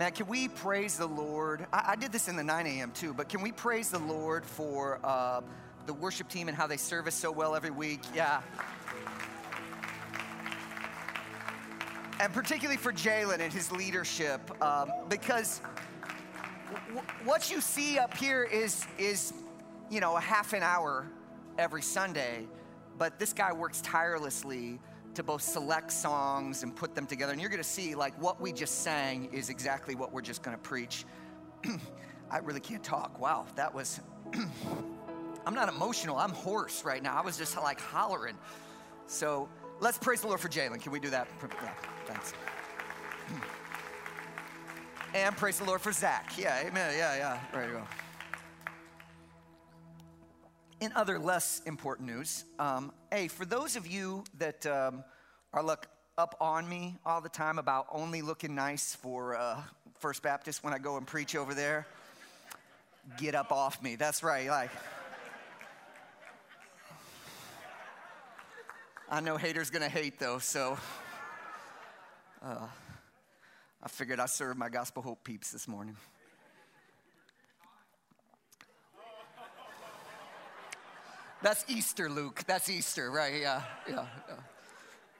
Man, 0.00 0.12
can 0.12 0.28
we 0.28 0.48
praise 0.48 0.96
the 0.96 1.06
Lord? 1.06 1.66
I, 1.74 1.88
I, 1.88 1.94
did 1.94 2.10
this 2.10 2.26
in 2.26 2.34
the 2.34 2.42
9 2.42 2.66
a.m. 2.66 2.90
too, 2.92 3.12
but 3.12 3.28
can 3.28 3.42
we 3.42 3.52
praise 3.52 3.90
the 3.90 3.98
Lord 3.98 4.46
for 4.46 4.98
uh, 5.04 5.42
the 5.84 5.92
worship 5.92 6.26
team 6.30 6.48
and 6.48 6.56
how 6.56 6.66
they 6.66 6.78
serve 6.78 7.06
us 7.06 7.14
so 7.14 7.30
well 7.30 7.54
every 7.54 7.70
week? 7.70 8.00
Yeah. 8.14 8.40
And 12.18 12.32
particularly 12.32 12.78
for 12.78 12.94
Jalen 12.94 13.40
and 13.40 13.52
his 13.52 13.70
leadership, 13.70 14.40
um, 14.62 14.90
because 15.10 15.60
w- 16.88 17.06
what 17.24 17.50
you 17.50 17.60
see 17.60 17.98
up 17.98 18.16
here 18.16 18.44
is, 18.44 18.86
is, 18.96 19.34
you 19.90 20.00
know, 20.00 20.16
a 20.16 20.20
half 20.20 20.54
an 20.54 20.62
hour 20.62 21.08
every 21.58 21.82
Sunday, 21.82 22.46
but 22.96 23.18
this 23.18 23.34
guy 23.34 23.52
works 23.52 23.82
tirelessly 23.82 24.80
to 25.14 25.22
both 25.22 25.42
select 25.42 25.92
songs 25.92 26.62
and 26.62 26.74
put 26.74 26.94
them 26.94 27.06
together. 27.06 27.32
And 27.32 27.40
you're 27.40 27.50
going 27.50 27.62
to 27.62 27.68
see, 27.68 27.94
like, 27.94 28.20
what 28.20 28.40
we 28.40 28.52
just 28.52 28.82
sang 28.82 29.28
is 29.32 29.50
exactly 29.50 29.94
what 29.94 30.12
we're 30.12 30.22
just 30.22 30.42
going 30.42 30.56
to 30.56 30.62
preach. 30.62 31.04
I 32.30 32.38
really 32.38 32.60
can't 32.60 32.82
talk. 32.82 33.20
Wow, 33.20 33.46
that 33.56 33.74
was. 33.74 34.00
I'm 35.46 35.54
not 35.54 35.68
emotional. 35.68 36.16
I'm 36.18 36.30
hoarse 36.30 36.84
right 36.84 37.02
now. 37.02 37.16
I 37.16 37.24
was 37.24 37.36
just 37.36 37.56
like 37.56 37.80
hollering. 37.80 38.36
So 39.06 39.48
let's 39.80 39.98
praise 39.98 40.20
the 40.20 40.28
Lord 40.28 40.40
for 40.40 40.48
Jalen. 40.48 40.80
Can 40.80 40.92
we 40.92 41.00
do 41.00 41.10
that? 41.10 41.26
Yeah, 41.62 41.72
thanks. 42.06 42.34
And 45.12 45.36
praise 45.36 45.58
the 45.58 45.64
Lord 45.64 45.80
for 45.80 45.90
Zach. 45.90 46.34
Yeah, 46.38 46.62
amen. 46.64 46.94
Yeah, 46.96 47.16
yeah. 47.16 47.40
There 47.52 47.66
you 47.66 47.72
go. 47.72 47.82
In 50.80 50.92
other 50.96 51.18
less 51.18 51.60
important 51.66 52.08
news, 52.08 52.46
um, 52.58 52.90
hey, 53.12 53.28
for 53.28 53.44
those 53.44 53.76
of 53.76 53.86
you 53.86 54.24
that 54.38 54.64
um, 54.64 55.04
are 55.52 55.62
look 55.62 55.86
up 56.16 56.34
on 56.40 56.66
me 56.66 56.96
all 57.04 57.20
the 57.20 57.28
time 57.28 57.58
about 57.58 57.86
only 57.92 58.22
looking 58.22 58.54
nice 58.54 58.94
for 58.94 59.36
uh, 59.36 59.60
First 59.98 60.22
Baptist 60.22 60.64
when 60.64 60.72
I 60.72 60.78
go 60.78 60.96
and 60.96 61.06
preach 61.06 61.36
over 61.36 61.52
there, 61.52 61.86
get 63.18 63.34
up 63.34 63.52
off 63.52 63.82
me. 63.82 63.96
That's 63.96 64.22
right. 64.22 64.48
Like, 64.48 64.70
I 69.10 69.20
know 69.20 69.36
haters 69.36 69.68
gonna 69.68 69.86
hate 69.86 70.18
though, 70.18 70.38
so 70.38 70.78
uh, 72.42 72.66
I 73.82 73.88
figured 73.88 74.18
I'd 74.18 74.30
serve 74.30 74.56
my 74.56 74.70
gospel 74.70 75.02
hope 75.02 75.24
peeps 75.24 75.50
this 75.52 75.68
morning. 75.68 75.96
That's 81.42 81.64
Easter, 81.68 82.10
Luke. 82.10 82.44
That's 82.46 82.68
Easter, 82.68 83.10
right? 83.10 83.40
Yeah, 83.40 83.62
yeah, 83.88 84.04
yeah. 84.28 84.34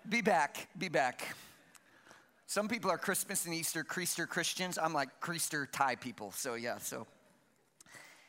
Be 0.06 0.20
back, 0.20 0.68
be 0.76 0.90
back. 0.90 1.34
Some 2.46 2.68
people 2.68 2.90
are 2.90 2.98
Christmas 2.98 3.46
and 3.46 3.54
Easter, 3.54 3.82
Creaster 3.82 4.28
Christians. 4.28 4.76
I'm 4.76 4.92
like 4.92 5.08
Creaster 5.22 5.66
Thai 5.72 5.94
people. 5.94 6.30
So, 6.32 6.54
yeah, 6.54 6.76
so. 6.76 7.06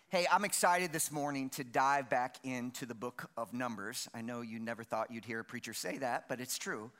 Hey, 0.08 0.25
I'm 0.31 0.45
excited 0.45 0.94
this 0.94 1.12
morning 1.12 1.50
to 1.50 1.66
dive 1.66 2.09
back 2.09 2.38
into 2.45 2.86
the 2.86 2.95
book 2.95 3.30
of 3.36 3.53
Numbers. 3.53 4.08
I 4.14 4.22
know 4.22 4.39
you 4.39 4.59
never 4.59 4.84
thought 4.86 5.12
you'd 5.12 5.25
hear 5.25 5.42
a 5.42 5.44
preacher 5.44 5.73
say 5.73 5.97
that, 5.97 6.30
but 6.30 6.39
it's 6.39 6.58
true. 6.58 6.92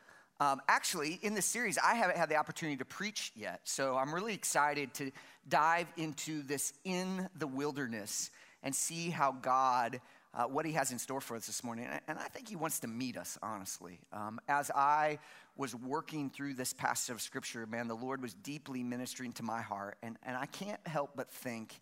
Um, 0.42 0.62
actually, 0.68 1.20
in 1.22 1.36
this 1.36 1.46
series, 1.46 1.78
I 1.78 1.96
haven't 1.96 2.18
had 2.18 2.28
the 2.28 2.36
opportunity 2.36 2.76
to 2.78 2.86
preach 2.86 3.32
yet. 3.34 3.62
So 3.64 3.96
I'm 3.96 4.14
really 4.14 4.34
excited 4.34 4.94
to 4.96 5.12
dive 5.48 5.88
into 5.96 6.44
this 6.44 6.74
in 6.84 7.30
the 7.38 7.48
wilderness 7.48 8.30
and 8.64 8.76
see 8.76 9.10
how 9.10 9.32
God 9.32 10.02
uh, 10.34 10.44
what 10.46 10.66
he 10.66 10.72
has 10.74 10.92
in 10.92 11.00
store 11.00 11.22
for 11.22 11.36
us 11.36 11.46
this 11.46 11.64
morning. 11.64 11.88
And 12.08 12.18
I 12.18 12.28
think 12.30 12.48
he 12.48 12.56
wants 12.56 12.80
to 12.80 12.88
meet 12.88 13.18
us, 13.18 13.38
honestly. 13.44 14.00
Um, 14.14 14.40
as 14.48 14.72
I 14.72 15.20
was 15.58 15.76
working 15.76 16.30
through 16.30 16.54
this 16.54 16.74
passage 16.74 17.14
of 17.14 17.22
scripture, 17.22 17.66
man, 17.66 17.88
the 17.88 17.96
Lord 17.96 18.22
was 18.22 18.34
deeply 18.34 18.84
ministering 18.84 19.34
to 19.34 19.44
my 19.44 19.62
heart. 19.62 19.98
And, 20.02 20.18
and 20.24 20.38
I 20.38 20.46
can't 20.46 20.80
help 20.88 21.12
but 21.16 21.30
think 21.30 21.80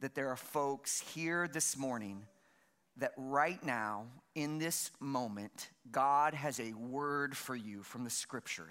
that 0.00 0.14
there 0.14 0.28
are 0.28 0.36
folks 0.36 1.00
here 1.00 1.48
this 1.48 1.76
morning 1.76 2.24
that 2.98 3.12
right 3.16 3.62
now, 3.64 4.06
in 4.34 4.58
this 4.58 4.90
moment, 5.00 5.70
God 5.90 6.34
has 6.34 6.60
a 6.60 6.72
word 6.72 7.36
for 7.36 7.56
you 7.56 7.82
from 7.82 8.04
the 8.04 8.10
scripture. 8.10 8.70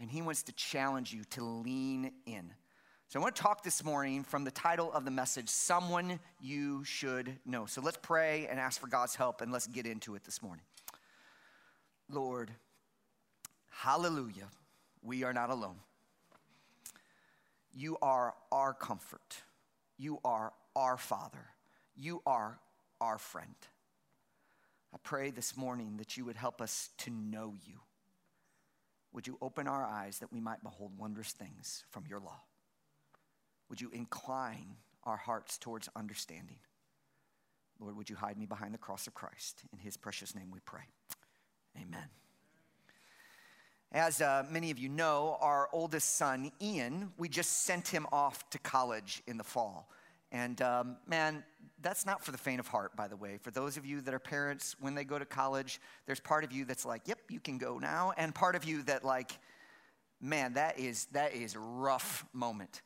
And 0.00 0.10
he 0.10 0.22
wants 0.22 0.44
to 0.44 0.52
challenge 0.52 1.12
you 1.12 1.24
to 1.30 1.44
lean 1.44 2.12
in. 2.26 2.52
So 3.10 3.18
I 3.18 3.22
want 3.22 3.36
to 3.36 3.42
talk 3.42 3.62
this 3.62 3.82
morning 3.82 4.22
from 4.22 4.44
the 4.44 4.50
title 4.50 4.92
of 4.92 5.06
the 5.06 5.10
message, 5.10 5.48
Someone 5.48 6.20
You 6.42 6.84
Should 6.84 7.38
Know. 7.46 7.64
So 7.64 7.80
let's 7.80 7.96
pray 8.02 8.46
and 8.50 8.60
ask 8.60 8.78
for 8.78 8.86
God's 8.86 9.14
help 9.14 9.40
and 9.40 9.50
let's 9.50 9.66
get 9.66 9.86
into 9.86 10.14
it 10.14 10.24
this 10.24 10.42
morning. 10.42 10.66
Lord, 12.10 12.50
hallelujah, 13.70 14.48
we 15.02 15.24
are 15.24 15.32
not 15.32 15.48
alone. 15.48 15.76
You 17.72 17.96
are 18.02 18.34
our 18.52 18.74
comfort. 18.74 19.38
You 19.96 20.18
are 20.22 20.52
our 20.76 20.98
Father. 20.98 21.46
You 21.96 22.20
are 22.26 22.58
our 23.00 23.16
friend. 23.16 23.56
I 24.92 24.98
pray 25.02 25.30
this 25.30 25.56
morning 25.56 25.96
that 25.96 26.18
you 26.18 26.26
would 26.26 26.36
help 26.36 26.60
us 26.60 26.90
to 26.98 27.10
know 27.10 27.54
you. 27.64 27.80
Would 29.14 29.26
you 29.26 29.38
open 29.40 29.66
our 29.66 29.86
eyes 29.86 30.18
that 30.18 30.30
we 30.30 30.40
might 30.40 30.62
behold 30.62 30.92
wondrous 30.98 31.32
things 31.32 31.84
from 31.88 32.04
your 32.06 32.20
law? 32.20 32.42
Would 33.68 33.80
you 33.80 33.90
incline 33.92 34.76
our 35.04 35.16
hearts 35.16 35.58
towards 35.58 35.88
understanding? 35.96 36.58
Lord, 37.80 37.96
would 37.96 38.10
you 38.10 38.16
hide 38.16 38.38
me 38.38 38.46
behind 38.46 38.74
the 38.74 38.78
cross 38.78 39.06
of 39.06 39.14
Christ? 39.14 39.62
In 39.72 39.78
his 39.78 39.96
precious 39.96 40.34
name 40.34 40.50
we 40.50 40.60
pray. 40.60 40.82
Amen. 41.76 42.08
As 43.92 44.20
uh, 44.20 44.44
many 44.50 44.70
of 44.70 44.78
you 44.78 44.88
know, 44.88 45.38
our 45.40 45.68
oldest 45.72 46.16
son, 46.16 46.50
Ian, 46.60 47.12
we 47.16 47.28
just 47.28 47.64
sent 47.64 47.88
him 47.88 48.06
off 48.12 48.48
to 48.50 48.58
college 48.58 49.22
in 49.26 49.38
the 49.38 49.44
fall. 49.44 49.88
And 50.30 50.60
um, 50.60 50.96
man, 51.06 51.42
that's 51.80 52.04
not 52.04 52.22
for 52.22 52.32
the 52.32 52.38
faint 52.38 52.60
of 52.60 52.66
heart, 52.66 52.94
by 52.96 53.08
the 53.08 53.16
way. 53.16 53.38
For 53.40 53.50
those 53.50 53.78
of 53.78 53.86
you 53.86 54.02
that 54.02 54.12
are 54.12 54.18
parents, 54.18 54.76
when 54.78 54.94
they 54.94 55.04
go 55.04 55.18
to 55.18 55.24
college, 55.24 55.80
there's 56.04 56.20
part 56.20 56.44
of 56.44 56.52
you 56.52 56.66
that's 56.66 56.84
like, 56.84 57.02
yep, 57.06 57.18
you 57.30 57.40
can 57.40 57.56
go 57.56 57.78
now. 57.78 58.12
And 58.18 58.34
part 58.34 58.56
of 58.56 58.64
you 58.64 58.82
that, 58.82 59.04
like, 59.04 59.32
man, 60.20 60.54
that 60.54 60.78
is, 60.78 61.06
that 61.12 61.34
is 61.34 61.54
a 61.54 61.60
rough 61.60 62.26
moment. 62.34 62.82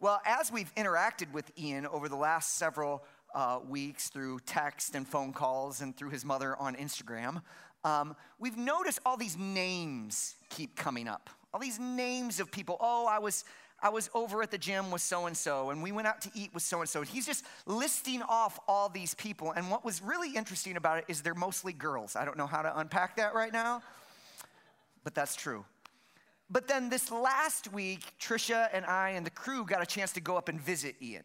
Well, 0.00 0.20
as 0.26 0.52
we've 0.52 0.74
interacted 0.74 1.32
with 1.32 1.50
Ian 1.58 1.86
over 1.86 2.08
the 2.08 2.16
last 2.16 2.56
several 2.56 3.04
uh, 3.34 3.60
weeks 3.66 4.08
through 4.08 4.40
text 4.40 4.94
and 4.94 5.06
phone 5.06 5.32
calls 5.32 5.80
and 5.80 5.96
through 5.96 6.10
his 6.10 6.24
mother 6.24 6.56
on 6.56 6.74
Instagram, 6.74 7.42
um, 7.84 8.16
we've 8.38 8.56
noticed 8.56 8.98
all 9.06 9.16
these 9.16 9.36
names 9.36 10.36
keep 10.50 10.76
coming 10.76 11.06
up. 11.06 11.30
All 11.52 11.60
these 11.60 11.78
names 11.78 12.40
of 12.40 12.50
people. 12.50 12.76
Oh, 12.80 13.06
I 13.06 13.18
was. 13.18 13.44
I 13.82 13.90
was 13.90 14.08
over 14.14 14.42
at 14.42 14.50
the 14.50 14.56
gym 14.56 14.90
with 14.90 15.02
so 15.02 15.26
and 15.26 15.36
so, 15.36 15.68
and 15.68 15.82
we 15.82 15.92
went 15.92 16.06
out 16.06 16.22
to 16.22 16.30
eat 16.32 16.54
with 16.54 16.62
so 16.62 16.80
and 16.80 16.88
so. 16.88 17.02
He's 17.02 17.26
just 17.26 17.44
listing 17.66 18.22
off 18.22 18.58
all 18.66 18.88
these 18.88 19.12
people. 19.12 19.50
And 19.50 19.70
what 19.70 19.84
was 19.84 20.00
really 20.00 20.34
interesting 20.34 20.78
about 20.78 20.98
it 20.98 21.04
is 21.06 21.20
they're 21.20 21.34
mostly 21.34 21.74
girls. 21.74 22.16
I 22.16 22.24
don't 22.24 22.38
know 22.38 22.46
how 22.46 22.62
to 22.62 22.78
unpack 22.78 23.16
that 23.16 23.34
right 23.34 23.52
now, 23.52 23.82
but 25.02 25.14
that's 25.14 25.36
true. 25.36 25.66
But 26.50 26.68
then 26.68 26.90
this 26.90 27.10
last 27.10 27.72
week, 27.72 28.00
Trisha 28.20 28.68
and 28.72 28.84
I 28.84 29.10
and 29.10 29.24
the 29.24 29.30
crew 29.30 29.64
got 29.64 29.82
a 29.82 29.86
chance 29.86 30.12
to 30.12 30.20
go 30.20 30.36
up 30.36 30.48
and 30.48 30.60
visit 30.60 30.96
Ian. 31.00 31.24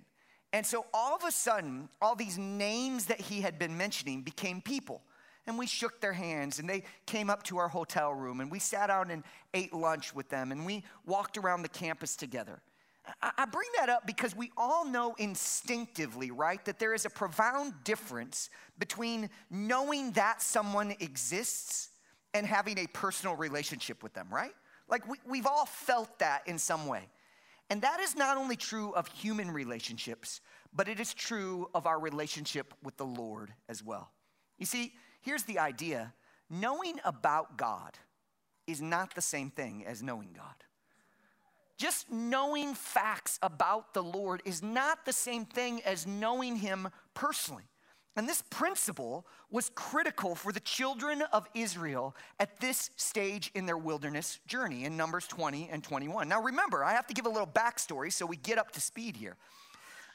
And 0.54 0.66
so 0.66 0.86
all 0.94 1.16
of 1.16 1.24
a 1.24 1.32
sudden, 1.32 1.90
all 2.02 2.16
these 2.16 2.38
names 2.38 3.06
that 3.06 3.20
he 3.20 3.42
had 3.42 3.60
been 3.60 3.78
mentioning 3.78 4.22
became 4.24 4.62
people. 4.62 5.02
And 5.46 5.58
we 5.58 5.66
shook 5.66 6.00
their 6.00 6.14
hands, 6.14 6.60
and 6.60 6.70
they 6.70 6.84
came 7.06 7.30
up 7.30 7.44
to 7.44 7.58
our 7.58 7.68
hotel 7.68 8.14
room, 8.14 8.40
and 8.40 8.52
we 8.52 8.60
sat 8.60 8.88
down 8.88 9.10
and 9.10 9.24
ate 9.54 9.74
lunch 9.74 10.14
with 10.14 10.30
them, 10.30 10.52
and 10.52 10.66
we 10.66 10.84
walked 11.06 11.38
around 11.38 11.64
the 11.64 11.70
campus 11.70 12.16
together. 12.16 12.62
I 13.22 13.46
bring 13.46 13.68
that 13.78 13.90
up 13.90 14.06
because 14.06 14.36
we 14.36 14.52
all 14.56 14.86
know 14.86 15.16
instinctively, 15.18 16.30
right, 16.30 16.64
that 16.66 16.78
there 16.78 16.94
is 16.94 17.06
a 17.06 17.10
profound 17.10 17.74
difference 17.84 18.52
between 18.78 19.32
knowing 19.50 20.12
that 20.12 20.42
someone 20.44 20.92
exists 21.00 21.90
and 22.36 22.46
having 22.46 22.78
a 22.78 22.86
personal 22.88 23.36
relationship 23.36 24.04
with 24.04 24.14
them, 24.14 24.28
right? 24.32 24.54
Like 24.90 25.08
we, 25.08 25.18
we've 25.26 25.46
all 25.46 25.66
felt 25.66 26.20
that 26.20 26.48
in 26.48 26.58
some 26.58 26.88
way. 26.88 27.08
And 27.70 27.82
that 27.84 28.00
is 28.00 28.16
not 28.16 28.38
only 28.38 28.56
true 28.56 28.92
of 28.94 29.08
human 29.08 29.52
relationships, 29.52 30.42
but 30.74 30.88
it 30.88 31.00
is 31.00 31.14
true 31.14 31.70
of 31.74 31.86
our 31.86 32.00
relationship 32.00 32.74
with 32.84 32.98
the 32.98 33.06
Lord 33.06 33.54
as 33.68 33.84
well. 33.84 34.10
You 34.58 34.66
see, 34.66 34.94
here's 35.22 35.44
the 35.44 35.60
idea 35.60 36.14
knowing 36.50 37.00
about 37.04 37.58
God 37.58 37.98
is 38.66 38.82
not 38.82 39.14
the 39.14 39.22
same 39.22 39.52
thing 39.52 39.86
as 39.86 40.02
knowing 40.02 40.30
God. 40.36 40.56
Just 41.78 42.12
knowing 42.12 42.74
facts 42.74 43.40
about 43.42 43.94
the 43.94 44.04
Lord 44.04 44.42
is 44.46 44.62
not 44.62 45.06
the 45.06 45.14
same 45.14 45.46
thing 45.46 45.82
as 45.84 46.06
knowing 46.06 46.58
Him 46.58 46.90
personally. 47.14 47.64
And 48.16 48.28
this 48.28 48.44
principle 48.50 49.26
was 49.52 49.72
critical 49.76 50.36
for 50.36 50.52
the 50.52 50.60
children 50.60 51.24
of 51.34 51.48
Israel 51.54 52.16
at 52.40 52.60
this 52.60 52.90
stage 52.96 53.52
in 53.56 53.66
their 53.66 53.78
wilderness 53.78 54.40
journey 54.48 54.86
in 54.86 54.98
Numbers 54.98 55.28
20 55.28 55.70
and 55.72 55.84
21. 55.84 56.28
Now, 56.28 56.42
remember, 56.42 56.84
I 56.84 56.94
have 56.94 57.08
to 57.08 57.14
give 57.14 57.26
a 57.26 57.30
little 57.30 57.48
backstory 57.48 58.12
so 58.12 58.26
we 58.26 58.36
get 58.36 58.58
up 58.58 58.72
to 58.72 58.82
speed 58.82 59.16
here. 59.16 59.38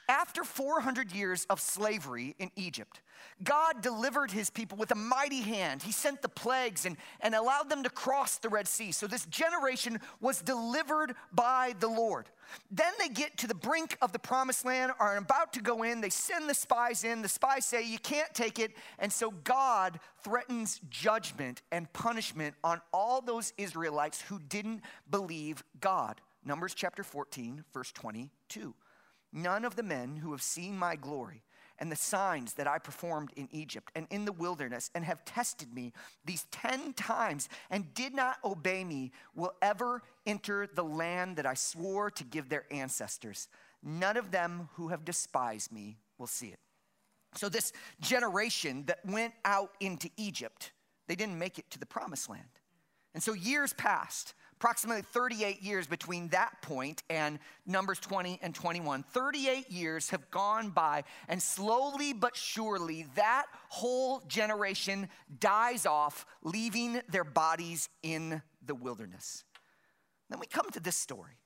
After 0.07 0.43
400 0.43 1.11
years 1.11 1.45
of 1.49 1.59
slavery 1.59 2.35
in 2.37 2.51
Egypt, 2.55 3.01
God 3.43 3.81
delivered 3.81 4.31
his 4.31 4.49
people 4.49 4.77
with 4.77 4.91
a 4.91 4.95
mighty 4.95 5.41
hand. 5.41 5.81
He 5.81 5.91
sent 5.91 6.21
the 6.21 6.29
plagues 6.29 6.85
and, 6.85 6.95
and 7.21 7.33
allowed 7.33 7.69
them 7.69 7.83
to 7.83 7.89
cross 7.89 8.37
the 8.37 8.49
Red 8.49 8.67
Sea. 8.67 8.91
So 8.91 9.07
this 9.07 9.25
generation 9.25 9.99
was 10.21 10.41
delivered 10.41 11.15
by 11.33 11.73
the 11.79 11.87
Lord. 11.87 12.29
Then 12.69 12.93
they 12.99 13.09
get 13.09 13.37
to 13.39 13.47
the 13.47 13.55
brink 13.55 13.97
of 14.01 14.11
the 14.11 14.19
promised 14.19 14.63
land, 14.63 14.91
are 14.99 15.17
about 15.17 15.53
to 15.53 15.61
go 15.61 15.81
in. 15.81 16.01
They 16.01 16.09
send 16.09 16.47
the 16.47 16.53
spies 16.53 17.03
in. 17.03 17.23
The 17.23 17.27
spies 17.27 17.65
say, 17.65 17.83
You 17.83 17.99
can't 17.99 18.33
take 18.33 18.59
it. 18.59 18.71
And 18.99 19.11
so 19.11 19.31
God 19.31 19.99
threatens 20.23 20.79
judgment 20.89 21.63
and 21.71 21.91
punishment 21.93 22.55
on 22.63 22.79
all 22.93 23.21
those 23.21 23.53
Israelites 23.57 24.21
who 24.21 24.39
didn't 24.39 24.81
believe 25.09 25.63
God. 25.81 26.21
Numbers 26.45 26.75
chapter 26.75 27.03
14, 27.03 27.63
verse 27.73 27.91
22. 27.91 28.75
None 29.33 29.65
of 29.65 29.75
the 29.75 29.83
men 29.83 30.17
who 30.17 30.31
have 30.31 30.41
seen 30.41 30.77
my 30.77 30.95
glory 30.95 31.43
and 31.77 31.91
the 31.91 31.95
signs 31.95 32.53
that 32.53 32.67
I 32.67 32.77
performed 32.79 33.31
in 33.35 33.49
Egypt 33.51 33.91
and 33.95 34.07
in 34.09 34.25
the 34.25 34.31
wilderness 34.31 34.89
and 34.95 35.03
have 35.03 35.25
tested 35.25 35.73
me 35.73 35.91
these 36.23 36.45
10 36.51 36.93
times 36.93 37.49
and 37.69 37.93
did 37.93 38.13
not 38.13 38.37
obey 38.43 38.83
me 38.83 39.11
will 39.35 39.53
ever 39.61 40.01
enter 40.25 40.67
the 40.67 40.83
land 40.83 41.35
that 41.37 41.45
I 41.45 41.53
swore 41.53 42.09
to 42.11 42.23
give 42.23 42.49
their 42.49 42.65
ancestors. 42.71 43.49
None 43.83 44.17
of 44.17 44.31
them 44.31 44.69
who 44.75 44.87
have 44.89 45.05
despised 45.05 45.71
me 45.71 45.97
will 46.17 46.27
see 46.27 46.47
it. 46.47 46.59
So, 47.35 47.49
this 47.49 47.73
generation 47.99 48.85
that 48.85 49.05
went 49.05 49.33
out 49.43 49.71
into 49.81 50.09
Egypt, 50.15 50.71
they 51.07 51.15
didn't 51.15 51.37
make 51.37 51.59
it 51.59 51.69
to 51.71 51.79
the 51.79 51.85
promised 51.85 52.29
land. 52.29 52.43
And 53.13 53.21
so, 53.21 53.33
years 53.33 53.73
passed 53.73 54.33
approximately 54.57 55.01
38 55.01 55.61
years 55.61 55.87
between 55.87 56.29
that 56.29 56.61
point 56.61 57.03
and 57.09 57.39
Numbers 57.65 57.99
20 57.99 58.39
and 58.41 58.55
21. 58.55 59.03
38 59.03 59.69
years 59.69 60.09
have 60.09 60.29
gone 60.31 60.69
by, 60.69 61.03
and 61.27 61.41
slowly 61.41 62.13
but 62.13 62.35
surely, 62.35 63.05
that 63.15 63.45
whole 63.69 64.21
generation 64.27 65.09
dies 65.39 65.85
off, 65.85 66.25
leaving 66.41 67.01
their 67.09 67.23
bodies 67.23 67.89
in 68.01 68.41
the 68.65 68.75
wilderness. 68.75 69.43
Then 70.29 70.39
we 70.39 70.47
come 70.47 70.69
to 70.71 70.79
this 70.79 70.95
story. 70.95 71.37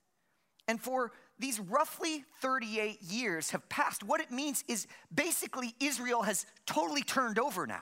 And 0.67 0.79
for 0.79 1.11
these 1.39 1.59
roughly 1.59 2.25
38 2.41 3.01
years 3.01 3.51
have 3.51 3.67
passed, 3.69 4.03
what 4.03 4.21
it 4.21 4.31
means 4.31 4.63
is 4.67 4.85
basically 5.13 5.73
Israel 5.79 6.21
has 6.21 6.45
totally 6.67 7.01
turned 7.01 7.39
over 7.39 7.65
now. 7.65 7.81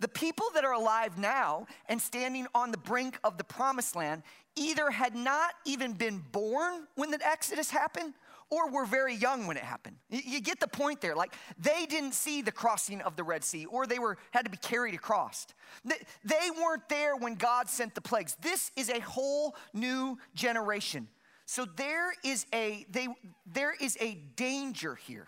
The 0.00 0.08
people 0.08 0.46
that 0.54 0.64
are 0.64 0.72
alive 0.72 1.18
now 1.18 1.66
and 1.88 2.00
standing 2.00 2.46
on 2.54 2.70
the 2.70 2.78
brink 2.78 3.18
of 3.24 3.36
the 3.36 3.44
promised 3.44 3.96
land 3.96 4.22
either 4.56 4.90
had 4.90 5.14
not 5.14 5.54
even 5.64 5.92
been 5.92 6.22
born 6.32 6.86
when 6.94 7.10
the 7.10 7.18
Exodus 7.26 7.70
happened 7.70 8.14
or 8.50 8.70
were 8.70 8.86
very 8.86 9.14
young 9.14 9.46
when 9.46 9.56
it 9.56 9.62
happened. 9.62 9.96
You 10.08 10.40
get 10.40 10.58
the 10.60 10.68
point 10.68 11.00
there. 11.00 11.14
Like 11.14 11.34
they 11.58 11.86
didn't 11.86 12.14
see 12.14 12.42
the 12.42 12.52
crossing 12.52 13.00
of 13.02 13.16
the 13.16 13.24
Red 13.24 13.44
Sea 13.44 13.66
or 13.66 13.86
they 13.86 13.98
were 13.98 14.18
had 14.30 14.44
to 14.44 14.50
be 14.50 14.56
carried 14.56 14.94
across. 14.94 15.46
They 15.84 16.50
weren't 16.56 16.88
there 16.88 17.16
when 17.16 17.34
God 17.34 17.68
sent 17.68 17.94
the 17.94 18.00
plagues. 18.00 18.36
This 18.40 18.70
is 18.76 18.88
a 18.88 19.00
whole 19.00 19.54
new 19.74 20.18
generation. 20.34 21.08
So 21.44 21.64
there 21.64 22.12
is 22.24 22.46
a 22.54 22.86
they 22.90 23.08
there 23.46 23.74
is 23.78 23.96
a 24.00 24.14
danger 24.36 24.94
here 24.94 25.26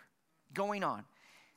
going 0.54 0.82
on. 0.82 1.04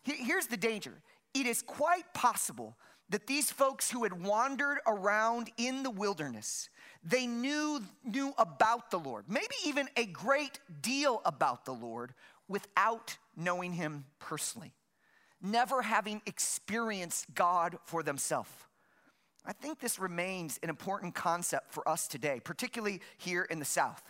Here's 0.03 0.47
the 0.47 0.57
danger. 0.57 1.01
It 1.33 1.47
is 1.47 1.61
quite 1.61 2.13
possible 2.13 2.77
that 3.13 3.27
these 3.27 3.51
folks 3.51 3.91
who 3.91 4.01
had 4.01 4.23
wandered 4.23 4.79
around 4.87 5.51
in 5.57 5.83
the 5.83 5.89
wilderness, 5.91 6.71
they 7.03 7.27
knew, 7.27 7.79
knew 8.03 8.33
about 8.39 8.89
the 8.89 8.97
Lord, 8.97 9.25
maybe 9.27 9.53
even 9.67 9.87
a 9.95 10.07
great 10.07 10.59
deal 10.81 11.21
about 11.23 11.63
the 11.63 11.73
Lord 11.73 12.15
without 12.47 13.15
knowing 13.37 13.73
him 13.73 14.05
personally, 14.17 14.73
never 15.43 15.83
having 15.83 16.23
experienced 16.25 17.27
God 17.35 17.77
for 17.85 18.01
themselves. 18.01 18.49
I 19.45 19.53
think 19.53 19.79
this 19.79 19.99
remains 19.99 20.59
an 20.63 20.69
important 20.69 21.13
concept 21.13 21.71
for 21.71 21.87
us 21.87 22.07
today, 22.07 22.41
particularly 22.43 22.99
here 23.19 23.43
in 23.43 23.59
the 23.59 23.65
South, 23.65 24.01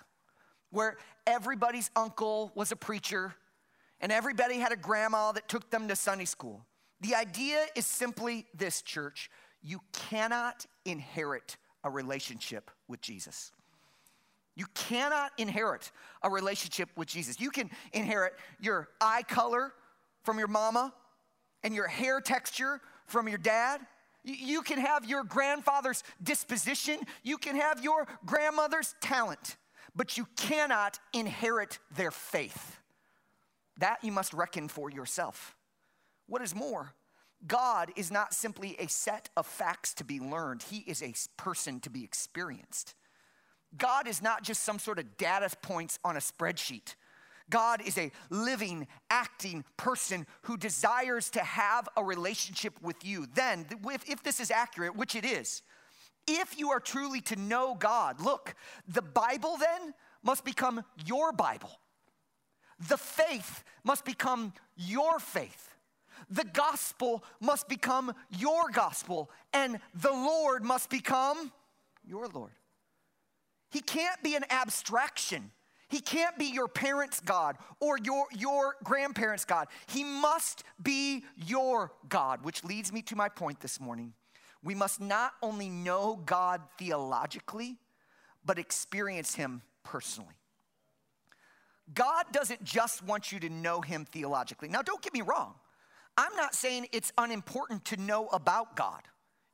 where 0.69 0.95
everybody's 1.27 1.91
uncle 1.97 2.53
was 2.55 2.71
a 2.71 2.77
preacher 2.77 3.35
and 3.99 4.13
everybody 4.13 4.59
had 4.59 4.71
a 4.71 4.77
grandma 4.77 5.33
that 5.33 5.49
took 5.49 5.69
them 5.71 5.89
to 5.89 5.95
Sunday 5.97 6.23
school. 6.23 6.65
The 7.03 7.15
idea 7.15 7.65
is 7.75 7.85
simply 7.85 8.45
this, 8.55 8.81
church 8.81 9.29
you 9.61 9.79
cannot 10.09 10.65
inherit 10.85 11.57
a 11.83 11.89
relationship 11.89 12.69
with 12.87 13.01
Jesus. 13.01 13.51
You 14.55 14.65
cannot 14.73 15.31
inherit 15.37 15.91
a 16.21 16.29
relationship 16.29 16.89
with 16.95 17.07
Jesus. 17.07 17.39
You 17.39 17.49
can 17.49 17.69
inherit 17.91 18.33
your 18.59 18.89
eye 19.01 19.23
color 19.23 19.73
from 20.23 20.37
your 20.37 20.47
mama 20.47 20.93
and 21.63 21.73
your 21.73 21.87
hair 21.87 22.21
texture 22.21 22.81
from 23.07 23.27
your 23.27 23.37
dad. 23.37 23.81
You 24.23 24.61
can 24.61 24.79
have 24.79 25.05
your 25.05 25.23
grandfather's 25.23 26.03
disposition. 26.21 26.99
You 27.23 27.37
can 27.37 27.55
have 27.55 27.83
your 27.83 28.07
grandmother's 28.25 28.95
talent, 29.01 29.57
but 29.95 30.17
you 30.17 30.27
cannot 30.37 30.99
inherit 31.13 31.79
their 31.95 32.11
faith. 32.11 32.79
That 33.79 34.03
you 34.03 34.11
must 34.11 34.33
reckon 34.33 34.67
for 34.67 34.89
yourself. 34.89 35.55
What 36.27 36.41
is 36.41 36.55
more, 36.55 36.93
God 37.45 37.91
is 37.95 38.11
not 38.11 38.33
simply 38.33 38.75
a 38.79 38.87
set 38.87 39.29
of 39.35 39.45
facts 39.45 39.93
to 39.95 40.03
be 40.03 40.19
learned, 40.19 40.63
He 40.63 40.79
is 40.79 41.01
a 41.01 41.13
person 41.37 41.79
to 41.81 41.89
be 41.89 42.03
experienced. 42.03 42.95
God 43.77 44.07
is 44.07 44.21
not 44.21 44.43
just 44.43 44.63
some 44.63 44.79
sort 44.79 44.99
of 44.99 45.17
data 45.17 45.49
points 45.61 45.97
on 46.03 46.15
a 46.15 46.19
spreadsheet. 46.19 46.95
God 47.49 47.81
is 47.85 47.97
a 47.97 48.11
living, 48.29 48.87
acting 49.09 49.65
person 49.77 50.25
who 50.43 50.57
desires 50.57 51.29
to 51.31 51.41
have 51.41 51.89
a 51.97 52.03
relationship 52.03 52.73
with 52.81 53.03
you. 53.03 53.27
Then, 53.33 53.65
if, 54.07 54.23
this 54.23 54.39
is 54.39 54.51
accurate, 54.51 54.95
which 54.95 55.15
it 55.15 55.25
is, 55.25 55.61
if 56.27 56.57
you 56.57 56.69
are 56.69 56.79
truly 56.79 57.19
to 57.21 57.35
know 57.35 57.75
God, 57.75 58.21
look, 58.21 58.55
the 58.87 59.01
Bible 59.01 59.57
then 59.57 59.93
must 60.23 60.45
become 60.45 60.83
your 61.05 61.33
Bible. 61.33 61.71
The 62.87 62.97
faith 62.97 63.63
must 63.83 64.05
become 64.05 64.53
your 64.77 65.19
faith 65.19 65.72
the 66.29 66.43
gospel 66.43 67.23
must 67.39 67.67
become 67.67 68.13
your 68.29 68.69
gospel, 68.71 69.29
and 69.53 69.79
the 69.93 70.11
Lord 70.11 70.63
must 70.63 70.89
become 70.89 71.51
your 72.05 72.27
Lord. 72.27 72.51
He 73.69 73.81
can't 73.81 74.21
be 74.21 74.35
an 74.35 74.45
abstraction. 74.49 75.51
He 75.89 75.99
can't 75.99 76.37
be 76.37 76.45
your 76.45 76.67
parents' 76.67 77.19
God 77.19 77.57
or 77.79 77.97
your, 77.97 78.25
your 78.35 78.75
grandparents' 78.83 79.45
God. 79.45 79.67
He 79.87 80.03
must 80.03 80.63
be 80.81 81.23
your 81.35 81.91
God, 82.09 82.43
which 82.43 82.63
leads 82.63 82.91
me 82.91 83.01
to 83.03 83.15
my 83.15 83.29
point 83.29 83.59
this 83.59 83.79
morning. 83.79 84.13
We 84.63 84.75
must 84.75 85.01
not 85.01 85.33
only 85.41 85.69
know 85.69 86.19
God 86.25 86.61
theologically, 86.79 87.77
but 88.45 88.57
experience 88.57 89.35
Him 89.35 89.61
personally. 89.83 90.35
God 91.93 92.25
doesn't 92.31 92.63
just 92.63 93.03
want 93.03 93.31
you 93.31 93.39
to 93.41 93.49
know 93.49 93.81
Him 93.81 94.05
theologically. 94.05 94.69
Now, 94.69 94.81
don't 94.81 95.01
get 95.01 95.13
me 95.13 95.21
wrong. 95.21 95.55
I'm 96.17 96.35
not 96.35 96.55
saying 96.55 96.87
it's 96.91 97.11
unimportant 97.17 97.85
to 97.85 97.97
know 97.97 98.27
about 98.27 98.75
God. 98.75 99.01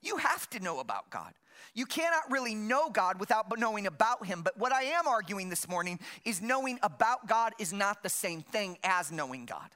You 0.01 0.17
have 0.17 0.49
to 0.51 0.59
know 0.59 0.79
about 0.79 1.09
God. 1.09 1.33
You 1.73 1.85
cannot 1.85 2.29
really 2.29 2.55
know 2.55 2.89
God 2.89 3.19
without 3.19 3.45
knowing 3.57 3.85
about 3.85 4.25
Him. 4.25 4.41
But 4.41 4.57
what 4.57 4.71
I 4.71 4.83
am 4.83 5.07
arguing 5.07 5.49
this 5.49 5.67
morning 5.67 5.99
is 6.25 6.41
knowing 6.41 6.79
about 6.81 7.27
God 7.27 7.53
is 7.59 7.73
not 7.73 8.03
the 8.03 8.09
same 8.09 8.41
thing 8.41 8.77
as 8.83 9.11
knowing 9.11 9.45
God. 9.45 9.69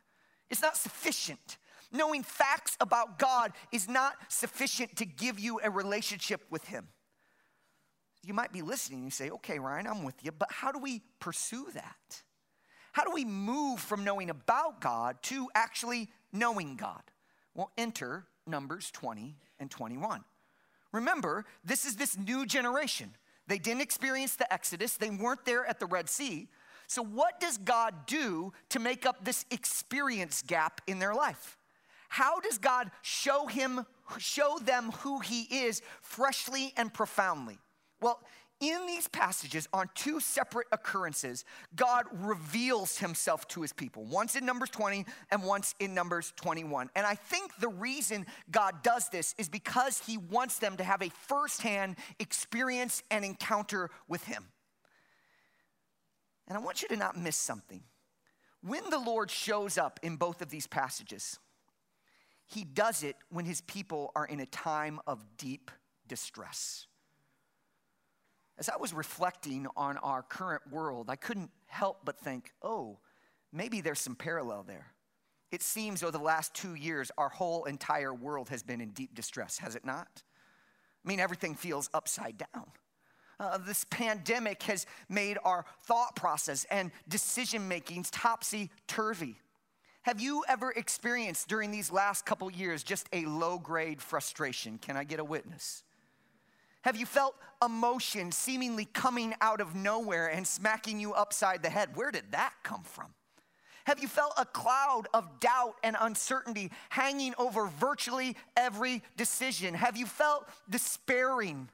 It's 0.49 0.61
not 0.61 0.77
sufficient. 0.77 1.57
Knowing 1.91 2.23
facts 2.23 2.75
about 2.79 3.19
God 3.19 3.51
is 3.71 3.87
not 3.87 4.13
sufficient 4.27 4.95
to 4.97 5.05
give 5.05 5.39
you 5.39 5.59
a 5.63 5.69
relationship 5.69 6.41
with 6.49 6.65
Him. 6.65 6.87
You 8.23 8.33
might 8.33 8.53
be 8.53 8.61
listening 8.61 8.99
and 8.99 9.07
you 9.07 9.11
say, 9.11 9.29
okay, 9.29 9.59
Ryan, 9.59 9.87
I'm 9.87 10.03
with 10.03 10.15
you, 10.23 10.31
but 10.31 10.51
how 10.51 10.71
do 10.71 10.79
we 10.79 11.01
pursue 11.19 11.67
that? 11.73 12.23
How 12.93 13.03
do 13.03 13.11
we 13.11 13.25
move 13.25 13.79
from 13.79 14.03
knowing 14.03 14.29
about 14.29 14.79
God 14.79 15.17
to 15.23 15.49
actually 15.53 16.09
knowing 16.33 16.75
God? 16.75 17.03
Well, 17.53 17.71
enter 17.77 18.25
Numbers 18.45 18.91
20 18.91 19.37
and 19.59 19.71
21. 19.71 20.23
Remember, 20.91 21.45
this 21.63 21.85
is 21.85 21.95
this 21.95 22.17
new 22.17 22.45
generation. 22.45 23.11
They 23.47 23.57
didn't 23.57 23.81
experience 23.81 24.35
the 24.35 24.51
Exodus, 24.51 24.97
they 24.97 25.09
weren't 25.09 25.45
there 25.45 25.65
at 25.65 25.79
the 25.79 25.85
Red 25.85 26.09
Sea. 26.09 26.47
So, 26.87 27.03
what 27.03 27.39
does 27.39 27.57
God 27.57 28.05
do 28.05 28.53
to 28.69 28.79
make 28.79 29.05
up 29.05 29.23
this 29.23 29.45
experience 29.51 30.43
gap 30.45 30.81
in 30.87 30.99
their 30.99 31.13
life? 31.13 31.57
How 32.09 32.39
does 32.39 32.57
God 32.57 32.91
show 33.01 33.47
him 33.47 33.85
show 34.19 34.59
them 34.61 34.91
who 34.99 35.19
he 35.19 35.43
is 35.43 35.81
freshly 36.01 36.73
and 36.77 36.93
profoundly? 36.93 37.57
Well, 38.01 38.19
in 38.69 38.87
these 38.87 39.07
passages, 39.09 39.67
on 39.73 39.89
two 39.93 40.19
separate 40.19 40.67
occurrences, 40.71 41.43
God 41.75 42.05
reveals 42.11 42.97
himself 42.97 43.47
to 43.49 43.61
his 43.61 43.73
people, 43.73 44.05
once 44.05 44.35
in 44.35 44.45
Numbers 44.45 44.69
20 44.69 45.05
and 45.31 45.43
once 45.43 45.75
in 45.79 45.93
Numbers 45.93 46.33
21. 46.37 46.89
And 46.95 47.05
I 47.05 47.15
think 47.15 47.51
the 47.59 47.67
reason 47.67 48.25
God 48.49 48.81
does 48.81 49.09
this 49.09 49.35
is 49.37 49.49
because 49.49 49.99
he 49.99 50.17
wants 50.17 50.59
them 50.59 50.77
to 50.77 50.83
have 50.83 51.01
a 51.01 51.09
firsthand 51.09 51.97
experience 52.19 53.03
and 53.11 53.25
encounter 53.25 53.89
with 54.07 54.23
him. 54.23 54.45
And 56.47 56.57
I 56.57 56.61
want 56.61 56.81
you 56.81 56.87
to 56.89 56.97
not 56.97 57.17
miss 57.17 57.37
something. 57.37 57.83
When 58.61 58.89
the 58.89 58.99
Lord 58.99 59.29
shows 59.29 59.77
up 59.77 59.99
in 60.03 60.15
both 60.15 60.41
of 60.41 60.49
these 60.49 60.67
passages, 60.67 61.37
he 62.45 62.63
does 62.63 63.03
it 63.03 63.17
when 63.29 63.45
his 63.45 63.61
people 63.61 64.11
are 64.15 64.25
in 64.25 64.39
a 64.39 64.45
time 64.45 64.99
of 65.05 65.25
deep 65.37 65.69
distress. 66.07 66.87
As 68.57 68.69
I 68.69 68.77
was 68.77 68.93
reflecting 68.93 69.67
on 69.75 69.97
our 69.97 70.21
current 70.21 70.61
world, 70.71 71.09
I 71.09 71.15
couldn't 71.15 71.49
help 71.67 72.01
but 72.05 72.19
think, 72.19 72.51
oh, 72.61 72.99
maybe 73.51 73.81
there's 73.81 73.99
some 73.99 74.15
parallel 74.15 74.63
there. 74.63 74.93
It 75.51 75.61
seems 75.61 76.03
over 76.03 76.11
the 76.11 76.19
last 76.19 76.53
two 76.53 76.75
years, 76.75 77.11
our 77.17 77.29
whole 77.29 77.65
entire 77.65 78.13
world 78.13 78.49
has 78.49 78.63
been 78.63 78.81
in 78.81 78.89
deep 78.89 79.13
distress, 79.13 79.57
has 79.59 79.75
it 79.75 79.85
not? 79.85 80.23
I 81.03 81.07
mean, 81.07 81.19
everything 81.19 81.55
feels 81.55 81.89
upside 81.93 82.37
down. 82.37 82.71
Uh, 83.39 83.57
this 83.57 83.85
pandemic 83.89 84.63
has 84.63 84.85
made 85.09 85.37
our 85.43 85.65
thought 85.85 86.15
process 86.15 86.65
and 86.69 86.91
decision 87.07 87.67
makings 87.67 88.09
topsy 88.09 88.69
turvy. 88.87 89.35
Have 90.03 90.21
you 90.21 90.43
ever 90.47 90.71
experienced 90.71 91.47
during 91.47 91.71
these 91.71 91.91
last 91.91 92.25
couple 92.25 92.51
years 92.51 92.83
just 92.83 93.07
a 93.13 93.25
low 93.25 93.57
grade 93.57 94.01
frustration? 94.01 94.77
Can 94.77 94.97
I 94.97 95.03
get 95.03 95.19
a 95.19 95.23
witness? 95.23 95.83
Have 96.83 96.97
you 96.97 97.05
felt 97.05 97.35
emotion 97.63 98.31
seemingly 98.31 98.85
coming 98.85 99.33
out 99.41 99.61
of 99.61 99.73
nowhere 99.73 100.27
and 100.27 100.45
smacking 100.45 100.99
you 100.99 101.13
upside 101.13 101.63
the 101.63 101.69
head? 101.69 101.95
Where 101.95 102.11
did 102.11 102.31
that 102.31 102.53
come 102.63 102.83
from? 102.83 103.13
Have 103.85 103.99
you 103.99 104.07
felt 104.07 104.33
a 104.37 104.45
cloud 104.45 105.07
of 105.13 105.39
doubt 105.39 105.75
and 105.83 105.95
uncertainty 105.99 106.71
hanging 106.89 107.33
over 107.37 107.65
virtually 107.65 108.37
every 108.55 109.01
decision? 109.17 109.73
Have 109.73 109.97
you 109.97 110.05
felt 110.05 110.47
despairing, 110.69 111.69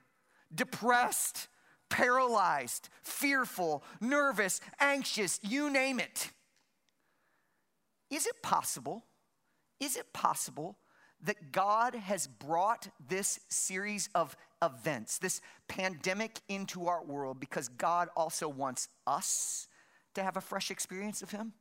depressed, 0.53 1.47
paralyzed, 1.89 2.89
fearful, 3.03 3.83
nervous, 3.99 4.61
anxious, 4.79 5.39
you 5.43 5.69
name 5.69 5.99
it? 5.99 6.31
Is 8.09 8.25
it 8.25 8.41
possible? 8.41 9.05
Is 9.79 9.95
it 9.95 10.13
possible 10.13 10.77
that 11.21 11.51
God 11.51 11.95
has 11.95 12.27
brought 12.27 12.87
this 13.07 13.39
series 13.49 14.09
of 14.15 14.35
events, 14.61 15.17
this 15.17 15.41
pandemic 15.67 16.39
into 16.47 16.87
our 16.87 17.03
world 17.03 17.39
because 17.39 17.69
God 17.69 18.09
also 18.15 18.47
wants 18.49 18.87
us 19.07 19.67
to 20.15 20.23
have 20.23 20.37
a 20.37 20.41
fresh 20.41 20.71
experience 20.71 21.21
of 21.21 21.31
Him? 21.31 21.53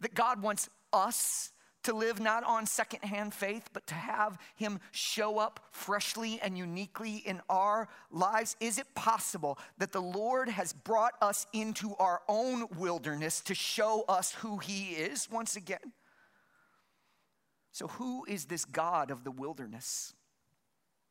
That 0.00 0.14
God 0.14 0.42
wants 0.42 0.68
us 0.92 1.52
to 1.86 1.94
live 1.94 2.18
not 2.18 2.42
on 2.42 2.66
secondhand 2.66 3.32
faith, 3.32 3.70
but 3.72 3.86
to 3.86 3.94
have 3.94 4.38
Him 4.56 4.80
show 4.90 5.38
up 5.38 5.68
freshly 5.70 6.40
and 6.42 6.58
uniquely 6.58 7.18
in 7.18 7.40
our 7.48 7.88
lives? 8.10 8.56
Is 8.58 8.78
it 8.78 8.92
possible 8.96 9.56
that 9.78 9.92
the 9.92 10.02
Lord 10.02 10.48
has 10.48 10.72
brought 10.72 11.14
us 11.22 11.46
into 11.52 11.94
our 11.96 12.22
own 12.28 12.66
wilderness 12.76 13.40
to 13.42 13.54
show 13.54 14.04
us 14.08 14.32
who 14.32 14.58
He 14.58 14.94
is 14.94 15.30
once 15.30 15.54
again? 15.54 15.92
So, 17.70 17.86
who 17.86 18.24
is 18.26 18.46
this 18.46 18.64
God 18.64 19.12
of 19.12 19.22
the 19.22 19.30
wilderness? 19.30 20.15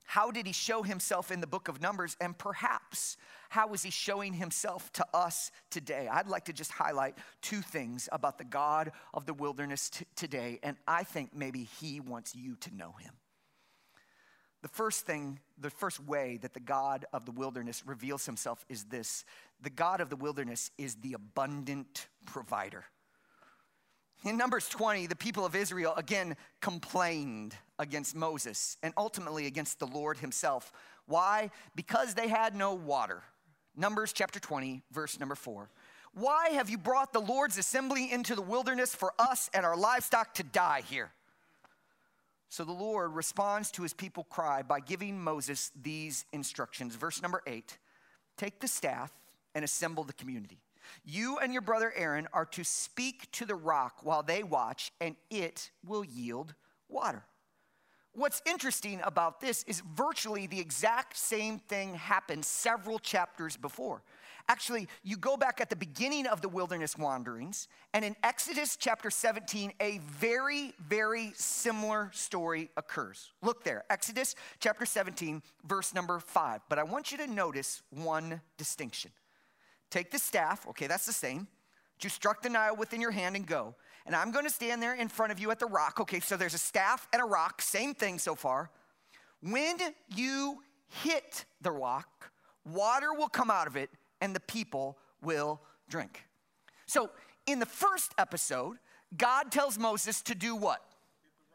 How 0.06 0.32
did 0.32 0.46
he 0.46 0.54
show 0.54 0.84
himself 0.84 1.32
in 1.32 1.42
the 1.42 1.48
book 1.48 1.68
of 1.68 1.82
Numbers? 1.82 2.16
And 2.22 2.38
perhaps, 2.38 3.18
how 3.50 3.74
is 3.74 3.84
he 3.84 3.90
showing 3.90 4.34
himself 4.34 4.92
to 4.94 5.06
us 5.14 5.52
today? 5.72 6.08
I'd 6.12 6.28
like 6.28 6.46
to 6.46 6.54
just 6.54 6.72
highlight 6.72 7.18
two 7.42 7.62
things 7.62 8.08
about 8.12 8.38
the 8.38 8.44
God 8.44 8.92
of 9.14 9.26
the 9.26 9.34
wilderness 9.34 9.90
t- 9.90 10.06
today, 10.16 10.60
and 10.62 10.78
I 10.88 11.04
think 11.04 11.36
maybe 11.36 11.64
he 11.64 12.00
wants 12.00 12.36
you 12.36 12.56
to 12.58 12.76
know 12.76 12.94
him. 13.00 13.14
The 14.62 14.70
first 14.70 15.06
thing, 15.06 15.40
the 15.60 15.70
first 15.70 16.00
way 16.00 16.38
that 16.42 16.54
the 16.54 16.60
God 16.60 17.06
of 17.14 17.26
the 17.26 17.32
wilderness 17.32 17.84
reveals 17.86 18.26
himself 18.26 18.66
is 18.70 18.86
this 18.86 19.26
the 19.62 19.70
God 19.70 20.02
of 20.02 20.10
the 20.10 20.16
wilderness 20.16 20.72
is 20.78 20.96
the 20.96 21.14
abundant 21.14 22.08
provider. 22.26 22.86
In 24.26 24.38
Numbers 24.38 24.68
20, 24.70 25.06
the 25.06 25.16
people 25.16 25.46
of 25.46 25.56
Israel 25.56 25.94
again 25.98 26.36
complained 26.60 27.56
against 27.78 28.16
Moses 28.16 28.76
and 28.82 28.92
ultimately 28.98 29.46
against 29.46 29.78
the 29.78 29.86
Lord 29.86 30.18
himself. 30.18 30.74
Why? 31.06 31.52
Because 31.76 32.16
they 32.16 32.28
had 32.28 32.56
no 32.56 32.74
water. 32.74 33.22
Numbers 33.78 34.14
chapter 34.14 34.40
20, 34.40 34.82
verse 34.92 35.20
number 35.20 35.36
4. 35.36 35.70
Why 36.16 36.50
have 36.50 36.72
you 36.72 36.80
brought 36.80 37.14
the 37.14 37.22
Lord's 37.22 37.60
assembly 37.60 38.12
into 38.12 38.34
the 38.34 38.42
wilderness 38.42 38.96
for 38.96 39.14
us 39.20 39.48
and 39.54 39.64
our 39.64 39.78
livestock 39.78 40.34
to 40.36 40.44
die 40.44 40.82
here? 40.90 41.12
So 42.50 42.64
the 42.64 42.72
Lord 42.72 43.14
responds 43.14 43.70
to 43.72 43.84
his 43.84 43.94
people 43.94 44.24
cry 44.24 44.64
by 44.64 44.80
giving 44.80 45.22
Moses 45.22 45.72
these 45.80 46.26
instructions. 46.34 46.96
Verse 46.96 47.22
number 47.22 47.44
8 47.46 47.78
Take 48.38 48.60
the 48.60 48.68
staff 48.68 49.12
and 49.54 49.64
assemble 49.64 50.04
the 50.04 50.14
community. 50.14 50.65
You 51.04 51.38
and 51.38 51.54
your 51.54 51.62
brother 51.62 51.94
Aaron 51.96 52.28
are 52.34 52.46
to 52.48 52.64
speak 52.64 53.32
to 53.34 53.46
the 53.46 53.56
rock 53.56 54.00
while 54.04 54.24
they 54.24 54.44
watch, 54.44 54.92
and 55.00 55.16
it 55.30 55.72
will 55.86 56.04
yield 56.04 56.54
water. 56.90 57.24
What's 58.14 58.42
interesting 58.46 59.02
about 59.04 59.42
this 59.42 59.64
is 59.64 59.82
virtually 59.82 60.48
the 60.48 60.60
exact 60.60 61.18
same 61.18 61.60
thing 61.60 61.96
happened 61.96 62.46
several 62.46 62.98
chapters 62.98 63.58
before. 63.58 64.04
Actually, 64.48 64.88
you 65.04 65.18
go 65.18 65.36
back 65.36 65.60
at 65.60 65.70
the 65.70 65.76
beginning 65.76 66.28
of 66.28 66.40
the 66.40 66.48
wilderness 66.48 66.98
wanderings, 66.98 67.68
and 67.94 68.06
in 68.06 68.16
Exodus 68.24 68.78
chapter 68.78 69.10
17, 69.10 69.74
a 69.82 69.98
very, 69.98 70.74
very 70.88 71.32
similar 71.36 72.10
story 72.14 72.70
occurs. 72.78 73.34
Look 73.42 73.64
there, 73.64 73.84
Exodus 73.90 74.36
chapter 74.60 74.86
17, 74.86 75.42
verse 75.66 75.94
number 75.94 76.20
5. 76.20 76.62
But 76.70 76.80
I 76.80 76.84
want 76.84 77.12
you 77.12 77.18
to 77.18 77.28
notice 77.28 77.82
one 77.90 78.40
distinction. 78.58 79.12
Take 79.90 80.12
the 80.12 80.20
staff, 80.20 80.68
okay, 80.70 80.88
that's 80.88 81.06
the 81.06 81.14
same. 81.14 81.48
You 82.02 82.10
struck 82.10 82.42
the 82.42 82.50
Nile 82.50 82.76
within 82.76 83.02
your 83.02 83.12
hand 83.12 83.36
and 83.36 83.48
go. 83.48 83.76
And 84.06 84.16
I'm 84.16 84.32
going 84.32 84.46
to 84.46 84.52
stand 84.52 84.84
there 84.84 84.94
in 84.94 85.08
front 85.08 85.32
of 85.32 85.40
you 85.40 85.50
at 85.52 85.60
the 85.60 85.66
rock. 85.66 86.00
Okay, 86.02 86.20
so 86.20 86.38
there's 86.38 86.54
a 86.54 86.60
staff 86.60 87.08
and 87.12 87.22
a 87.22 87.26
rock, 87.26 87.62
same 87.62 87.96
thing 87.96 88.20
so 88.20 88.36
far. 88.36 88.70
When 89.42 89.78
you 90.16 90.62
hit 91.04 91.46
the 91.62 91.72
rock, 91.72 92.32
water 92.66 93.14
will 93.14 93.30
come 93.30 93.50
out 93.50 93.68
of 93.68 93.76
it 93.76 93.90
and 94.22 94.36
the 94.36 94.40
people 94.42 94.98
will 95.22 95.62
drink. 95.90 96.24
So 96.86 97.10
in 97.48 97.60
the 97.60 97.66
first 97.66 98.14
episode, 98.18 98.78
God 99.18 99.52
tells 99.52 99.80
Moses 99.80 100.22
to 100.24 100.36
do 100.36 100.56
what? 100.56 100.82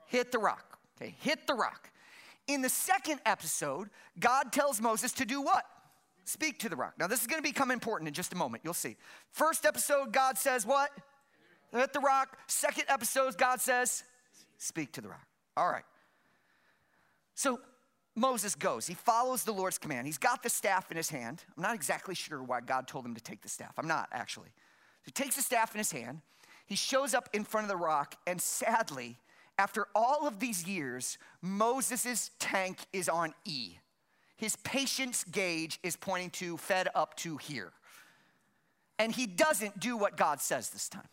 Hit 0.07 0.33
the 0.33 0.39
rock. 0.39 0.79
Okay, 1.01 1.15
hit 1.21 1.47
the 1.47 1.55
rock. 1.55 1.91
In 2.47 2.63
the 2.63 2.69
second 2.69 3.21
episode, 3.25 3.91
God 4.19 4.53
tells 4.53 4.81
Moses 4.81 5.13
to 5.13 5.25
do 5.25 5.41
what? 5.41 5.65
Speak 6.31 6.61
to 6.61 6.69
the 6.69 6.77
rock. 6.77 6.95
Now, 6.97 7.09
this 7.09 7.23
is 7.23 7.27
going 7.27 7.43
to 7.43 7.49
become 7.49 7.73
important 7.73 8.07
in 8.07 8.15
just 8.15 8.33
a 8.33 8.37
moment. 8.37 8.63
You'll 8.63 8.73
see. 8.73 8.97
First 9.33 9.67
episode, 9.67 10.13
God 10.13 10.39
says, 10.39 10.65
What? 10.65 10.93
Hit 11.73 11.93
the 11.93 11.99
rock. 11.99 12.39
Second 12.47 12.85
episode, 12.87 13.37
God 13.37 13.61
says, 13.61 14.05
Speak 14.57 14.93
to 14.93 15.01
the 15.01 15.09
rock. 15.09 15.27
All 15.57 15.69
right. 15.69 15.83
So 17.35 17.59
Moses 18.15 18.55
goes. 18.55 18.87
He 18.87 18.95
follows 18.95 19.43
the 19.43 19.51
Lord's 19.51 19.77
command. 19.77 20.07
He's 20.07 20.19
got 20.19 20.45
the 20.45 20.51
staff 20.51 20.93
in 20.93 20.97
his 20.97 21.11
hand. 21.11 21.43
I'm 21.57 21.65
not 21.65 21.75
exactly 21.75 22.15
sure 22.15 22.41
why 22.41 22.61
God 22.61 22.87
told 22.87 23.05
him 23.05 23.17
to 23.17 23.21
take 23.21 23.43
the 23.43 23.49
staff. 23.49 23.73
I'm 23.77 23.89
not, 23.89 24.09
actually. 24.13 24.51
He 25.03 25.11
takes 25.11 25.35
the 25.35 25.43
staff 25.43 25.75
in 25.75 25.79
his 25.79 25.91
hand. 25.91 26.21
He 26.65 26.77
shows 26.77 27.13
up 27.13 27.29
in 27.33 27.43
front 27.43 27.65
of 27.65 27.71
the 27.71 27.77
rock, 27.77 28.15
and 28.29 28.41
sadly, 28.41 29.19
after 29.59 29.89
all 29.97 30.29
of 30.29 30.39
these 30.39 30.65
years, 30.65 31.19
Moses' 31.43 32.31
tank 32.39 32.79
is 32.93 33.09
on 33.09 33.35
E 33.45 33.79
his 34.41 34.57
patience 34.57 35.23
gauge 35.25 35.79
is 35.83 35.97
pointing 35.97 36.31
to 36.31 36.57
fed 36.57 36.89
up 36.95 37.15
to 37.19 37.37
here. 37.37 37.73
And 38.99 39.15
he 39.15 39.27
doesn't 39.27 39.79
do 39.79 39.99
what 39.99 40.17
God 40.17 40.41
says 40.41 40.71
this 40.71 40.89
time. 40.89 41.09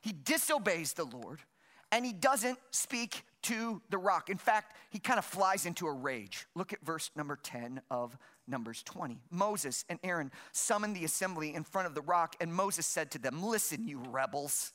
He 0.00 0.12
disobeys 0.12 0.94
the 0.94 1.04
Lord 1.04 1.40
and 1.92 2.06
he 2.06 2.14
doesn't 2.14 2.58
speak 2.70 3.24
to 3.42 3.82
the 3.90 3.98
rock. 3.98 4.30
In 4.30 4.38
fact, 4.38 4.74
he 4.88 4.98
kind 4.98 5.18
of 5.18 5.26
flies 5.26 5.66
into 5.66 5.86
a 5.86 5.92
rage. 5.92 6.46
Look 6.54 6.72
at 6.72 6.80
verse 6.82 7.10
number 7.14 7.38
10 7.42 7.82
of 7.90 8.16
Numbers 8.48 8.82
20. 8.82 9.20
Moses 9.30 9.84
and 9.90 9.98
Aaron 10.02 10.32
summoned 10.52 10.96
the 10.96 11.04
assembly 11.04 11.54
in 11.54 11.64
front 11.64 11.86
of 11.86 11.94
the 11.94 12.00
rock, 12.00 12.34
and 12.40 12.52
Moses 12.52 12.86
said 12.86 13.10
to 13.10 13.18
them, 13.18 13.44
Listen, 13.44 13.86
you 13.86 14.00
rebels. 14.08 14.72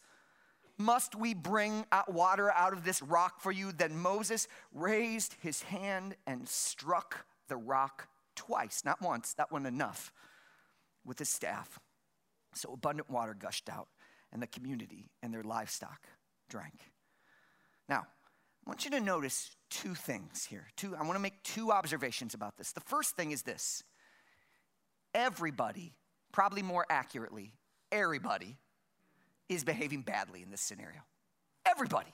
Must 0.77 1.15
we 1.15 1.33
bring 1.33 1.85
water 2.07 2.51
out 2.51 2.73
of 2.73 2.83
this 2.83 3.01
rock 3.01 3.41
for 3.41 3.51
you? 3.51 3.71
Then 3.71 3.97
Moses 3.97 4.47
raised 4.73 5.35
his 5.41 5.63
hand 5.63 6.15
and 6.27 6.47
struck 6.47 7.25
the 7.49 7.57
rock 7.57 8.07
twice, 8.35 8.83
not 8.85 9.01
once, 9.01 9.33
that 9.33 9.51
one 9.51 9.65
enough, 9.65 10.13
with 11.05 11.19
his 11.19 11.29
staff. 11.29 11.79
So 12.53 12.73
abundant 12.73 13.09
water 13.09 13.33
gushed 13.33 13.69
out, 13.69 13.89
and 14.31 14.41
the 14.41 14.47
community 14.47 15.11
and 15.21 15.33
their 15.33 15.43
livestock 15.43 16.07
drank. 16.49 16.91
Now, 17.87 18.05
I 18.65 18.69
want 18.69 18.85
you 18.85 18.91
to 18.91 18.99
notice 18.99 19.51
two 19.69 19.95
things 19.95 20.45
here. 20.45 20.67
Two, 20.75 20.95
I 20.95 21.01
want 21.03 21.13
to 21.13 21.19
make 21.19 21.41
two 21.43 21.71
observations 21.71 22.33
about 22.33 22.57
this. 22.57 22.71
The 22.71 22.81
first 22.81 23.15
thing 23.15 23.31
is 23.31 23.41
this 23.41 23.83
everybody, 25.13 25.93
probably 26.31 26.61
more 26.61 26.85
accurately, 26.89 27.53
everybody, 27.91 28.57
is 29.47 29.63
behaving 29.63 30.03
badly 30.03 30.43
in 30.43 30.51
this 30.51 30.61
scenario. 30.61 30.99
Everybody. 31.65 32.11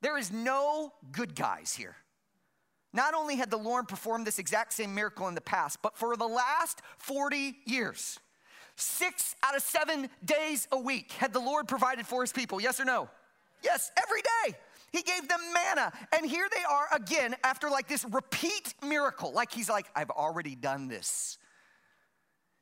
There 0.00 0.18
is 0.18 0.32
no 0.32 0.92
good 1.12 1.36
guys 1.36 1.74
here. 1.74 1.96
Not 2.92 3.14
only 3.14 3.36
had 3.36 3.50
the 3.50 3.56
Lord 3.56 3.88
performed 3.88 4.26
this 4.26 4.38
exact 4.38 4.72
same 4.74 4.94
miracle 4.94 5.28
in 5.28 5.34
the 5.34 5.40
past, 5.40 5.78
but 5.82 5.96
for 5.96 6.16
the 6.16 6.26
last 6.26 6.82
40 6.98 7.56
years, 7.64 8.18
Six 8.76 9.36
out 9.42 9.54
of 9.54 9.62
seven 9.62 10.08
days 10.24 10.66
a 10.72 10.78
week 10.78 11.12
had 11.12 11.32
the 11.32 11.40
Lord 11.40 11.68
provided 11.68 12.06
for 12.06 12.22
his 12.22 12.32
people. 12.32 12.60
Yes 12.60 12.80
or 12.80 12.84
no? 12.84 13.08
Yes, 13.62 13.90
every 14.02 14.22
day. 14.22 14.56
He 14.90 15.02
gave 15.02 15.28
them 15.28 15.40
manna. 15.54 15.92
And 16.12 16.26
here 16.26 16.48
they 16.50 16.64
are 16.68 16.88
again 16.94 17.36
after 17.44 17.70
like 17.70 17.88
this 17.88 18.04
repeat 18.10 18.74
miracle. 18.82 19.32
Like 19.32 19.52
he's 19.52 19.68
like, 19.68 19.86
I've 19.94 20.10
already 20.10 20.54
done 20.54 20.88
this. 20.88 21.38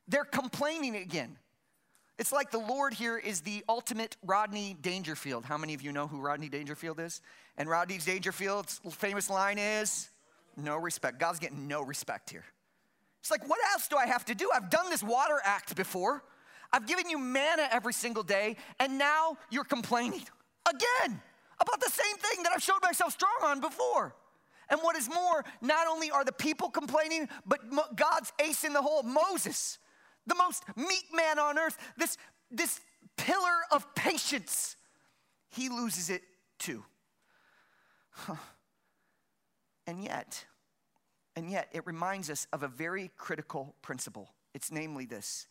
They're 0.08 0.25
complaining 0.25 0.96
again. 0.96 1.37
It's 2.18 2.32
like 2.32 2.50
the 2.50 2.58
Lord 2.58 2.92
here 2.92 3.16
is 3.16 3.40
the 3.40 3.64
ultimate 3.68 4.16
Rodney 4.22 4.76
Dangerfield. 4.82 5.44
How 5.44 5.56
many 5.56 5.72
of 5.72 5.80
you 5.80 5.90
know 5.90 6.06
who 6.06 6.20
Rodney 6.20 6.50
Dangerfield 6.50 7.00
is? 7.00 7.22
And 7.56 7.68
Rodney 7.68 7.96
Dangerfield's 7.99 8.80
famous 8.90 9.30
line 9.30 9.58
is 9.58 10.10
no 10.64 10.76
respect. 10.76 11.19
God's 11.19 11.38
getting 11.38 11.69
no 11.69 11.83
respect 11.83 12.31
here. 12.31 12.45
It's 13.21 13.31
like, 13.31 13.49
what 13.49 13.59
else 13.73 13.88
do 13.88 13.97
I 13.97 14.07
have 14.07 14.25
to 14.26 14.35
do? 14.35 14.50
I've 14.55 14.71
done 14.71 14.88
this 14.90 15.02
water 15.02 15.40
act 15.45 15.76
before. 15.76 16.23
I've 16.73 16.87
given 16.87 17.11
you 17.11 17.19
manna 17.19 17.69
every 17.71 17.93
single 17.93 18.23
day, 18.23 18.57
and 18.79 18.97
now 18.97 19.37
you're 19.50 19.64
complaining 19.64 20.23
again 20.69 21.21
about 21.61 21.81
the 21.81 21.90
same 21.90 22.17
thing 22.17 22.43
that 22.45 22.52
I've 22.55 22.62
showed 22.62 22.83
myself 22.83 23.12
strong 23.12 23.37
on 23.43 23.61
before. 23.61 24.14
And 24.71 24.81
what 24.81 24.97
is 24.97 25.09
more, 25.09 25.45
not 25.61 25.88
only 25.88 26.11
are 26.11 26.25
the 26.25 26.33
people 26.33 26.71
complaining, 26.71 27.29
but 27.45 27.61
God's 27.97 28.33
ace 28.38 28.62
in 28.64 28.73
the 28.73 28.81
hole, 28.81 29.02
Moses, 29.02 29.79
the 30.26 30.37
most 30.37 30.62
meek 30.76 31.07
man 31.12 31.38
on 31.38 31.59
earth, 31.59 31.76
this, 31.97 32.17
this 32.50 32.81
pillar 33.17 33.64
of 33.73 33.95
patience, 33.95 34.76
he 35.49 35.69
loses 35.69 36.09
it 36.09 36.23
too. 36.59 36.85
And 39.87 40.05
yet, 40.05 40.45
and 41.40 41.50
yet, 41.50 41.68
it 41.73 41.87
reminds 41.87 42.28
us 42.28 42.47
of 42.52 42.62
a 42.62 42.68
very 42.68 43.11
critical 43.16 43.75
principle. 43.80 44.28
It's 44.52 44.70
namely 44.70 45.06
this 45.06 45.47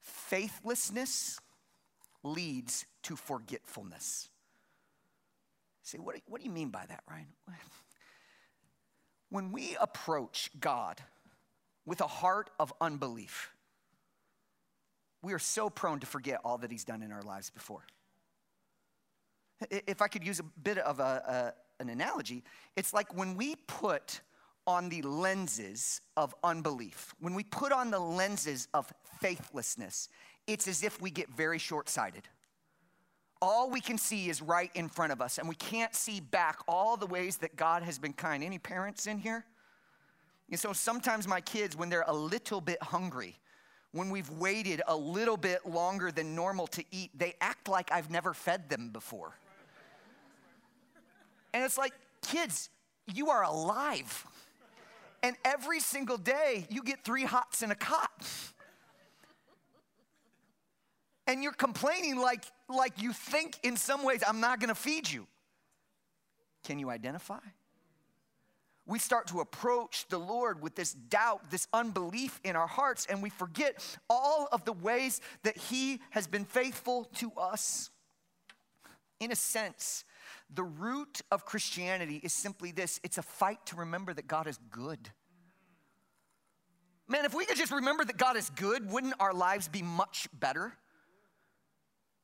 faithlessness 0.00 1.38
leads 2.22 2.86
to 3.02 3.16
forgetfulness. 3.16 4.30
Say, 5.82 5.98
what, 5.98 6.14
do, 6.14 6.22
what 6.26 6.40
do 6.40 6.46
you 6.46 6.50
mean 6.50 6.70
by 6.70 6.86
that, 6.88 7.02
Ryan? 7.08 7.26
When 9.28 9.52
we 9.52 9.76
approach 9.78 10.50
God 10.58 11.02
with 11.84 12.00
a 12.00 12.06
heart 12.06 12.48
of 12.58 12.72
unbelief, 12.80 13.52
we 15.22 15.34
are 15.34 15.38
so 15.38 15.68
prone 15.68 16.00
to 16.00 16.06
forget 16.06 16.40
all 16.46 16.56
that 16.58 16.70
He's 16.70 16.84
done 16.84 17.02
in 17.02 17.12
our 17.12 17.22
lives 17.22 17.50
before. 17.50 17.84
If 19.70 20.00
I 20.00 20.08
could 20.08 20.24
use 20.26 20.40
a 20.40 20.44
bit 20.64 20.78
of 20.78 20.98
a, 20.98 21.52
a, 21.78 21.82
an 21.82 21.90
analogy, 21.90 22.42
it's 22.74 22.94
like 22.94 23.14
when 23.14 23.36
we 23.36 23.54
put 23.54 24.22
on 24.70 24.88
the 24.88 25.02
lenses 25.02 26.00
of 26.16 26.32
unbelief, 26.44 27.12
when 27.18 27.34
we 27.34 27.42
put 27.42 27.72
on 27.72 27.90
the 27.90 27.98
lenses 27.98 28.68
of 28.72 28.92
faithlessness, 29.20 30.08
it's 30.46 30.68
as 30.68 30.84
if 30.84 31.02
we 31.02 31.10
get 31.10 31.28
very 31.28 31.58
short 31.58 31.88
sighted. 31.88 32.22
All 33.42 33.68
we 33.68 33.80
can 33.80 33.98
see 33.98 34.28
is 34.28 34.40
right 34.40 34.70
in 34.74 34.88
front 34.88 35.10
of 35.10 35.20
us, 35.20 35.38
and 35.38 35.48
we 35.48 35.56
can't 35.56 35.92
see 35.92 36.20
back 36.20 36.60
all 36.68 36.96
the 36.96 37.06
ways 37.06 37.38
that 37.38 37.56
God 37.56 37.82
has 37.82 37.98
been 37.98 38.12
kind. 38.12 38.44
Any 38.44 38.60
parents 38.60 39.08
in 39.08 39.18
here? 39.18 39.44
And 40.48 40.60
so 40.60 40.72
sometimes 40.72 41.26
my 41.26 41.40
kids, 41.40 41.76
when 41.76 41.88
they're 41.88 42.04
a 42.06 42.14
little 42.14 42.60
bit 42.60 42.80
hungry, 42.80 43.40
when 43.90 44.08
we've 44.08 44.30
waited 44.30 44.82
a 44.86 44.96
little 44.96 45.36
bit 45.36 45.66
longer 45.66 46.12
than 46.12 46.36
normal 46.36 46.68
to 46.68 46.84
eat, 46.92 47.10
they 47.18 47.34
act 47.40 47.68
like 47.68 47.90
I've 47.90 48.08
never 48.08 48.34
fed 48.34 48.70
them 48.70 48.90
before. 48.90 49.34
And 51.52 51.64
it's 51.64 51.76
like, 51.76 51.92
kids, 52.22 52.70
you 53.12 53.30
are 53.30 53.42
alive. 53.42 54.24
And 55.22 55.36
every 55.44 55.80
single 55.80 56.16
day, 56.16 56.66
you 56.70 56.82
get 56.82 57.04
three 57.04 57.24
hots 57.24 57.62
in 57.62 57.70
a 57.70 57.74
cot. 57.74 58.26
And 61.26 61.42
you're 61.42 61.52
complaining 61.52 62.18
like, 62.18 62.44
like 62.68 63.00
you 63.00 63.12
think 63.12 63.58
in 63.62 63.76
some 63.76 64.02
ways, 64.02 64.22
I'm 64.26 64.40
not 64.40 64.60
gonna 64.60 64.74
feed 64.74 65.10
you. 65.10 65.26
Can 66.64 66.78
you 66.78 66.90
identify? 66.90 67.38
We 68.86 68.98
start 68.98 69.28
to 69.28 69.40
approach 69.40 70.06
the 70.08 70.18
Lord 70.18 70.62
with 70.62 70.74
this 70.74 70.94
doubt, 70.94 71.50
this 71.50 71.68
unbelief 71.72 72.40
in 72.42 72.56
our 72.56 72.66
hearts, 72.66 73.06
and 73.08 73.22
we 73.22 73.30
forget 73.30 73.84
all 74.08 74.48
of 74.50 74.64
the 74.64 74.72
ways 74.72 75.20
that 75.44 75.56
He 75.56 76.00
has 76.10 76.26
been 76.26 76.44
faithful 76.44 77.04
to 77.16 77.30
us. 77.36 77.90
In 79.20 79.30
a 79.30 79.36
sense, 79.36 80.04
the 80.54 80.62
root 80.62 81.20
of 81.30 81.44
Christianity 81.44 82.20
is 82.22 82.32
simply 82.32 82.72
this 82.72 83.00
it's 83.02 83.18
a 83.18 83.22
fight 83.22 83.64
to 83.66 83.76
remember 83.76 84.12
that 84.14 84.26
God 84.26 84.46
is 84.46 84.58
good. 84.70 85.10
Man, 87.08 87.24
if 87.24 87.34
we 87.34 87.44
could 87.44 87.56
just 87.56 87.72
remember 87.72 88.04
that 88.04 88.16
God 88.16 88.36
is 88.36 88.50
good, 88.50 88.90
wouldn't 88.90 89.14
our 89.18 89.34
lives 89.34 89.66
be 89.66 89.82
much 89.82 90.28
better? 90.32 90.72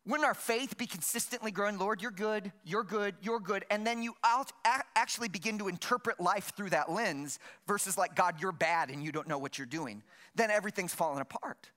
Wouldn't 0.07 0.25
our 0.25 0.35
faith 0.35 0.79
be 0.79 0.87
consistently 0.87 1.51
growing? 1.51 1.79
Lord, 1.79 2.01
you're 2.01 2.13
good, 2.13 2.53
you're 2.65 2.85
good, 2.85 3.17
you're 3.21 3.41
good. 3.41 3.65
And 3.71 3.85
then 3.85 4.05
you 4.05 4.15
out, 4.23 4.53
actually 4.95 5.29
begin 5.29 5.59
to 5.59 5.67
interpret 5.67 6.21
life 6.21 6.53
through 6.57 6.71
that 6.71 6.93
lens 6.93 7.41
versus 7.67 7.99
like, 7.99 8.15
God, 8.15 8.41
you're 8.41 8.53
bad 8.53 8.91
and 8.91 9.03
you 9.03 9.11
don't 9.11 9.27
know 9.27 9.39
what 9.39 9.59
you're 9.59 9.67
doing. 9.67 10.05
Then 10.37 10.53
everything's 10.53 10.95
falling 10.95 11.21
apart. 11.21 11.71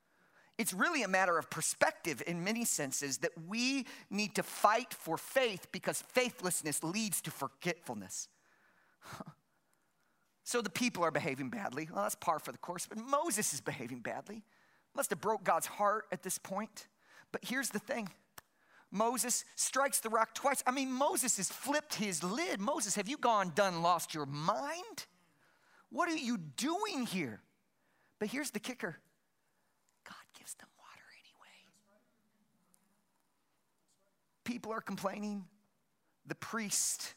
It's 0.59 0.73
really 0.73 1.03
a 1.03 1.07
matter 1.07 1.37
of 1.37 1.49
perspective 1.49 2.21
in 2.27 2.43
many 2.43 2.65
senses 2.65 3.19
that 3.19 3.31
we 3.47 3.85
need 4.09 4.35
to 4.35 4.43
fight 4.43 4.93
for 4.93 5.17
faith 5.17 5.67
because 5.71 6.01
faithlessness 6.01 6.83
leads 6.83 7.21
to 7.21 7.31
forgetfulness. 7.31 8.27
so 10.43 10.61
the 10.61 10.69
people 10.69 11.05
are 11.05 11.11
behaving 11.11 11.49
badly. 11.49 11.87
Well, 11.89 12.03
that's 12.03 12.15
par 12.15 12.39
for 12.39 12.51
the 12.51 12.57
course, 12.57 12.85
but 12.85 12.97
Moses 12.97 13.53
is 13.53 13.61
behaving 13.61 14.01
badly. 14.01 14.43
Must 14.93 15.09
have 15.11 15.21
broke 15.21 15.45
God's 15.45 15.65
heart 15.67 16.07
at 16.11 16.23
this 16.23 16.37
point. 16.37 16.89
But 17.31 17.45
here's 17.45 17.69
the 17.69 17.79
thing. 17.79 18.09
Moses 18.91 19.45
strikes 19.55 20.01
the 20.01 20.09
rock 20.09 20.33
twice. 20.33 20.61
I 20.67 20.71
mean, 20.71 20.91
Moses 20.91 21.37
has 21.37 21.47
flipped 21.47 21.95
his 21.95 22.21
lid. 22.21 22.59
Moses, 22.59 22.95
have 22.95 23.07
you 23.07 23.15
gone 23.15 23.53
done 23.55 23.81
lost 23.81 24.13
your 24.13 24.25
mind? 24.25 25.05
What 25.89 26.09
are 26.09 26.17
you 26.17 26.37
doing 26.37 27.05
here? 27.05 27.39
But 28.19 28.27
here's 28.27 28.51
the 28.51 28.59
kicker 28.59 28.97
gives 30.39 30.53
them 30.55 30.69
water 30.79 31.05
anyway. 31.13 31.55
People 34.45 34.71
are 34.71 34.81
complaining. 34.81 35.45
The 36.25 36.35
priest, 36.35 37.15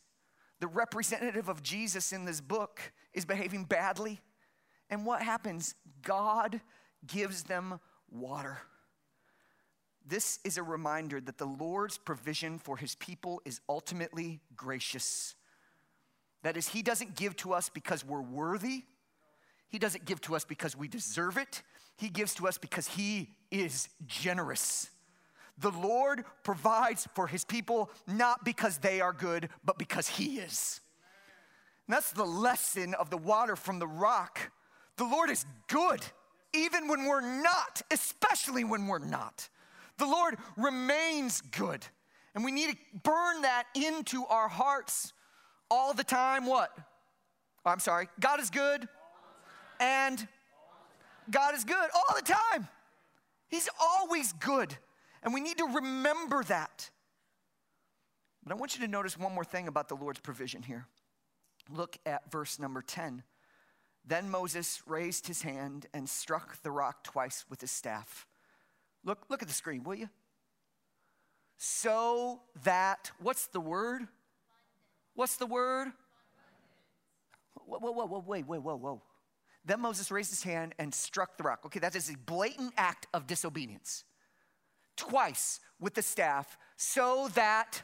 the 0.60 0.66
representative 0.66 1.48
of 1.48 1.62
Jesus 1.62 2.12
in 2.12 2.24
this 2.24 2.40
book, 2.40 2.80
is 3.14 3.24
behaving 3.24 3.64
badly. 3.64 4.20
And 4.90 5.06
what 5.06 5.22
happens? 5.22 5.74
God 6.02 6.60
gives 7.06 7.44
them 7.44 7.78
water. 8.10 8.58
This 10.06 10.40
is 10.44 10.58
a 10.58 10.62
reminder 10.62 11.20
that 11.20 11.38
the 11.38 11.46
Lord's 11.46 11.96
provision 11.96 12.58
for 12.58 12.76
his 12.76 12.94
people 12.96 13.40
is 13.44 13.60
ultimately 13.68 14.40
gracious. 14.56 15.36
That 16.42 16.56
is, 16.56 16.68
he 16.68 16.82
doesn't 16.82 17.14
give 17.14 17.36
to 17.36 17.52
us 17.52 17.68
because 17.68 18.04
we're 18.04 18.20
worthy, 18.20 18.84
he 19.68 19.78
doesn't 19.78 20.04
give 20.04 20.20
to 20.22 20.36
us 20.36 20.44
because 20.44 20.76
we 20.76 20.88
deserve 20.88 21.38
it. 21.38 21.62
He 21.96 22.08
gives 22.08 22.34
to 22.36 22.48
us 22.48 22.58
because 22.58 22.88
He 22.88 23.30
is 23.50 23.88
generous. 24.06 24.90
The 25.58 25.70
Lord 25.70 26.24
provides 26.42 27.06
for 27.14 27.26
His 27.26 27.44
people 27.44 27.90
not 28.06 28.44
because 28.44 28.78
they 28.78 29.00
are 29.00 29.12
good, 29.12 29.48
but 29.64 29.78
because 29.78 30.08
He 30.08 30.38
is. 30.38 30.80
And 31.86 31.94
that's 31.94 32.12
the 32.12 32.24
lesson 32.24 32.94
of 32.94 33.10
the 33.10 33.16
water 33.16 33.56
from 33.56 33.78
the 33.78 33.86
rock. 33.86 34.50
The 34.96 35.04
Lord 35.04 35.30
is 35.30 35.44
good, 35.68 36.00
even 36.52 36.88
when 36.88 37.04
we're 37.04 37.20
not, 37.42 37.82
especially 37.90 38.64
when 38.64 38.86
we're 38.86 38.98
not. 38.98 39.48
The 39.98 40.06
Lord 40.06 40.36
remains 40.56 41.40
good. 41.40 41.84
And 42.34 42.44
we 42.44 42.50
need 42.50 42.70
to 42.70 42.76
burn 43.02 43.42
that 43.42 43.64
into 43.74 44.24
our 44.26 44.48
hearts 44.48 45.12
all 45.70 45.92
the 45.92 46.04
time. 46.04 46.46
What? 46.46 46.70
Oh, 47.64 47.70
I'm 47.70 47.78
sorry. 47.78 48.08
God 48.18 48.40
is 48.40 48.50
good 48.50 48.88
and 49.82 50.26
God 51.30 51.54
is 51.54 51.64
good 51.64 51.88
all 51.94 52.16
the 52.16 52.22
time. 52.22 52.68
He's 53.48 53.68
always 53.80 54.32
good. 54.32 54.76
And 55.22 55.32
we 55.32 55.40
need 55.40 55.58
to 55.58 55.66
remember 55.66 56.42
that. 56.44 56.90
But 58.42 58.52
I 58.52 58.56
want 58.56 58.74
you 58.74 58.84
to 58.84 58.90
notice 58.90 59.16
one 59.18 59.34
more 59.34 59.44
thing 59.44 59.68
about 59.68 59.88
the 59.88 59.94
Lord's 59.94 60.20
provision 60.20 60.62
here. 60.62 60.86
Look 61.70 61.96
at 62.04 62.30
verse 62.30 62.58
number 62.58 62.82
10. 62.82 63.22
Then 64.04 64.30
Moses 64.30 64.82
raised 64.86 65.28
his 65.28 65.42
hand 65.42 65.86
and 65.94 66.08
struck 66.08 66.60
the 66.62 66.72
rock 66.72 67.04
twice 67.04 67.44
with 67.48 67.60
his 67.60 67.70
staff. 67.70 68.26
Look, 69.04 69.26
look 69.28 69.42
at 69.42 69.48
the 69.48 69.54
screen, 69.54 69.84
will 69.84 69.94
you? 69.94 70.08
So 71.56 72.40
that, 72.64 73.12
what's 73.20 73.46
the 73.46 73.60
word? 73.60 74.08
What's 75.14 75.36
the 75.36 75.46
word? 75.46 75.88
Whoa, 77.54 77.78
whoa, 77.78 77.92
whoa, 77.92 78.06
whoa, 78.06 78.24
wait, 78.26 78.46
wait, 78.46 78.62
whoa, 78.62 78.76
whoa. 78.76 79.02
Then 79.64 79.80
Moses 79.80 80.10
raised 80.10 80.30
his 80.30 80.42
hand 80.42 80.74
and 80.78 80.92
struck 80.94 81.36
the 81.36 81.44
rock. 81.44 81.60
Okay, 81.66 81.78
that 81.80 81.94
is 81.94 82.10
a 82.10 82.16
blatant 82.26 82.72
act 82.76 83.06
of 83.14 83.26
disobedience. 83.26 84.04
Twice 84.96 85.60
with 85.80 85.94
the 85.94 86.02
staff, 86.02 86.58
so 86.76 87.28
that. 87.34 87.82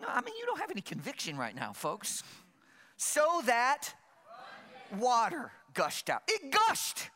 No, 0.00 0.08
I 0.08 0.20
mean, 0.20 0.34
you 0.38 0.46
don't 0.46 0.60
have 0.60 0.70
any 0.70 0.80
conviction 0.80 1.36
right 1.36 1.54
now, 1.54 1.72
folks. 1.72 2.22
So 2.96 3.42
that 3.46 3.94
water 4.98 5.50
gushed 5.74 6.10
out. 6.10 6.22
It 6.28 6.50
gushed. 6.50 7.10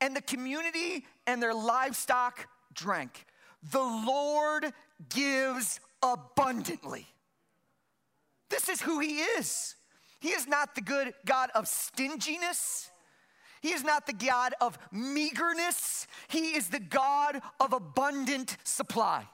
and 0.00 0.16
the 0.16 0.22
community 0.22 1.06
and 1.26 1.42
their 1.42 1.54
livestock 1.54 2.48
drank. 2.72 3.26
The 3.70 3.82
Lord 3.82 4.72
gives 5.10 5.80
abundantly. 6.02 7.06
This 8.48 8.68
is 8.68 8.80
who 8.80 8.98
He 9.00 9.18
is. 9.18 9.76
He 10.20 10.28
is 10.28 10.46
not 10.46 10.74
the 10.74 10.80
good 10.82 11.14
God 11.24 11.50
of 11.54 11.66
stinginess. 11.66 12.90
He 13.60 13.72
is 13.72 13.82
not 13.82 14.06
the 14.06 14.12
God 14.12 14.54
of 14.60 14.78
meagerness. 14.92 16.06
He 16.28 16.56
is 16.56 16.68
the 16.68 16.80
God 16.80 17.40
of 17.58 17.72
abundant 17.72 18.56
supply. 18.64 19.26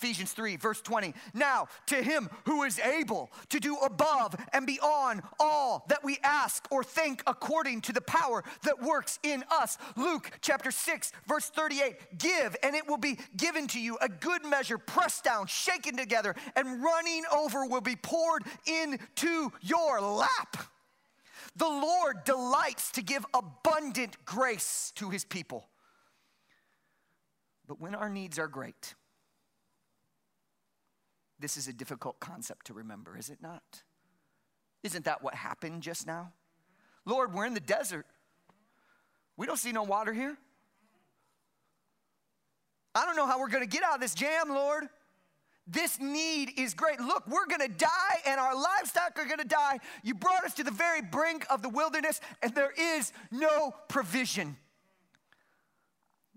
Ephesians 0.00 0.32
3, 0.32 0.56
verse 0.56 0.80
20. 0.80 1.12
Now, 1.34 1.68
to 1.88 1.96
him 1.96 2.30
who 2.46 2.62
is 2.62 2.78
able 2.78 3.30
to 3.50 3.60
do 3.60 3.76
above 3.76 4.34
and 4.54 4.66
beyond 4.66 5.20
all 5.38 5.84
that 5.88 6.02
we 6.02 6.16
ask 6.22 6.66
or 6.70 6.82
think 6.82 7.22
according 7.26 7.82
to 7.82 7.92
the 7.92 8.00
power 8.00 8.42
that 8.62 8.82
works 8.82 9.18
in 9.22 9.44
us. 9.50 9.76
Luke 9.98 10.30
chapter 10.40 10.70
6, 10.70 11.12
verse 11.28 11.50
38. 11.50 12.18
Give, 12.18 12.56
and 12.62 12.74
it 12.74 12.88
will 12.88 12.96
be 12.96 13.18
given 13.36 13.66
to 13.68 13.78
you 13.78 13.98
a 14.00 14.08
good 14.08 14.42
measure, 14.42 14.78
pressed 14.78 15.24
down, 15.24 15.46
shaken 15.46 15.98
together, 15.98 16.34
and 16.56 16.82
running 16.82 17.24
over 17.30 17.66
will 17.66 17.82
be 17.82 17.96
poured 17.96 18.44
into 18.66 19.52
your 19.60 20.00
lap. 20.00 20.56
The 21.56 21.68
Lord 21.68 22.24
delights 22.24 22.90
to 22.92 23.02
give 23.02 23.26
abundant 23.34 24.16
grace 24.24 24.94
to 24.94 25.10
his 25.10 25.26
people. 25.26 25.68
But 27.68 27.82
when 27.82 27.94
our 27.94 28.08
needs 28.08 28.38
are 28.38 28.48
great, 28.48 28.94
this 31.40 31.56
is 31.56 31.68
a 31.68 31.72
difficult 31.72 32.20
concept 32.20 32.66
to 32.66 32.74
remember, 32.74 33.16
is 33.16 33.30
it 33.30 33.38
not? 33.40 33.82
Isn't 34.82 35.04
that 35.04 35.22
what 35.22 35.34
happened 35.34 35.82
just 35.82 36.06
now? 36.06 36.32
Lord, 37.04 37.34
we're 37.34 37.46
in 37.46 37.54
the 37.54 37.60
desert. 37.60 38.06
We 39.36 39.46
don't 39.46 39.58
see 39.58 39.72
no 39.72 39.82
water 39.82 40.12
here. 40.12 40.36
I 42.94 43.06
don't 43.06 43.16
know 43.16 43.26
how 43.26 43.38
we're 43.38 43.48
going 43.48 43.62
to 43.62 43.68
get 43.68 43.82
out 43.82 43.94
of 43.94 44.00
this 44.00 44.14
jam, 44.14 44.48
Lord. 44.48 44.84
This 45.66 46.00
need 46.00 46.58
is 46.58 46.74
great. 46.74 46.98
Look, 47.00 47.28
we're 47.28 47.46
going 47.46 47.60
to 47.60 47.68
die 47.68 48.16
and 48.26 48.40
our 48.40 48.54
livestock 48.54 49.12
are 49.16 49.24
going 49.24 49.38
to 49.38 49.46
die. 49.46 49.78
You 50.02 50.14
brought 50.14 50.44
us 50.44 50.54
to 50.54 50.64
the 50.64 50.72
very 50.72 51.00
brink 51.00 51.46
of 51.48 51.62
the 51.62 51.68
wilderness 51.68 52.20
and 52.42 52.54
there 52.54 52.72
is 52.76 53.12
no 53.30 53.72
provision. 53.88 54.56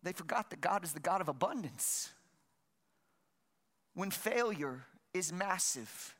They 0.04 0.14
forgot 0.14 0.52
that 0.52 0.62
God 0.62 0.84
is 0.84 0.94
the 0.94 1.00
God 1.00 1.22
of 1.22 1.30
abundance. 1.30 2.12
When 3.96 4.12
failure 4.12 4.86
is 5.14 5.32
massive. 5.32 6.16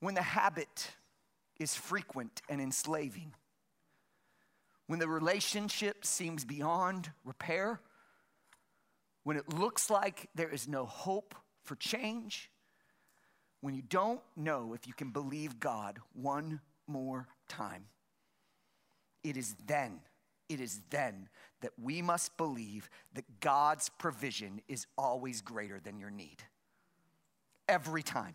When 0.00 0.14
the 0.14 0.22
habit 0.22 0.90
is 1.58 1.74
frequent 1.74 2.42
and 2.48 2.60
enslaving. 2.60 3.34
When 4.86 4.98
the 4.98 5.08
relationship 5.08 6.04
seems 6.04 6.44
beyond 6.44 7.10
repair. 7.24 7.80
When 9.24 9.36
it 9.36 9.48
looks 9.48 9.90
like 9.90 10.28
there 10.34 10.50
is 10.50 10.68
no 10.68 10.84
hope 10.84 11.34
for 11.64 11.74
change. 11.76 12.50
When 13.60 13.74
you 13.74 13.82
don't 13.82 14.20
know 14.36 14.74
if 14.74 14.86
you 14.86 14.92
can 14.92 15.10
believe 15.10 15.58
God 15.58 15.98
one 16.12 16.60
more 16.86 17.26
time. 17.48 17.86
It 19.24 19.36
is 19.36 19.56
then 19.66 20.00
it 20.48 20.60
is 20.60 20.80
then 20.90 21.28
that 21.60 21.72
we 21.80 22.02
must 22.02 22.36
believe 22.36 22.88
that 23.14 23.40
God's 23.40 23.88
provision 23.88 24.60
is 24.68 24.86
always 24.96 25.40
greater 25.40 25.80
than 25.80 25.98
your 25.98 26.10
need 26.10 26.44
every 27.68 28.02
time. 28.02 28.34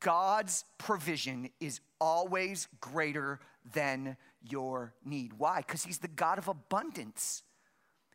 God's 0.00 0.64
provision 0.78 1.50
is 1.60 1.80
always 2.00 2.68
greater 2.80 3.40
than 3.72 4.16
your 4.42 4.94
need. 5.04 5.32
Why? 5.38 5.58
Because 5.58 5.84
He's 5.84 5.98
the 5.98 6.08
God 6.08 6.38
of 6.38 6.48
abundance. 6.48 7.42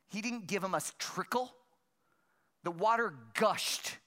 He 0.10 0.22
didn't 0.22 0.48
give 0.48 0.62
them 0.62 0.76
a 0.76 0.82
trickle, 0.98 1.54
the 2.64 2.72
water 2.72 3.14
gushed. 3.34 3.98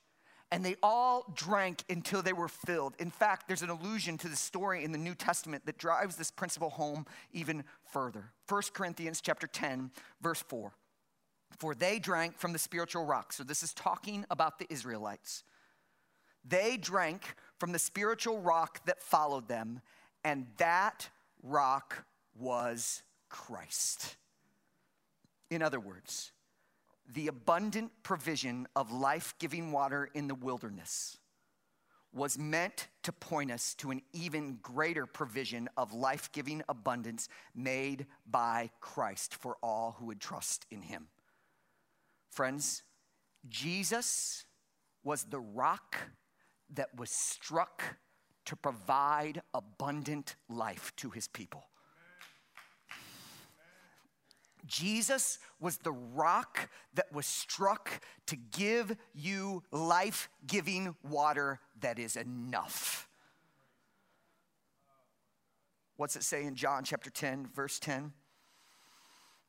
And 0.51 0.63
they 0.63 0.77
all 0.83 1.33
drank 1.35 1.83
until 1.89 2.21
they 2.21 2.35
were 2.35 2.47
filled. 2.47 2.93
In 2.99 3.11
fact, 3.11 3.49
there's 3.49 3.63
an 3.63 3.71
allusion 3.71 4.19
to 4.19 4.29
the 4.29 4.37
story 4.37 4.85
in 4.85 4.93
the 4.93 4.99
New 4.99 5.15
Testament 5.15 5.65
that 5.65 5.79
drives 5.79 6.17
this 6.17 6.31
principle 6.31 6.69
home 6.69 7.07
even 7.33 7.65
further. 7.91 8.33
1 8.51 8.63
Corinthians 8.75 9.23
chapter 9.23 9.47
10, 9.47 9.91
verse 10.21 10.43
4. 10.43 10.73
For 11.59 11.75
they 11.75 11.99
drank 11.99 12.39
from 12.39 12.53
the 12.53 12.59
spiritual 12.59 13.07
rock. 13.07 13.33
So 13.33 13.45
this 13.45 13.63
is 13.63 13.73
talking 13.73 14.27
about 14.31 14.59
the 14.59 14.67
Israelites. 14.71 15.43
They 16.45 16.77
drank 16.77 17.37
from 17.59 17.73
the 17.73 17.79
spiritual 17.79 18.41
rock 18.41 18.85
that 18.87 19.03
followed 19.03 19.49
them, 19.49 19.81
and 20.25 20.47
that 20.57 21.09
rock 21.43 22.05
was 22.35 23.03
Christ. 23.29 24.17
In 25.51 25.63
other 25.63 25.81
words, 25.81 26.33
the 27.13 27.29
abundant 27.29 27.93
provision 28.03 28.67
of 28.75 28.93
life 28.93 29.35
giving 29.39 29.73
water 29.73 30.09
in 30.15 30.29
the 30.29 30.35
wilderness 30.35 31.19
was 32.13 32.39
meant 32.39 32.89
to 33.03 33.13
point 33.13 33.51
us 33.51 33.75
to 33.75 33.91
an 33.91 34.03
even 34.13 34.59
greater 34.63 35.07
provision 35.07 35.69
of 35.77 35.95
life 35.95 36.31
giving 36.33 36.63
abundance 36.69 37.29
made 37.55 38.07
by 38.31 38.71
Christ 38.81 39.35
for 39.35 39.57
all 39.63 39.97
who 39.99 40.07
would 40.07 40.21
trust 40.21 40.67
in 40.71 40.83
him. 40.83 41.07
Friends, 42.31 42.83
Jesus 43.49 44.45
was 45.03 45.25
the 45.25 45.41
rock 45.41 45.97
that 46.75 46.89
was 46.97 47.11
struck 47.11 47.83
to 48.45 48.57
provide 48.57 49.43
abundant 49.55 50.37
life 50.49 50.93
to 50.97 51.11
his 51.11 51.29
people. 51.29 51.65
Jesus 54.67 55.39
was 55.61 55.79
the 55.79 55.93
rock 55.93 56.71
that 56.95 57.13
was 57.13 57.27
struck 57.27 58.01
to 58.27 58.37
give 58.37 58.97
you 59.13 59.63
life 59.73 60.29
giving 60.47 60.95
water 61.03 61.61
that 61.81 61.99
is 61.99 62.17
enough. 62.17 63.09
What's 65.97 66.17
it 66.17 66.23
say 66.23 66.45
in 66.45 66.55
John 66.55 66.85
chapter 66.85 67.11
10, 67.11 67.49
verse 67.55 67.79
10? 67.79 68.13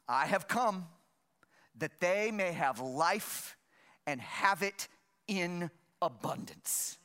I 0.08 0.26
have 0.26 0.48
come 0.48 0.88
that 1.78 2.00
they 2.00 2.32
may 2.32 2.52
have 2.52 2.80
life 2.80 3.56
and 4.06 4.20
have 4.20 4.62
it 4.62 4.88
in 5.28 5.72
abundance. 6.02 6.98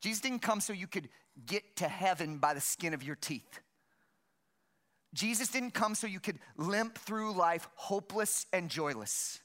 Jesus 0.00 0.20
didn't 0.20 0.40
come 0.40 0.60
so 0.60 0.72
you 0.72 0.86
could 0.86 1.08
get 1.46 1.76
to 1.76 1.88
heaven 1.88 2.38
by 2.38 2.54
the 2.54 2.60
skin 2.60 2.94
of 2.94 3.02
your 3.02 3.16
teeth. 3.16 3.60
Jesus 5.14 5.48
didn't 5.48 5.72
come 5.72 5.94
so 5.94 6.06
you 6.06 6.20
could 6.20 6.38
limp 6.56 6.98
through 6.98 7.32
life 7.32 7.68
hopeless 7.74 8.46
and 8.52 8.68
joyless. 8.68 9.40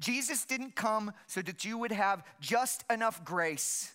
Jesus 0.00 0.44
didn't 0.44 0.76
come 0.76 1.12
so 1.26 1.42
that 1.42 1.64
you 1.64 1.76
would 1.78 1.92
have 1.92 2.24
just 2.40 2.84
enough 2.90 3.24
grace 3.24 3.92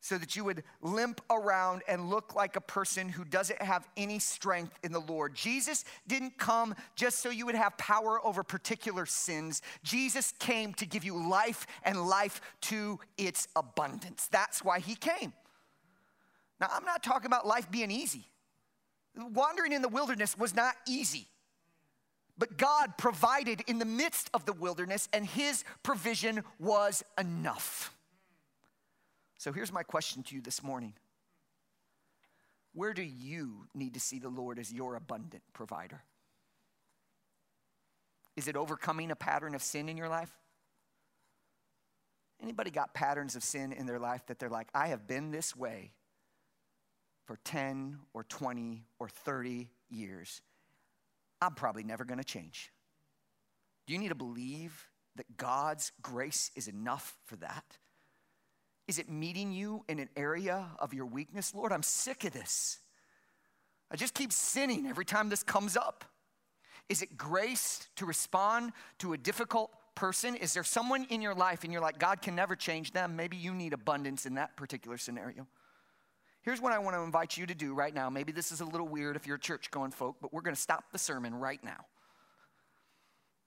so 0.00 0.16
that 0.16 0.34
you 0.34 0.44
would 0.44 0.62
limp 0.80 1.20
around 1.30 1.82
and 1.86 2.08
look 2.08 2.34
like 2.34 2.56
a 2.56 2.60
person 2.60 3.08
who 3.08 3.24
doesn't 3.24 3.60
have 3.60 3.86
any 3.96 4.18
strength 4.18 4.78
in 4.82 4.92
the 4.92 5.00
Lord. 5.00 5.34
Jesus 5.34 5.84
didn't 6.06 6.38
come 6.38 6.74
just 6.96 7.20
so 7.20 7.28
you 7.28 7.46
would 7.46 7.54
have 7.54 7.76
power 7.76 8.24
over 8.24 8.42
particular 8.42 9.04
sins. 9.04 9.60
Jesus 9.82 10.32
came 10.38 10.72
to 10.74 10.86
give 10.86 11.04
you 11.04 11.28
life 11.28 11.66
and 11.82 12.06
life 12.06 12.40
to 12.62 12.98
its 13.18 13.46
abundance. 13.54 14.28
That's 14.32 14.64
why 14.64 14.80
he 14.80 14.94
came. 14.94 15.34
Now, 16.60 16.68
I'm 16.72 16.84
not 16.84 17.02
talking 17.02 17.26
about 17.26 17.46
life 17.46 17.70
being 17.70 17.90
easy. 17.90 18.24
Wandering 19.16 19.72
in 19.72 19.82
the 19.82 19.88
wilderness 19.88 20.38
was 20.38 20.54
not 20.54 20.74
easy. 20.88 21.26
But 22.38 22.56
God 22.56 22.96
provided 22.96 23.62
in 23.66 23.78
the 23.78 23.84
midst 23.84 24.30
of 24.32 24.46
the 24.46 24.54
wilderness, 24.54 25.10
and 25.12 25.26
his 25.26 25.62
provision 25.82 26.42
was 26.58 27.04
enough. 27.18 27.94
So 29.40 29.52
here's 29.52 29.72
my 29.72 29.82
question 29.82 30.22
to 30.24 30.34
you 30.34 30.42
this 30.42 30.62
morning 30.62 30.92
Where 32.74 32.92
do 32.92 33.02
you 33.02 33.64
need 33.74 33.94
to 33.94 34.00
see 34.00 34.18
the 34.18 34.28
Lord 34.28 34.58
as 34.58 34.70
your 34.70 34.96
abundant 34.96 35.42
provider? 35.54 36.02
Is 38.36 38.48
it 38.48 38.56
overcoming 38.56 39.10
a 39.10 39.16
pattern 39.16 39.54
of 39.54 39.62
sin 39.62 39.88
in 39.88 39.96
your 39.96 40.10
life? 40.10 40.30
Anybody 42.42 42.70
got 42.70 42.92
patterns 42.92 43.34
of 43.34 43.42
sin 43.42 43.72
in 43.72 43.86
their 43.86 43.98
life 43.98 44.26
that 44.26 44.38
they're 44.38 44.50
like, 44.50 44.68
I 44.74 44.88
have 44.88 45.06
been 45.06 45.30
this 45.30 45.56
way 45.56 45.92
for 47.24 47.38
10 47.42 47.98
or 48.12 48.24
20 48.24 48.84
or 48.98 49.08
30 49.08 49.70
years. 49.88 50.42
I'm 51.40 51.54
probably 51.54 51.82
never 51.82 52.04
going 52.04 52.18
to 52.18 52.24
change. 52.24 52.70
Do 53.86 53.94
you 53.94 53.98
need 53.98 54.08
to 54.08 54.14
believe 54.14 54.86
that 55.16 55.38
God's 55.38 55.92
grace 56.02 56.50
is 56.54 56.68
enough 56.68 57.16
for 57.24 57.36
that? 57.36 57.64
Is 58.90 58.98
it 58.98 59.08
meeting 59.08 59.52
you 59.52 59.84
in 59.88 60.00
an 60.00 60.08
area 60.16 60.66
of 60.80 60.92
your 60.92 61.06
weakness? 61.06 61.54
Lord, 61.54 61.70
I'm 61.70 61.84
sick 61.84 62.24
of 62.24 62.32
this. 62.32 62.80
I 63.88 63.94
just 63.94 64.14
keep 64.14 64.32
sinning 64.32 64.88
every 64.88 65.04
time 65.04 65.28
this 65.28 65.44
comes 65.44 65.76
up. 65.76 66.04
Is 66.88 67.00
it 67.00 67.16
grace 67.16 67.86
to 67.94 68.04
respond 68.04 68.72
to 68.98 69.12
a 69.12 69.16
difficult 69.16 69.70
person? 69.94 70.34
Is 70.34 70.54
there 70.54 70.64
someone 70.64 71.06
in 71.08 71.22
your 71.22 71.36
life 71.36 71.62
and 71.62 71.72
you're 71.72 71.80
like, 71.80 72.00
God 72.00 72.20
can 72.20 72.34
never 72.34 72.56
change 72.56 72.90
them? 72.90 73.14
Maybe 73.14 73.36
you 73.36 73.54
need 73.54 73.74
abundance 73.74 74.26
in 74.26 74.34
that 74.34 74.56
particular 74.56 74.98
scenario. 74.98 75.46
Here's 76.42 76.60
what 76.60 76.72
I 76.72 76.80
want 76.80 76.96
to 76.96 77.02
invite 77.02 77.36
you 77.36 77.46
to 77.46 77.54
do 77.54 77.74
right 77.74 77.94
now. 77.94 78.10
Maybe 78.10 78.32
this 78.32 78.50
is 78.50 78.60
a 78.60 78.64
little 78.64 78.88
weird 78.88 79.14
if 79.14 79.24
you're 79.24 79.36
a 79.36 79.40
church 79.40 79.70
going 79.70 79.92
folk, 79.92 80.16
but 80.20 80.32
we're 80.32 80.42
going 80.42 80.56
to 80.56 80.60
stop 80.60 80.90
the 80.90 80.98
sermon 80.98 81.32
right 81.36 81.62
now. 81.62 81.86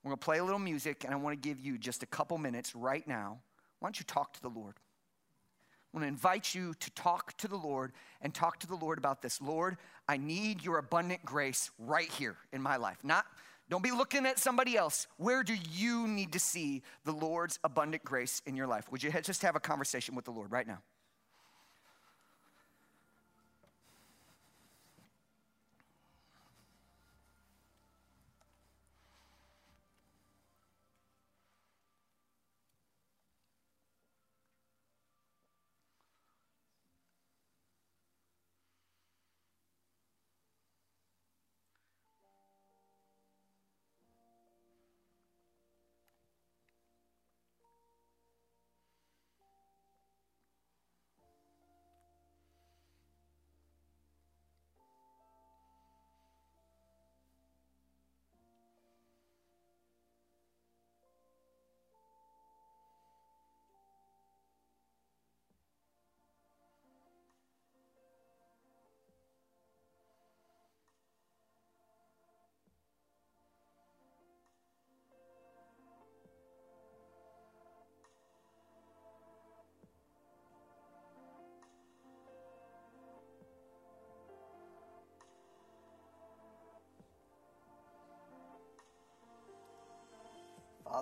We're 0.06 0.12
going 0.12 0.20
to 0.20 0.24
play 0.24 0.38
a 0.38 0.44
little 0.46 0.58
music, 0.58 1.04
and 1.04 1.14
I 1.14 1.18
want 1.18 1.34
to 1.34 1.50
give 1.50 1.60
you 1.60 1.78
just 1.78 2.02
a 2.02 2.06
couple 2.06 2.38
minutes 2.38 2.78
right 2.78 3.06
now. 3.06 3.40
Why 3.82 3.88
don't 3.88 4.00
you 4.00 4.06
talk 4.06 4.32
to 4.36 4.42
the 4.42 4.48
Lord? 4.48 4.76
I 5.94 5.98
want 5.98 6.06
to 6.06 6.08
invite 6.08 6.56
you 6.56 6.74
to 6.80 6.92
talk 6.92 7.38
to 7.38 7.48
the 7.48 7.56
Lord 7.56 7.92
and 8.22 8.34
talk 8.34 8.60
to 8.60 8.68
the 8.68 8.76
Lord 8.76 8.98
about 8.98 9.22
this. 9.22 9.40
Lord, 9.40 9.78
I 10.08 10.18
need 10.18 10.64
your 10.64 10.80
abundant 10.80 11.24
grace 11.24 11.70
right 11.78 12.10
here 12.10 12.36
in 12.52 12.62
my 12.62 12.78
life. 12.78 12.98
Not 13.04 13.26
don't 13.70 13.84
be 13.84 13.92
looking 13.92 14.26
at 14.26 14.40
somebody 14.40 14.76
else. 14.76 15.08
Where 15.18 15.44
do 15.44 15.56
you 15.72 16.08
need 16.08 16.34
to 16.34 16.40
see 16.40 16.84
the 17.06 17.12
Lord's 17.12 17.60
abundant 17.64 18.04
grace 18.04 18.42
in 18.46 18.56
your 18.56 18.68
life? 18.68 18.92
Would 18.92 19.02
you 19.02 19.12
just 19.12 19.42
have 19.42 19.56
a 19.56 19.60
conversation 19.60 20.16
with 20.16 20.26
the 20.26 20.32
Lord 20.32 20.52
right 20.52 20.68
now? 20.68 20.80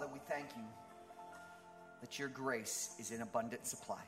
Father, 0.01 0.13
we 0.13 0.19
thank 0.27 0.47
you 0.57 0.63
that 2.01 2.17
your 2.17 2.27
grace 2.27 2.95
is 2.97 3.11
in 3.11 3.21
abundant 3.21 3.67
supply. 3.67 4.01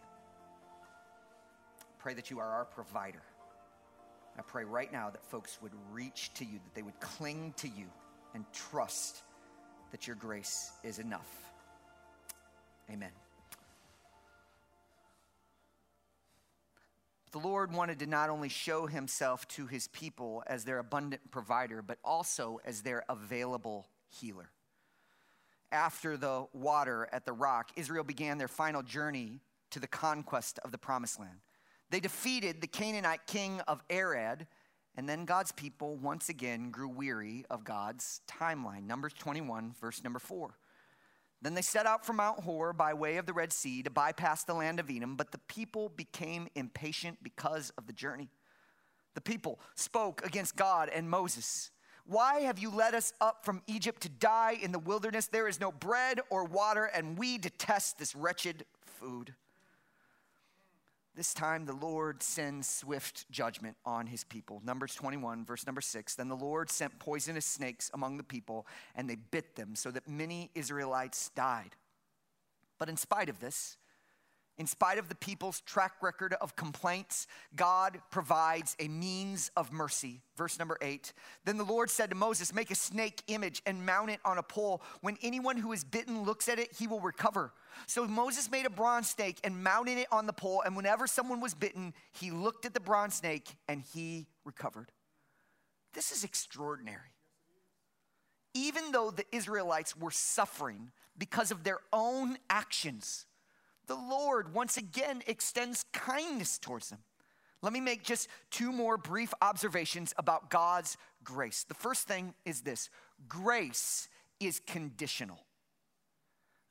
Pray 2.00 2.16
that 2.16 2.32
you 2.32 2.40
are 2.40 2.48
our 2.48 2.66
provider. 2.66 3.22
I 4.36 4.42
pray 4.42 4.64
right 4.64 4.92
now 4.92 5.12
that 5.12 5.24
folks 5.24 5.60
would 5.62 5.74
reach 5.92 6.34
to 6.34 6.46
you, 6.46 6.54
that 6.54 6.74
they 6.74 6.82
would 6.82 7.00
cling 7.00 7.54
to 7.58 7.68
you 7.68 7.86
and 8.34 8.44
trust 8.54 9.22
that 9.92 10.08
your 10.08 10.16
grace 10.16 10.72
is 10.84 10.98
enough. 10.98 11.52
Amen. 12.92 13.12
The 17.34 17.38
Lord 17.40 17.72
wanted 17.72 18.00
to 18.00 18.08
not 18.08 18.32
only 18.32 18.50
show 18.50 18.88
himself 18.88 19.48
to 19.50 19.68
his 19.68 19.90
people 19.90 20.44
as 20.48 20.66
their 20.66 20.80
abundant 20.80 21.30
provider, 21.30 21.84
but 21.84 22.00
also 22.04 22.60
as 22.66 22.82
their 22.82 23.04
available 23.08 23.86
healer 24.10 24.50
after 25.74 26.16
the 26.16 26.46
water 26.54 27.10
at 27.12 27.26
the 27.26 27.34
rock, 27.34 27.72
Israel 27.76 28.04
began 28.04 28.38
their 28.38 28.48
final 28.48 28.84
journey 28.84 29.42
to 29.72 29.80
the 29.80 29.88
conquest 29.88 30.60
of 30.64 30.72
the 30.72 30.78
promised 30.78 31.20
land. 31.20 31.40
They 31.90 32.00
defeated 32.00 32.62
the 32.62 32.68
Canaanite 32.68 33.28
king 33.28 33.60
of 33.62 33.82
Arad, 33.90 34.48
and 34.96 35.10
then 35.10 35.26
God's 35.26 35.52
people 35.52 35.98
once 35.98 36.30
again 36.30 36.70
grew 36.70 36.88
weary 36.88 37.44
of 37.50 37.64
God's 37.64 38.22
timeline. 38.28 38.86
Numbers 38.86 39.14
21, 39.14 39.74
verse 39.82 40.04
number 40.04 40.20
4. 40.20 40.54
Then 41.42 41.56
they 41.56 41.62
set 41.62 41.86
out 41.86 42.06
from 42.06 42.18
Mount 42.18 42.40
Hor 42.40 42.72
by 42.72 42.94
way 42.94 43.18
of 43.18 43.26
the 43.26 43.34
Red 43.34 43.52
Sea 43.52 43.84
to 43.84 43.90
bypass 43.90 44.44
the 44.46 44.54
land 44.54 44.80
of 44.80 44.90
Edom, 44.90 45.18
but 45.18 45.32
the 45.32 45.40
people 45.40 45.90
became 45.90 46.48
impatient 46.56 47.18
because 47.22 47.72
of 47.78 47.86
the 47.86 47.94
journey. 47.94 48.30
The 49.16 49.22
people 49.22 49.60
spoke 49.76 50.26
against 50.26 50.56
God 50.56 50.90
and 50.90 51.10
Moses. 51.10 51.72
Why 52.06 52.42
have 52.42 52.60
you 52.60 52.70
led 52.70 52.96
us 52.96 53.14
up 53.22 53.46
from 53.46 53.62
Egypt 53.66 54.02
to 54.02 54.10
die 54.10 54.58
in 54.62 54.72
the 54.72 54.80
wilderness? 54.80 55.28
There 55.28 55.48
is 55.48 55.60
no 55.60 55.72
bread 55.72 56.20
or 56.30 56.44
water, 56.44 56.86
and 56.86 57.18
we 57.18 57.38
detest 57.38 57.98
this 57.98 58.16
wretched 58.16 58.66
food. 58.82 59.34
This 61.16 61.34
time 61.34 61.66
the 61.66 61.74
Lord 61.74 62.24
sends 62.24 62.68
swift 62.68 63.30
judgment 63.30 63.78
on 63.86 64.08
his 64.08 64.24
people. 64.24 64.62
Numbers 64.66 64.96
21, 64.96 65.46
verse 65.46 65.66
number 65.66 65.82
6. 65.82 66.16
Then 66.16 66.28
the 66.28 66.36
Lord 66.36 66.72
sent 66.72 66.98
poisonous 66.98 67.46
snakes 67.46 67.92
among 67.94 68.18
the 68.18 68.24
people, 68.24 68.66
and 68.96 69.10
they 69.10 69.16
bit 69.16 69.56
them, 69.56 69.76
so 69.76 69.92
that 69.92 70.08
many 70.08 70.50
Israelites 70.56 71.30
died. 71.36 71.76
But 72.80 72.90
in 72.90 72.98
spite 72.98 73.30
of 73.30 73.40
this, 73.40 73.78
in 74.58 74.68
spite 74.68 75.00
of 75.00 75.10
the 75.10 75.16
people's 75.16 75.62
track 75.62 75.94
record 76.02 76.36
of 76.40 76.56
complaints, 76.56 77.26
God 77.56 78.00
provides 78.12 78.76
a 78.80 78.88
means 78.88 79.50
of 79.58 79.72
mercy. 79.72 80.22
Verse 80.38 80.60
number 80.60 80.78
eight. 80.82 81.14
Then 81.44 81.58
the 81.58 81.64
Lord 81.64 81.90
said 81.90 82.12
to 82.12 82.16
Moses, 82.16 82.54
Make 82.54 82.70
a 82.70 82.76
snake 82.76 83.24
image 83.28 83.64
and 83.66 83.84
mount 83.84 84.12
it 84.12 84.20
on 84.24 84.38
a 84.38 84.44
pole. 84.44 84.84
When 85.02 85.18
anyone 85.24 85.58
who 85.58 85.72
is 85.72 85.84
bitten 85.84 86.24
looks 86.24 86.48
at 86.48 86.60
it, 86.60 86.72
he 86.78 86.86
will 86.86 87.00
recover. 87.00 87.52
So 87.88 88.08
Moses 88.08 88.52
made 88.52 88.68
a 88.68 88.70
bronze 88.70 89.10
snake 89.10 89.40
and 89.44 89.64
mounted 89.64 89.98
it 89.98 90.08
on 90.12 90.28
the 90.28 90.34
pole. 90.34 90.62
And 90.64 90.76
whenever 90.76 91.08
someone 91.08 91.42
was 91.42 91.56
bitten, 91.56 91.96
he 92.12 92.30
looked 92.30 92.66
at 92.66 92.76
the 92.76 92.80
bronze 92.80 93.16
snake 93.16 93.56
and 93.68 93.82
he 93.82 94.28
recovered. 94.46 94.92
This 95.94 96.12
is 96.12 96.24
extraordinary. 96.24 97.16
Even 98.54 98.92
though 98.92 99.10
the 99.10 99.26
Israelites 99.32 99.98
were 99.98 100.12
suffering 100.12 100.92
because 101.18 101.50
of 101.50 101.64
their 101.64 101.80
own 101.92 102.38
actions, 102.52 103.26
the 103.88 103.96
Lord 103.96 104.54
once 104.54 104.78
again 104.78 105.22
extends 105.28 105.86
kindness 105.94 106.58
towards 106.58 106.90
them. 106.90 107.00
Let 107.62 107.74
me 107.74 107.80
make 107.80 108.04
just 108.04 108.28
two 108.52 108.72
more 108.72 108.98
brief 108.98 109.34
observations 109.42 110.14
about 110.18 110.50
God's 110.50 110.98
grace. 111.24 111.64
The 111.64 111.74
first 111.74 112.08
thing 112.08 112.34
is 112.46 112.62
this 112.62 112.90
grace 113.28 114.10
is 114.40 114.62
conditional. 114.68 115.46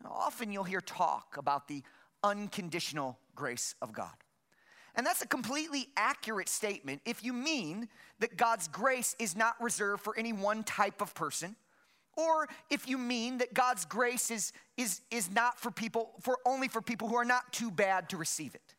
Now, 0.05 0.13
often 0.13 0.53
you'll 0.53 0.65
hear 0.65 0.81
talk 0.81 1.37
about 1.39 1.69
the 1.69 1.83
unconditional 2.23 3.19
grace 3.35 3.75
of 3.81 3.93
God. 3.93 4.13
And 4.95 5.07
that's 5.07 5.23
a 5.23 5.27
completely 5.27 5.89
accurate 5.97 6.51
statement 6.51 7.01
if 7.07 7.25
you 7.25 7.33
mean 7.33 7.89
that 8.19 8.37
God's 8.37 8.69
grace 8.69 9.17
is 9.19 9.35
not 9.35 9.55
reserved 9.61 10.03
for 10.03 10.17
any 10.19 10.35
one 10.35 10.65
type 10.65 11.01
of 11.01 11.15
person 11.15 11.57
or 12.17 12.49
if 12.71 12.89
you 12.89 12.99
mean 12.99 13.39
that 13.39 13.55
God's 13.55 13.85
grace 13.85 14.31
is, 14.31 14.53
is, 14.77 15.01
is 15.11 15.31
not 15.31 15.59
for 15.59 15.71
people, 15.71 16.11
for 16.21 16.39
only 16.45 16.69
for 16.69 16.83
people 16.83 17.09
who 17.09 17.17
are 17.17 17.25
not 17.25 17.53
too 17.53 17.71
bad 17.71 18.11
to 18.11 18.17
receive 18.17 18.55
it. 18.55 18.75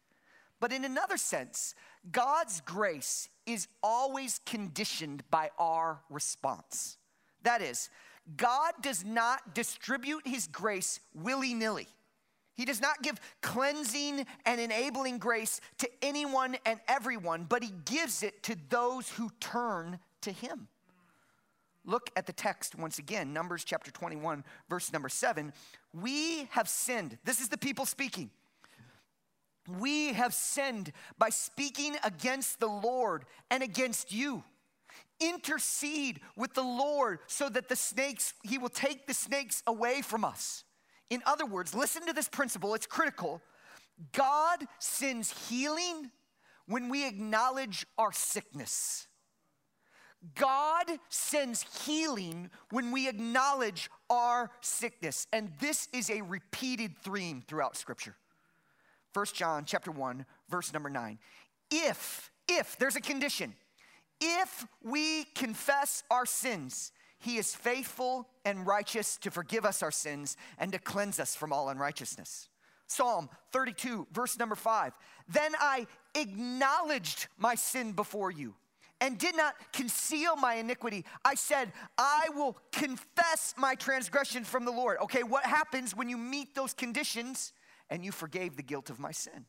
But 0.60 0.72
in 0.72 0.86
another 0.86 1.18
sense, 1.18 1.76
God's 2.12 2.62
grace 2.62 3.30
is 3.46 3.68
always 3.82 4.40
conditioned 4.46 5.24
by 5.30 5.52
our 5.60 6.00
response. 6.10 6.98
That 7.44 7.62
is, 7.62 7.90
God 8.38 8.74
does 8.82 9.04
not 9.04 9.54
distribute 9.54 10.26
his 10.26 10.48
grace 10.48 11.00
willy 11.14 11.54
nilly. 11.54 11.88
He 12.56 12.66
does 12.66 12.80
not 12.80 13.02
give 13.02 13.20
cleansing 13.42 14.26
and 14.46 14.62
enabling 14.62 15.18
grace 15.18 15.60
to 15.80 15.90
anyone 16.02 16.56
and 16.66 16.80
everyone, 16.88 17.46
but 17.50 17.64
he 17.64 17.74
gives 17.86 18.22
it 18.22 18.44
to 18.44 18.56
those 18.70 19.10
who 19.10 19.32
turn 19.40 20.00
to 20.22 20.32
him. 20.32 20.68
Look 21.86 22.10
at 22.16 22.26
the 22.26 22.34
text 22.34 22.76
once 22.76 22.98
again, 22.98 23.34
Numbers 23.34 23.64
chapter 23.64 23.92
21, 23.92 24.44
verse 24.70 24.94
number 24.94 25.10
7. 25.10 25.52
We 25.94 26.46
have 26.52 26.70
sinned. 26.70 27.18
This 27.26 27.42
is 27.42 27.50
the 27.50 27.58
people 27.58 27.86
speaking. 27.86 28.30
We 29.80 30.14
have 30.14 30.34
sinned 30.34 30.92
by 31.18 31.30
speaking 31.30 31.98
against 32.04 32.60
the 32.60 32.68
Lord 32.68 33.26
and 33.50 33.64
against 33.64 34.14
you. 34.14 34.44
Intercede 35.20 36.20
with 36.36 36.54
the 36.54 36.64
Lord 36.64 37.20
so 37.28 37.50
that 37.50 37.70
the 37.70 37.76
snakes, 37.76 38.34
He 38.44 38.58
will 38.58 38.70
take 38.70 39.08
the 39.08 39.14
snakes 39.14 39.64
away 39.68 40.02
from 40.02 40.24
us. 40.24 40.64
In 41.10 41.22
other 41.26 41.46
words, 41.46 41.76
listen 41.76 42.06
to 42.08 42.14
this 42.14 42.30
principle, 42.30 42.74
it's 42.76 42.86
critical. 42.86 43.42
God 44.14 44.66
sends 44.80 45.50
healing 45.50 46.12
when 46.66 46.90
we 46.90 47.08
acknowledge 47.08 47.86
our 47.98 48.12
sickness. 48.12 49.08
God 50.36 50.86
sends 51.10 51.66
healing 51.86 52.50
when 52.72 52.92
we 52.92 53.10
acknowledge 53.10 53.90
our 54.10 54.52
sickness. 54.62 55.28
And 55.34 55.52
this 55.60 55.88
is 55.94 56.10
a 56.10 56.22
repeated 56.22 56.98
theme 56.98 57.44
throughout 57.46 57.76
scripture. 57.76 58.16
1 59.14 59.26
John 59.34 59.66
chapter 59.66 59.92
1 59.92 60.26
verse 60.50 60.74
number 60.74 60.90
9. 60.90 61.20
if, 61.72 62.32
if, 62.48 62.78
there's 62.78 62.96
a 62.96 63.02
condition, 63.02 63.54
if 64.20 64.66
we 64.84 65.26
confess 65.36 66.04
our 66.10 66.26
sins, 66.26 66.92
he 67.20 67.38
is 67.38 67.56
faithful 67.56 68.28
and 68.44 68.68
righteous 68.68 69.18
to 69.18 69.32
forgive 69.32 69.66
us 69.66 69.82
our 69.82 69.92
sins 69.92 70.36
and 70.58 70.72
to 70.72 70.80
cleanse 70.80 71.20
us 71.20 71.36
from 71.36 71.54
all 71.54 71.70
unrighteousness. 71.70 72.50
Psalm 72.88 73.30
32, 73.52 74.08
verse 74.12 74.38
number 74.38 74.56
five. 74.56 74.94
Then 75.28 75.54
I 75.60 75.88
acknowledged 76.16 77.28
my 77.38 77.56
sin 77.56 77.94
before 77.94 78.30
you 78.30 78.56
and 79.04 79.18
did 79.18 79.36
not 79.36 79.56
conceal 79.74 80.38
my 80.38 80.56
iniquity. 80.56 81.04
I 81.26 81.36
said, 81.36 81.74
I 81.98 82.30
will 82.34 82.58
confess 82.72 83.54
my 83.58 83.76
transgression 83.76 84.46
from 84.46 84.64
the 84.64 84.72
Lord. 84.72 84.98
Okay, 85.02 85.24
what 85.24 85.44
happens 85.44 85.94
when 85.94 86.08
you 86.08 86.18
meet 86.18 86.56
those 86.56 86.74
conditions 86.74 87.52
and 87.90 88.06
you 88.06 88.14
forgave 88.14 88.56
the 88.56 88.64
guilt 88.64 88.90
of 88.90 89.00
my 89.00 89.12
sin? 89.12 89.46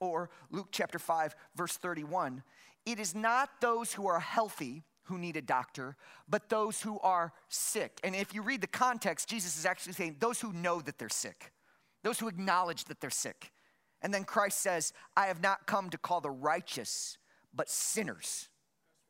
Or 0.00 0.30
Luke 0.50 0.68
chapter 0.72 0.98
5, 0.98 1.36
verse 1.54 1.76
31 1.76 2.42
it 2.86 2.98
is 2.98 3.14
not 3.14 3.50
those 3.60 3.92
who 3.92 4.06
are 4.06 4.18
healthy 4.18 4.82
who 5.02 5.18
need 5.18 5.36
a 5.36 5.42
doctor, 5.42 5.94
but 6.26 6.48
those 6.48 6.80
who 6.80 6.98
are 7.00 7.34
sick. 7.50 8.00
And 8.02 8.16
if 8.16 8.32
you 8.32 8.40
read 8.40 8.62
the 8.62 8.66
context, 8.66 9.28
Jesus 9.28 9.58
is 9.58 9.66
actually 9.66 9.92
saying 9.92 10.16
those 10.20 10.40
who 10.40 10.54
know 10.54 10.80
that 10.80 10.96
they're 10.98 11.10
sick, 11.10 11.52
those 12.02 12.18
who 12.18 12.28
acknowledge 12.28 12.84
that 12.84 13.02
they're 13.02 13.10
sick. 13.10 13.52
And 14.00 14.14
then 14.14 14.24
Christ 14.24 14.60
says, 14.62 14.94
I 15.14 15.26
have 15.26 15.42
not 15.42 15.66
come 15.66 15.90
to 15.90 15.98
call 15.98 16.22
the 16.22 16.30
righteous, 16.30 17.18
but 17.54 17.68
sinners. 17.68 18.47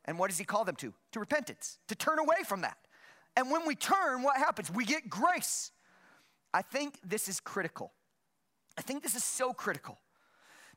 And 0.08 0.18
what 0.18 0.30
does 0.30 0.38
he 0.38 0.44
call 0.44 0.64
them 0.64 0.74
to? 0.76 0.94
To 1.12 1.20
repentance, 1.20 1.78
to 1.88 1.94
turn 1.94 2.18
away 2.18 2.42
from 2.46 2.62
that. 2.62 2.78
And 3.36 3.50
when 3.50 3.66
we 3.66 3.74
turn, 3.74 4.22
what 4.22 4.38
happens? 4.38 4.70
We 4.70 4.86
get 4.86 5.10
grace. 5.10 5.70
I 6.54 6.62
think 6.62 6.98
this 7.04 7.28
is 7.28 7.40
critical. 7.40 7.92
I 8.78 8.80
think 8.80 9.02
this 9.02 9.14
is 9.14 9.22
so 9.22 9.52
critical 9.52 9.98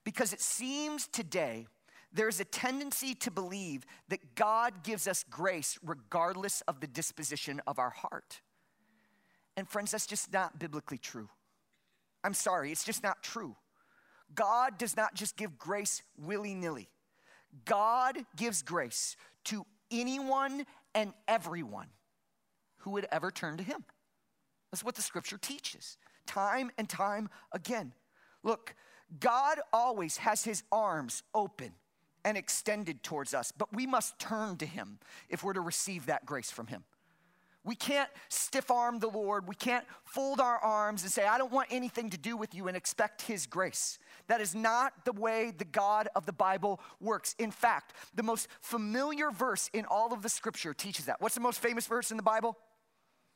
because 0.03 0.33
it 0.33 0.41
seems 0.41 1.07
today 1.07 1.67
there's 2.11 2.41
a 2.41 2.45
tendency 2.45 3.15
to 3.15 3.31
believe 3.31 3.85
that 4.09 4.35
God 4.35 4.83
gives 4.83 5.07
us 5.07 5.23
grace 5.29 5.79
regardless 5.81 6.59
of 6.67 6.81
the 6.81 6.87
disposition 6.87 7.61
of 7.65 7.79
our 7.79 7.91
heart. 7.91 8.41
And 9.55 9.65
friends, 9.65 9.91
that's 9.91 10.07
just 10.07 10.33
not 10.33 10.59
biblically 10.59 10.97
true. 10.97 11.29
I'm 12.21 12.33
sorry, 12.33 12.73
it's 12.73 12.83
just 12.83 13.01
not 13.01 13.23
true. 13.23 13.55
God 14.35 14.77
does 14.77 14.97
not 14.97 15.15
just 15.15 15.37
give 15.37 15.57
grace 15.57 16.01
willy 16.17 16.53
nilly, 16.53 16.89
God 17.65 18.17
gives 18.35 18.61
grace 18.61 19.15
to 19.45 19.65
anyone 19.89 20.65
and 20.95 21.13
everyone 21.27 21.87
who 22.77 22.91
would 22.91 23.07
ever 23.11 23.31
turn 23.31 23.57
to 23.57 23.63
Him. 23.63 23.83
That's 24.71 24.83
what 24.83 24.95
the 24.95 25.01
scripture 25.01 25.37
teaches, 25.37 25.97
time 26.25 26.71
and 26.77 26.87
time 26.87 27.29
again. 27.51 27.93
Look, 28.43 28.75
God 29.19 29.59
always 29.73 30.17
has 30.17 30.43
His 30.43 30.63
arms 30.71 31.23
open 31.33 31.73
and 32.23 32.37
extended 32.37 33.03
towards 33.03 33.33
us, 33.33 33.51
but 33.51 33.73
we 33.73 33.85
must 33.85 34.17
turn 34.19 34.57
to 34.57 34.65
Him 34.65 34.99
if 35.29 35.43
we're 35.43 35.53
to 35.53 35.61
receive 35.61 36.05
that 36.05 36.25
grace 36.25 36.51
from 36.51 36.67
Him. 36.67 36.83
We 37.63 37.75
can't 37.75 38.09
stiff 38.29 38.71
arm 38.71 38.99
the 38.99 39.09
Lord. 39.09 39.47
We 39.47 39.55
can't 39.55 39.85
fold 40.03 40.39
our 40.39 40.57
arms 40.57 41.03
and 41.03 41.11
say, 41.11 41.27
I 41.27 41.37
don't 41.37 41.51
want 41.51 41.67
anything 41.69 42.09
to 42.09 42.17
do 42.17 42.35
with 42.35 42.55
you 42.55 42.67
and 42.67 42.75
expect 42.75 43.23
His 43.23 43.45
grace. 43.45 43.99
That 44.31 44.39
is 44.39 44.55
not 44.55 45.03
the 45.03 45.11
way 45.11 45.51
the 45.51 45.65
God 45.65 46.07
of 46.15 46.25
the 46.25 46.31
Bible 46.31 46.79
works. 47.01 47.35
In 47.37 47.51
fact, 47.51 47.93
the 48.15 48.23
most 48.23 48.47
familiar 48.61 49.29
verse 49.29 49.69
in 49.73 49.83
all 49.83 50.13
of 50.13 50.21
the 50.21 50.29
scripture 50.29 50.73
teaches 50.73 51.07
that. 51.07 51.19
What's 51.19 51.35
the 51.35 51.41
most 51.41 51.59
famous 51.59 51.85
verse 51.85 52.11
in 52.11 52.15
the 52.15 52.23
Bible? 52.23 52.57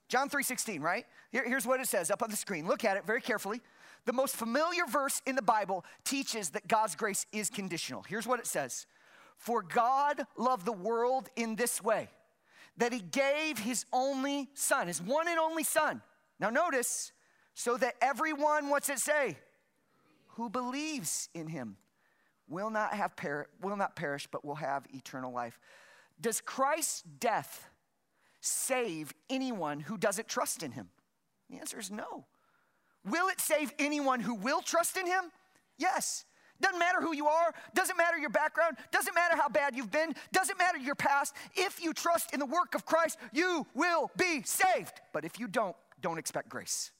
John 0.07 0.29
3:16, 0.29 0.81
right? 0.81 1.05
Here, 1.33 1.43
here's 1.43 1.67
what 1.67 1.81
it 1.81 1.89
says 1.89 2.09
up 2.11 2.23
on 2.23 2.29
the 2.29 2.37
screen. 2.37 2.65
Look 2.65 2.85
at 2.85 2.95
it 2.95 3.03
very 3.03 3.19
carefully. 3.19 3.61
The 4.05 4.13
most 4.13 4.37
familiar 4.37 4.85
verse 4.85 5.21
in 5.25 5.35
the 5.35 5.41
Bible 5.41 5.83
teaches 6.05 6.51
that 6.51 6.65
God's 6.65 6.95
grace 6.95 7.25
is 7.33 7.49
conditional. 7.49 8.03
Here's 8.07 8.25
what 8.25 8.39
it 8.39 8.47
says 8.47 8.87
For 9.35 9.63
God 9.63 10.25
loved 10.37 10.65
the 10.65 10.71
world 10.71 11.27
in 11.35 11.57
this 11.57 11.83
way, 11.83 12.07
that 12.77 12.93
he 12.93 13.01
gave 13.01 13.59
his 13.59 13.85
only 13.91 14.49
son, 14.53 14.87
his 14.87 15.01
one 15.01 15.27
and 15.27 15.39
only 15.39 15.65
son. 15.65 16.01
Now, 16.39 16.51
notice, 16.51 17.11
so 17.53 17.75
that 17.75 17.95
everyone, 18.01 18.69
what's 18.69 18.87
it 18.87 18.99
say? 18.99 19.37
Who 20.35 20.49
believes 20.49 21.29
in 21.33 21.47
him 21.47 21.77
will 22.47 22.69
not 22.69 22.93
have 22.93 23.13
will 23.61 23.77
not 23.77 23.95
perish, 23.95 24.27
but 24.31 24.45
will 24.45 24.55
have 24.55 24.85
eternal 24.93 25.31
life. 25.31 25.59
Does 26.19 26.41
Christ's 26.41 27.01
death 27.01 27.69
save 28.41 29.13
anyone 29.29 29.79
who 29.79 29.97
doesn't 29.97 30.27
trust 30.27 30.63
in 30.63 30.71
him? 30.71 30.89
The 31.49 31.57
answer 31.57 31.79
is 31.79 31.91
no. 31.91 32.25
Will 33.05 33.27
it 33.27 33.39
save 33.39 33.73
anyone 33.77 34.19
who 34.19 34.35
will 34.35 34.61
trust 34.61 34.97
in 34.97 35.05
him? 35.05 35.25
Yes. 35.77 36.25
Doesn't 36.61 36.79
matter 36.79 37.01
who 37.01 37.13
you 37.13 37.27
are, 37.27 37.53
doesn't 37.73 37.97
matter 37.97 38.17
your 38.17 38.29
background, 38.29 38.77
doesn't 38.89 39.13
matter 39.13 39.35
how 39.35 39.49
bad 39.49 39.75
you've 39.75 39.91
been, 39.91 40.15
doesn't 40.31 40.57
matter 40.57 40.77
your 40.77 40.95
past. 40.95 41.35
If 41.53 41.83
you 41.83 41.93
trust 41.93 42.33
in 42.33 42.39
the 42.39 42.45
work 42.45 42.75
of 42.75 42.85
Christ, 42.85 43.17
you 43.33 43.67
will 43.73 44.09
be 44.17 44.41
saved. 44.43 45.01
But 45.11 45.25
if 45.25 45.37
you 45.37 45.49
don't, 45.49 45.75
don't 46.01 46.17
expect 46.17 46.47
grace. 46.47 46.91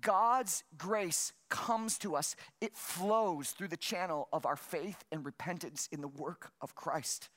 God's 0.00 0.64
grace 0.76 1.32
comes 1.48 1.98
to 1.98 2.16
us, 2.16 2.36
it 2.60 2.76
flows 2.76 3.50
through 3.50 3.68
the 3.68 3.76
channel 3.76 4.28
of 4.32 4.46
our 4.46 4.56
faith 4.56 5.04
and 5.12 5.24
repentance 5.24 5.88
in 5.92 6.00
the 6.00 6.08
work 6.08 6.52
of 6.60 6.74
Christ. 6.74 7.28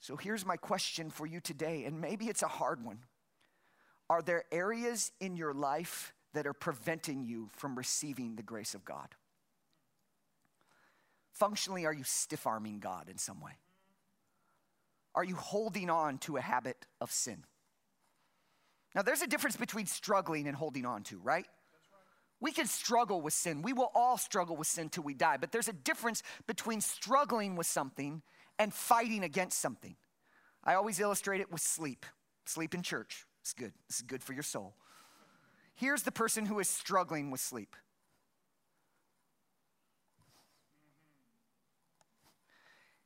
So 0.00 0.16
here's 0.16 0.44
my 0.44 0.56
question 0.56 1.10
for 1.10 1.26
you 1.26 1.40
today, 1.40 1.84
and 1.84 2.00
maybe 2.00 2.26
it's 2.26 2.42
a 2.42 2.48
hard 2.48 2.84
one. 2.84 2.98
Are 4.10 4.22
there 4.22 4.44
areas 4.52 5.12
in 5.20 5.36
your 5.36 5.54
life 5.54 6.12
that 6.34 6.46
are 6.46 6.52
preventing 6.52 7.24
you 7.24 7.48
from 7.56 7.76
receiving 7.76 8.36
the 8.36 8.42
grace 8.42 8.74
of 8.74 8.84
God? 8.84 9.08
Functionally, 11.32 11.86
are 11.86 11.92
you 11.92 12.04
stiff 12.04 12.46
arming 12.46 12.78
God 12.80 13.08
in 13.08 13.18
some 13.18 13.40
way? 13.40 13.52
Are 15.14 15.24
you 15.24 15.36
holding 15.36 15.90
on 15.90 16.18
to 16.18 16.36
a 16.36 16.40
habit 16.40 16.86
of 17.00 17.10
sin? 17.10 17.44
Now, 18.94 19.02
there's 19.02 19.22
a 19.22 19.26
difference 19.26 19.56
between 19.56 19.86
struggling 19.86 20.46
and 20.46 20.56
holding 20.56 20.86
on 20.86 21.02
to, 21.04 21.18
right? 21.18 21.46
We 22.40 22.52
can 22.52 22.66
struggle 22.66 23.20
with 23.20 23.32
sin. 23.32 23.62
We 23.62 23.72
will 23.72 23.90
all 23.94 24.18
struggle 24.18 24.56
with 24.56 24.68
sin 24.68 24.88
till 24.88 25.02
we 25.02 25.14
die. 25.14 25.36
But 25.36 25.50
there's 25.50 25.68
a 25.68 25.72
difference 25.72 26.22
between 26.46 26.80
struggling 26.80 27.56
with 27.56 27.66
something 27.66 28.22
and 28.58 28.72
fighting 28.72 29.24
against 29.24 29.58
something. 29.60 29.96
I 30.62 30.74
always 30.74 31.00
illustrate 31.00 31.40
it 31.40 31.50
with 31.50 31.60
sleep. 31.60 32.06
Sleep 32.44 32.74
in 32.74 32.82
church. 32.82 33.24
It's 33.40 33.52
good. 33.52 33.72
This 33.88 33.96
is 33.96 34.02
good 34.02 34.22
for 34.22 34.32
your 34.32 34.42
soul. 34.42 34.74
Here's 35.74 36.02
the 36.02 36.12
person 36.12 36.46
who 36.46 36.60
is 36.60 36.68
struggling 36.68 37.30
with 37.30 37.40
sleep. 37.40 37.76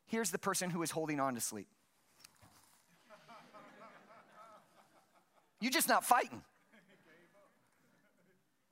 Here's 0.06 0.30
the 0.30 0.38
person 0.38 0.70
who 0.70 0.82
is 0.82 0.90
holding 0.90 1.20
on 1.20 1.34
to 1.34 1.40
sleep. 1.40 1.68
You're 5.60 5.72
just 5.72 5.88
not 5.88 6.04
fighting. 6.04 6.42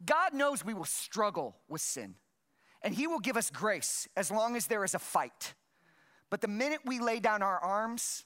God 0.04 0.34
knows 0.34 0.64
we 0.64 0.74
will 0.74 0.84
struggle 0.84 1.56
with 1.68 1.80
sin, 1.80 2.14
and 2.82 2.94
He 2.94 3.06
will 3.06 3.18
give 3.18 3.36
us 3.36 3.50
grace 3.50 4.06
as 4.16 4.30
long 4.30 4.56
as 4.56 4.66
there 4.66 4.84
is 4.84 4.94
a 4.94 4.98
fight. 4.98 5.54
But 6.30 6.40
the 6.40 6.48
minute 6.48 6.80
we 6.84 7.00
lay 7.00 7.18
down 7.18 7.42
our 7.42 7.58
arms, 7.58 8.24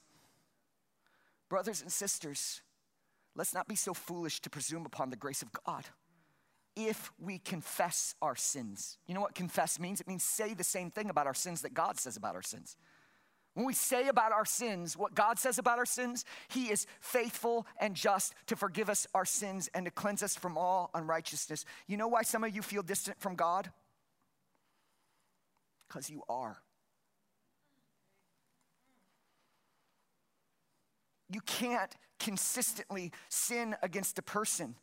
brothers 1.49 1.81
and 1.81 1.91
sisters, 1.91 2.61
Let's 3.35 3.53
not 3.53 3.67
be 3.67 3.75
so 3.75 3.93
foolish 3.93 4.41
to 4.41 4.49
presume 4.49 4.85
upon 4.85 5.09
the 5.09 5.15
grace 5.15 5.41
of 5.41 5.51
God. 5.65 5.85
If 6.75 7.11
we 7.19 7.39
confess 7.39 8.15
our 8.21 8.35
sins, 8.35 8.97
you 9.07 9.13
know 9.13 9.21
what 9.21 9.35
confess 9.35 9.79
means? 9.79 9.99
It 10.01 10.07
means 10.07 10.23
say 10.23 10.53
the 10.53 10.63
same 10.63 10.89
thing 10.89 11.09
about 11.09 11.27
our 11.27 11.33
sins 11.33 11.61
that 11.61 11.73
God 11.73 11.99
says 11.99 12.17
about 12.17 12.35
our 12.35 12.41
sins. 12.41 12.77
When 13.53 13.65
we 13.65 13.73
say 13.73 14.07
about 14.07 14.31
our 14.31 14.45
sins 14.45 14.95
what 14.95 15.13
God 15.13 15.37
says 15.37 15.57
about 15.57 15.77
our 15.77 15.85
sins, 15.85 16.23
He 16.47 16.71
is 16.71 16.87
faithful 17.01 17.67
and 17.79 17.95
just 17.95 18.33
to 18.47 18.55
forgive 18.55 18.89
us 18.89 19.07
our 19.13 19.25
sins 19.25 19.69
and 19.73 19.85
to 19.85 19.91
cleanse 19.91 20.23
us 20.23 20.35
from 20.35 20.57
all 20.57 20.89
unrighteousness. 20.93 21.65
You 21.87 21.97
know 21.97 22.07
why 22.07 22.21
some 22.21 22.43
of 22.43 22.55
you 22.55 22.61
feel 22.61 22.81
distant 22.81 23.19
from 23.19 23.35
God? 23.35 23.69
Because 25.87 26.09
you 26.09 26.23
are. 26.29 26.61
You 31.29 31.41
can't 31.41 31.95
consistently 32.19 33.11
sin 33.29 33.75
against 33.81 34.17
a 34.19 34.21
person 34.21 34.75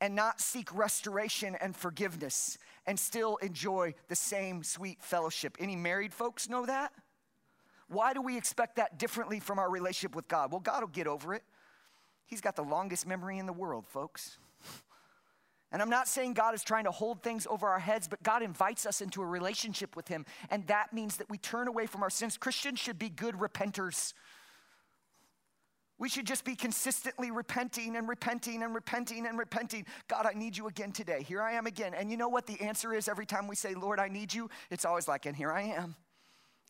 and 0.00 0.14
not 0.14 0.40
seek 0.40 0.74
restoration 0.74 1.56
and 1.60 1.76
forgiveness 1.76 2.58
and 2.86 2.98
still 2.98 3.36
enjoy 3.36 3.94
the 4.08 4.16
same 4.16 4.64
sweet 4.64 5.02
fellowship. 5.02 5.56
Any 5.60 5.76
married 5.76 6.14
folks 6.14 6.48
know 6.48 6.66
that? 6.66 6.92
Why 7.90 8.14
do 8.14 8.22
we 8.22 8.36
expect 8.36 8.76
that 8.76 8.98
differently 9.00 9.40
from 9.40 9.58
our 9.58 9.68
relationship 9.68 10.14
with 10.14 10.28
God? 10.28 10.52
Well, 10.52 10.60
God 10.60 10.82
will 10.82 10.88
get 10.88 11.08
over 11.08 11.34
it. 11.34 11.42
He's 12.24 12.40
got 12.40 12.54
the 12.54 12.62
longest 12.62 13.04
memory 13.04 13.38
in 13.38 13.46
the 13.46 13.52
world, 13.52 13.84
folks. 13.88 14.38
And 15.72 15.82
I'm 15.82 15.90
not 15.90 16.06
saying 16.06 16.34
God 16.34 16.54
is 16.54 16.62
trying 16.62 16.84
to 16.84 16.92
hold 16.92 17.20
things 17.24 17.48
over 17.50 17.68
our 17.68 17.80
heads, 17.80 18.06
but 18.06 18.22
God 18.22 18.44
invites 18.44 18.86
us 18.86 19.00
into 19.00 19.22
a 19.22 19.26
relationship 19.26 19.96
with 19.96 20.06
Him. 20.06 20.24
And 20.50 20.64
that 20.68 20.92
means 20.92 21.16
that 21.16 21.28
we 21.28 21.36
turn 21.36 21.66
away 21.66 21.86
from 21.86 22.04
our 22.04 22.10
sins. 22.10 22.36
Christians 22.36 22.78
should 22.78 22.98
be 22.98 23.08
good 23.08 23.34
repenters. 23.34 24.12
We 25.98 26.08
should 26.08 26.26
just 26.26 26.44
be 26.44 26.54
consistently 26.54 27.32
repenting 27.32 27.96
and 27.96 28.08
repenting 28.08 28.62
and 28.62 28.72
repenting 28.72 29.26
and 29.26 29.36
repenting. 29.36 29.84
God, 30.06 30.26
I 30.26 30.38
need 30.38 30.56
you 30.56 30.68
again 30.68 30.92
today. 30.92 31.24
Here 31.24 31.42
I 31.42 31.54
am 31.54 31.66
again. 31.66 31.94
And 31.94 32.08
you 32.08 32.16
know 32.16 32.28
what 32.28 32.46
the 32.46 32.60
answer 32.60 32.94
is 32.94 33.08
every 33.08 33.26
time 33.26 33.48
we 33.48 33.56
say, 33.56 33.74
Lord, 33.74 33.98
I 33.98 34.06
need 34.06 34.32
you? 34.32 34.48
It's 34.70 34.84
always 34.84 35.08
like, 35.08 35.26
and 35.26 35.36
here 35.36 35.50
I 35.50 35.62
am. 35.62 35.96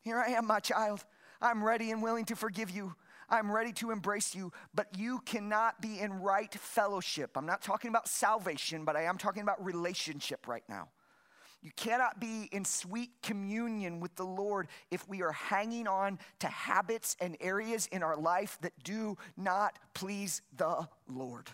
Here 0.02 0.18
I 0.18 0.30
am, 0.32 0.46
my 0.46 0.60
child. 0.60 1.04
I'm 1.40 1.62
ready 1.62 1.90
and 1.90 2.02
willing 2.02 2.24
to 2.26 2.36
forgive 2.36 2.70
you. 2.70 2.94
I'm 3.28 3.50
ready 3.50 3.72
to 3.74 3.90
embrace 3.92 4.34
you, 4.34 4.52
but 4.74 4.98
you 4.98 5.20
cannot 5.24 5.80
be 5.80 6.00
in 6.00 6.20
right 6.20 6.52
fellowship. 6.52 7.36
I'm 7.36 7.46
not 7.46 7.62
talking 7.62 7.88
about 7.88 8.08
salvation, 8.08 8.84
but 8.84 8.96
I 8.96 9.02
am 9.02 9.18
talking 9.18 9.42
about 9.42 9.64
relationship 9.64 10.48
right 10.48 10.64
now. 10.68 10.88
You 11.62 11.70
cannot 11.76 12.18
be 12.18 12.48
in 12.52 12.64
sweet 12.64 13.10
communion 13.22 14.00
with 14.00 14.16
the 14.16 14.24
Lord 14.24 14.68
if 14.90 15.06
we 15.08 15.22
are 15.22 15.32
hanging 15.32 15.86
on 15.86 16.18
to 16.38 16.46
habits 16.48 17.16
and 17.20 17.36
areas 17.40 17.86
in 17.92 18.02
our 18.02 18.16
life 18.16 18.58
that 18.62 18.72
do 18.82 19.18
not 19.36 19.78
please 19.92 20.40
the 20.56 20.88
Lord. 21.06 21.50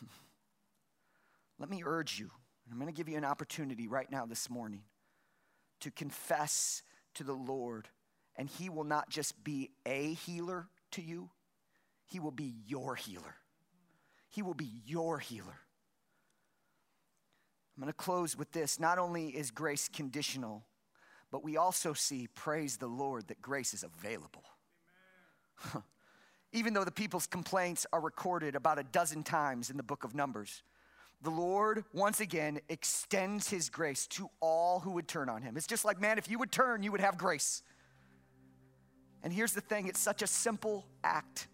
Let 1.58 1.68
me 1.68 1.82
urge 1.84 2.20
you, 2.20 2.30
I'm 2.70 2.78
going 2.78 2.92
to 2.92 2.96
give 2.96 3.08
you 3.08 3.16
an 3.16 3.24
opportunity 3.24 3.86
right 3.86 4.10
now 4.10 4.26
this 4.26 4.50
morning 4.50 4.82
to 5.80 5.90
confess 5.90 6.82
to 7.14 7.24
the 7.24 7.32
Lord, 7.32 7.88
and 8.36 8.48
He 8.48 8.68
will 8.68 8.84
not 8.84 9.08
just 9.08 9.42
be 9.44 9.70
a 9.84 10.14
healer 10.14 10.68
to 10.92 11.02
you, 11.02 11.30
He 12.06 12.18
will 12.18 12.32
be 12.32 12.54
your 12.66 12.96
healer. 12.96 13.36
He 14.28 14.42
will 14.42 14.54
be 14.54 14.70
your 14.84 15.18
healer. 15.18 15.60
I'm 17.76 17.82
going 17.82 17.92
to 17.92 17.96
close 17.96 18.36
with 18.36 18.52
this. 18.52 18.80
Not 18.80 18.98
only 18.98 19.28
is 19.28 19.50
grace 19.50 19.88
conditional, 19.88 20.64
but 21.30 21.44
we 21.44 21.56
also 21.56 21.92
see, 21.92 22.28
praise 22.34 22.78
the 22.78 22.86
Lord, 22.86 23.28
that 23.28 23.42
grace 23.42 23.74
is 23.74 23.84
available. 23.84 24.44
Even 26.52 26.72
though 26.72 26.84
the 26.84 26.90
people's 26.90 27.26
complaints 27.26 27.86
are 27.92 28.00
recorded 28.00 28.54
about 28.54 28.78
a 28.78 28.84
dozen 28.84 29.22
times 29.22 29.68
in 29.68 29.76
the 29.76 29.82
book 29.82 30.04
of 30.04 30.14
Numbers, 30.14 30.62
the 31.22 31.30
Lord 31.30 31.84
once 31.92 32.20
again 32.20 32.60
extends 32.68 33.48
his 33.48 33.70
grace 33.70 34.06
to 34.08 34.28
all 34.40 34.80
who 34.80 34.92
would 34.92 35.08
turn 35.08 35.28
on 35.28 35.42
him. 35.42 35.56
It's 35.56 35.66
just 35.66 35.84
like, 35.84 36.00
man, 36.00 36.18
if 36.18 36.30
you 36.30 36.38
would 36.38 36.52
turn, 36.52 36.82
you 36.82 36.92
would 36.92 37.00
have 37.00 37.16
grace. 37.16 37.62
And 39.22 39.32
here's 39.32 39.52
the 39.52 39.60
thing 39.60 39.88
it's 39.88 40.00
such 40.00 40.22
a 40.22 40.26
simple 40.26 40.86
act. 41.02 41.48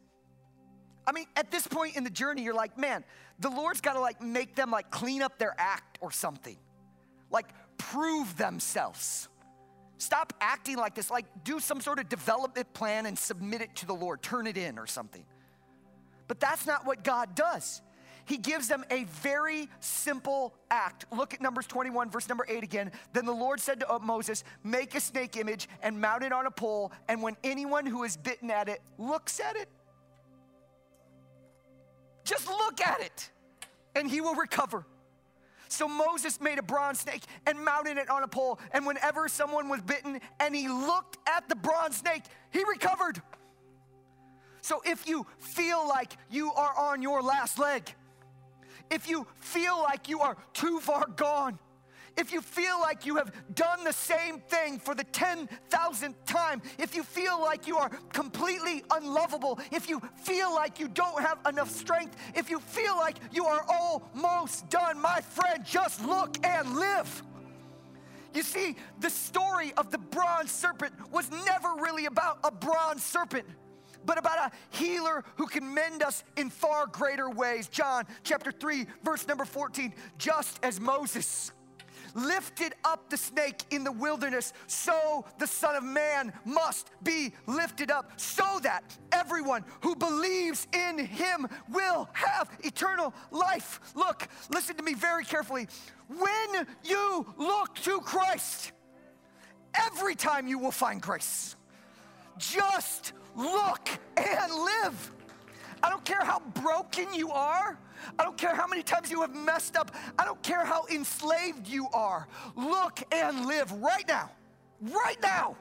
I 1.07 1.13
mean, 1.13 1.27
at 1.37 1.51
this 1.51 1.67
point 1.67 1.97
in 1.97 2.05
the 2.05 2.11
journey, 2.11 2.43
you're 2.43 2.55
like, 2.55 2.79
man, 2.79 3.05
the 3.39 3.51
Lord's 3.51 3.81
got 3.81 3.95
to 3.95 4.01
like 4.01 4.21
make 4.21 4.55
them 4.55 4.71
like 4.71 4.91
clean 4.91 5.23
up 5.23 5.39
their 5.39 5.55
act 5.59 5.99
or 6.01 6.11
something, 6.11 6.57
like 7.31 7.49
prove 7.79 8.37
themselves. 8.37 9.29
Stop 9.99 10.33
acting 10.41 10.77
like 10.77 10.95
this, 10.95 11.11
like 11.11 11.27
do 11.45 11.61
some 11.61 11.81
sort 11.81 11.99
of 11.99 12.09
development 12.09 12.73
plan 12.75 13.07
and 13.07 13.19
submit 13.19 13.61
it 13.63 13.75
to 13.77 13.87
the 13.87 13.95
Lord, 13.95 14.23
turn 14.23 14.47
it 14.47 14.57
in 14.57 14.79
or 14.79 14.87
something. 14.87 15.25
But 16.29 16.41
that's 16.41 16.67
not 16.67 16.87
what 16.87 17.05
God 17.05 17.35
does. 17.35 17.83
He 18.25 18.37
gives 18.37 18.69
them 18.69 18.85
a 18.91 19.05
very 19.05 19.69
simple 19.81 20.55
act. 20.71 21.07
Look 21.11 21.35
at 21.35 21.41
Numbers 21.41 21.67
21, 21.67 22.11
verse 22.11 22.29
number 22.29 22.47
8 22.49 22.63
again. 22.63 22.93
Then 23.13 23.27
the 23.27 23.33
Lord 23.33 23.61
said 23.61 23.81
to 23.81 23.93
uh, 23.93 23.99
Moses, 23.99 24.45
Make 24.65 24.95
a 24.95 25.01
snake 25.01 25.37
image 25.37 25.69
and 25.83 26.01
mount 26.01 26.23
it 26.23 26.33
on 26.33 26.47
a 26.47 26.51
pole, 26.51 26.93
and 27.09 27.23
when 27.23 27.37
anyone 27.43 27.87
who 27.87 28.05
is 28.05 28.17
bitten 28.17 28.51
at 28.51 28.69
it 28.69 28.81
looks 28.99 29.41
at 29.41 29.57
it, 29.57 29.69
just 32.25 32.49
look 32.49 32.81
at 32.81 33.01
it 33.01 33.31
and 33.95 34.09
he 34.11 34.21
will 34.21 34.35
recover. 34.35 34.87
So 35.69 35.89
Moses 35.89 36.41
made 36.41 36.59
a 36.59 36.63
bronze 36.63 37.01
snake 37.01 37.23
and 37.47 37.65
mounted 37.65 37.97
it 37.97 38.11
on 38.11 38.23
a 38.23 38.29
pole. 38.29 38.59
And 38.73 38.85
whenever 38.85 39.27
someone 39.29 39.69
was 39.69 39.81
bitten 39.81 40.21
and 40.39 40.55
he 40.55 40.69
looked 40.69 41.17
at 41.27 41.49
the 41.49 41.57
bronze 41.57 41.97
snake, 41.97 42.25
he 42.51 42.63
recovered. 42.65 43.23
So 44.61 44.83
if 44.85 45.09
you 45.09 45.27
feel 45.39 45.89
like 45.89 46.13
you 46.31 46.53
are 46.53 46.77
on 46.79 47.03
your 47.03 47.23
last 47.23 47.59
leg, 47.59 47.95
if 48.93 49.09
you 49.09 49.27
feel 49.41 49.83
like 49.83 50.09
you 50.09 50.21
are 50.21 50.37
too 50.53 50.79
far 50.79 51.07
gone, 51.17 51.59
if 52.19 52.31
you 52.31 52.43
feel 52.43 52.79
like 52.79 53.07
you 53.07 53.17
have 53.17 53.33
done 53.55 53.85
the 53.85 53.93
same 53.93 54.39
thing 54.41 54.79
for 54.79 54.95
the 54.95 55.05
10,000th 55.05 56.15
time, 56.27 56.61
if 56.79 56.95
you 56.95 57.03
feel 57.03 57.41
like 57.41 57.67
you 57.67 57.79
are 57.79 57.89
completely 58.13 58.85
unlovable, 58.91 59.59
if 59.71 59.89
you 59.89 59.99
feel 60.17 60.55
like 60.55 60.79
you 60.79 60.89
don't 60.89 61.19
have 61.23 61.39
enough 61.49 61.71
strength, 61.71 62.17
if 62.35 62.51
you 62.51 62.61
feel 62.61 62.95
like 62.97 63.17
you 63.33 63.47
are 63.47 63.65
almost 63.67 64.69
done, 64.69 65.01
my 65.01 65.23
friend, 65.23 65.65
just 65.65 66.05
look 66.05 66.37
and 66.45 66.77
live. 66.77 67.23
You 68.35 68.43
see, 68.43 68.77
the 69.01 69.11
story 69.11 69.73
of 69.79 69.91
the 69.91 69.99
bronze 69.99 70.51
serpent 70.51 70.93
was 71.11 71.31
never 71.31 71.69
really 71.79 72.07
about 72.07 72.41
a 72.45 72.51
bronze 72.51 73.03
serpent 73.03 73.47
but 74.05 74.19
about 74.19 74.53
a 74.53 74.77
healer 74.77 75.25
who 75.37 75.47
can 75.47 75.75
mend 75.75 76.03
us 76.03 76.25
in 76.37 76.51
far 76.51 76.87
greater 76.87 77.31
ways. 77.31 77.69
John 77.69 78.05
chapter 78.23 78.53
3, 78.53 78.87
verse 79.03 79.27
number 79.27 79.45
14. 79.45 79.95
Just 80.19 80.59
as 80.63 80.81
Moses 80.81 81.53
lifted 82.15 82.75
up 82.85 83.09
the 83.09 83.17
snake 83.17 83.63
in 83.71 83.85
the 83.85 83.93
wilderness, 83.93 84.53
so 84.67 85.25
the 85.39 85.47
Son 85.47 85.77
of 85.77 85.85
Man 85.85 86.33
must 86.45 86.91
be 87.03 87.33
lifted 87.47 87.91
up, 87.91 88.13
so 88.21 88.61
that 88.63 88.83
everyone 89.13 89.65
who 89.81 89.95
believes 89.95 90.67
in 90.73 90.99
him 90.99 91.47
will 91.71 92.09
have 92.13 92.51
eternal 92.65 93.15
life. 93.31 93.81
Look, 93.95 94.29
listen 94.51 94.77
to 94.77 94.83
me 94.83 94.95
very 94.95 95.25
carefully. 95.25 95.69
When 96.09 96.67
you 96.85 97.35
look 97.39 97.75
to 97.77 97.99
Christ, 98.01 98.73
every 99.75 100.15
time 100.15 100.47
you 100.47 100.59
will 100.59 100.71
find 100.71 101.01
grace. 101.01 101.57
Just 102.39 103.13
look 103.37 103.89
and 104.17 104.53
live. 104.53 105.13
I 105.83 105.91
don't 105.91 106.05
care 106.05 106.23
how 106.23 106.41
broken 106.55 107.13
you 107.13 107.31
are. 107.31 107.79
I 108.19 108.25
don't 108.25 108.37
care 108.37 108.55
how 108.55 108.67
many 108.67 108.83
times 108.83 109.11
you 109.11 109.21
have 109.23 109.35
messed 109.35 109.77
up. 109.77 109.95
I 110.19 110.25
don't 110.25 110.43
care 110.43 110.65
how 110.65 110.87
enslaved 110.91 111.69
you 111.69 111.89
are. 111.93 112.29
Look 112.57 113.03
and 113.13 113.47
live 113.47 113.73
right 113.73 114.07
now. 114.07 114.31
Right 114.81 115.21
now. 115.23 115.57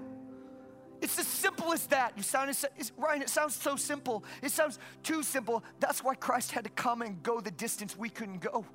It's 1.02 1.18
as 1.18 1.26
simple 1.26 1.74
as 1.74 1.88
that. 1.88 2.14
You 2.16 2.22
sound, 2.22 2.50
it's, 2.50 2.92
Ryan, 2.96 3.24
it 3.24 3.30
sounds 3.30 3.56
so 3.56 3.76
simple. 3.76 4.24
It 4.44 4.52
sounds 4.52 4.78
too 5.02 5.24
simple. 5.24 5.64
That's 5.80 6.04
why 6.04 6.14
Christ 6.14 6.52
had 6.52 6.64
to 6.66 6.70
come 6.70 7.02
and 7.02 7.22
go 7.24 7.42
the 7.42 7.52
distance 7.52 7.98
we 7.98 8.10
couldn't 8.10 8.40
go. 8.40 8.66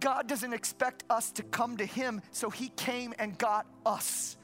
God 0.00 0.26
doesn't 0.26 0.52
expect 0.52 1.04
us 1.08 1.30
to 1.32 1.42
come 1.44 1.76
to 1.76 1.84
Him, 1.84 2.22
so 2.32 2.50
He 2.50 2.70
came 2.70 3.14
and 3.18 3.38
got 3.38 3.66
us. 3.86 4.36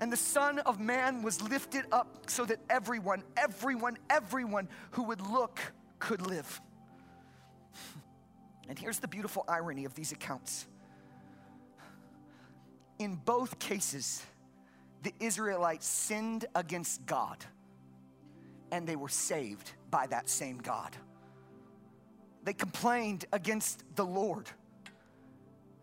And 0.00 0.12
the 0.12 0.16
Son 0.16 0.60
of 0.60 0.78
Man 0.78 1.22
was 1.22 1.42
lifted 1.42 1.84
up 1.90 2.30
so 2.30 2.44
that 2.44 2.58
everyone, 2.70 3.24
everyone, 3.36 3.98
everyone 4.08 4.68
who 4.92 5.04
would 5.04 5.20
look 5.20 5.60
could 5.98 6.26
live. 6.26 6.60
And 8.68 8.78
here's 8.78 8.98
the 8.98 9.08
beautiful 9.08 9.46
irony 9.48 9.86
of 9.86 9.94
these 9.94 10.12
accounts. 10.12 10.66
In 12.98 13.14
both 13.14 13.58
cases, 13.58 14.22
the 15.02 15.14
Israelites 15.20 15.86
sinned 15.86 16.44
against 16.54 17.06
God 17.06 17.42
and 18.70 18.86
they 18.86 18.96
were 18.96 19.08
saved 19.08 19.72
by 19.90 20.06
that 20.08 20.28
same 20.28 20.58
God. 20.58 20.96
They 22.44 22.52
complained 22.52 23.24
against 23.32 23.82
the 23.96 24.04
Lord, 24.04 24.48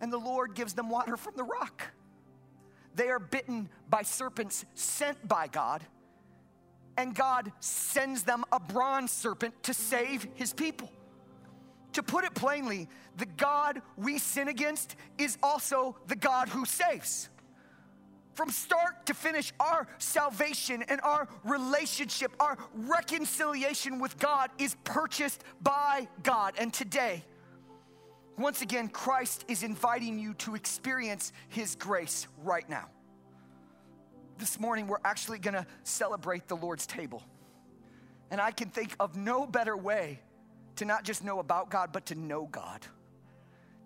and 0.02 0.12
the 0.12 0.18
Lord 0.18 0.56
gives 0.56 0.74
them 0.74 0.90
water 0.90 1.18
from 1.18 1.36
the 1.36 1.44
rock. 1.44 1.84
They 2.96 3.10
are 3.10 3.20
bitten 3.20 3.70
by 3.90 4.04
serpents 4.04 4.66
sent 4.74 5.28
by 5.28 5.48
God, 5.48 5.86
and 6.98 7.14
God 7.14 7.52
sends 7.60 8.24
them 8.24 8.46
a 8.52 8.60
bronze 8.60 9.12
serpent 9.12 9.62
to 9.64 9.74
save 9.74 10.28
his 10.36 10.54
people. 10.54 10.90
To 11.94 12.04
put 12.04 12.26
it 12.26 12.34
plainly, 12.34 12.90
the 13.18 13.26
God 13.26 13.82
we 13.98 14.18
sin 14.18 14.48
against 14.48 14.96
is 15.18 15.38
also 15.44 15.98
the 16.08 16.16
God 16.16 16.50
who 16.50 16.66
saves. 16.66 17.30
From 18.34 18.50
start 18.50 19.06
to 19.06 19.14
finish, 19.14 19.54
our 19.62 19.88
salvation 19.98 20.84
and 20.90 21.00
our 21.02 21.30
relationship, 21.46 22.34
our 22.40 22.58
reconciliation 22.74 24.00
with 24.00 24.20
God 24.20 24.50
is 24.58 24.76
purchased 24.84 25.42
by 25.62 26.10
God. 26.22 26.56
And 26.58 26.74
today, 26.74 27.24
once 28.38 28.62
again, 28.62 28.90
Christ 28.90 29.46
is 29.48 29.64
inviting 29.64 30.20
you 30.20 30.34
to 30.36 30.56
experience 30.56 31.32
His 31.50 31.76
grace 31.76 32.28
right 32.44 32.68
now. 32.70 32.90
This 34.38 34.60
morning, 34.60 34.88
we're 34.88 34.98
actually 35.06 35.40
gonna 35.40 35.66
celebrate 35.84 36.48
the 36.48 36.56
Lord's 36.56 36.86
table. 36.86 37.24
And 38.32 38.42
I 38.42 38.52
can 38.52 38.70
think 38.70 38.96
of 39.00 39.16
no 39.16 39.48
better 39.48 39.78
way 39.78 40.20
to 40.78 40.86
not 40.86 41.04
just 41.04 41.24
know 41.24 41.40
about 41.40 41.70
God, 41.70 41.92
but 41.94 42.08
to 42.08 42.16
know 42.16 42.48
God. 42.52 42.86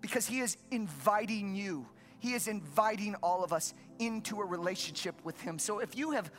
Because 0.00 0.26
He 0.26 0.40
is 0.40 0.56
inviting 0.70 1.54
you, 1.54 1.86
He 2.18 2.32
is 2.32 2.48
inviting 2.48 3.14
all 3.16 3.44
of 3.44 3.52
us 3.52 3.74
into 3.98 4.40
a 4.40 4.44
relationship 4.44 5.14
with 5.24 5.40
Him. 5.40 5.58
So 5.58 5.78
if 5.78 5.96
you 5.96 6.10
have 6.12 6.30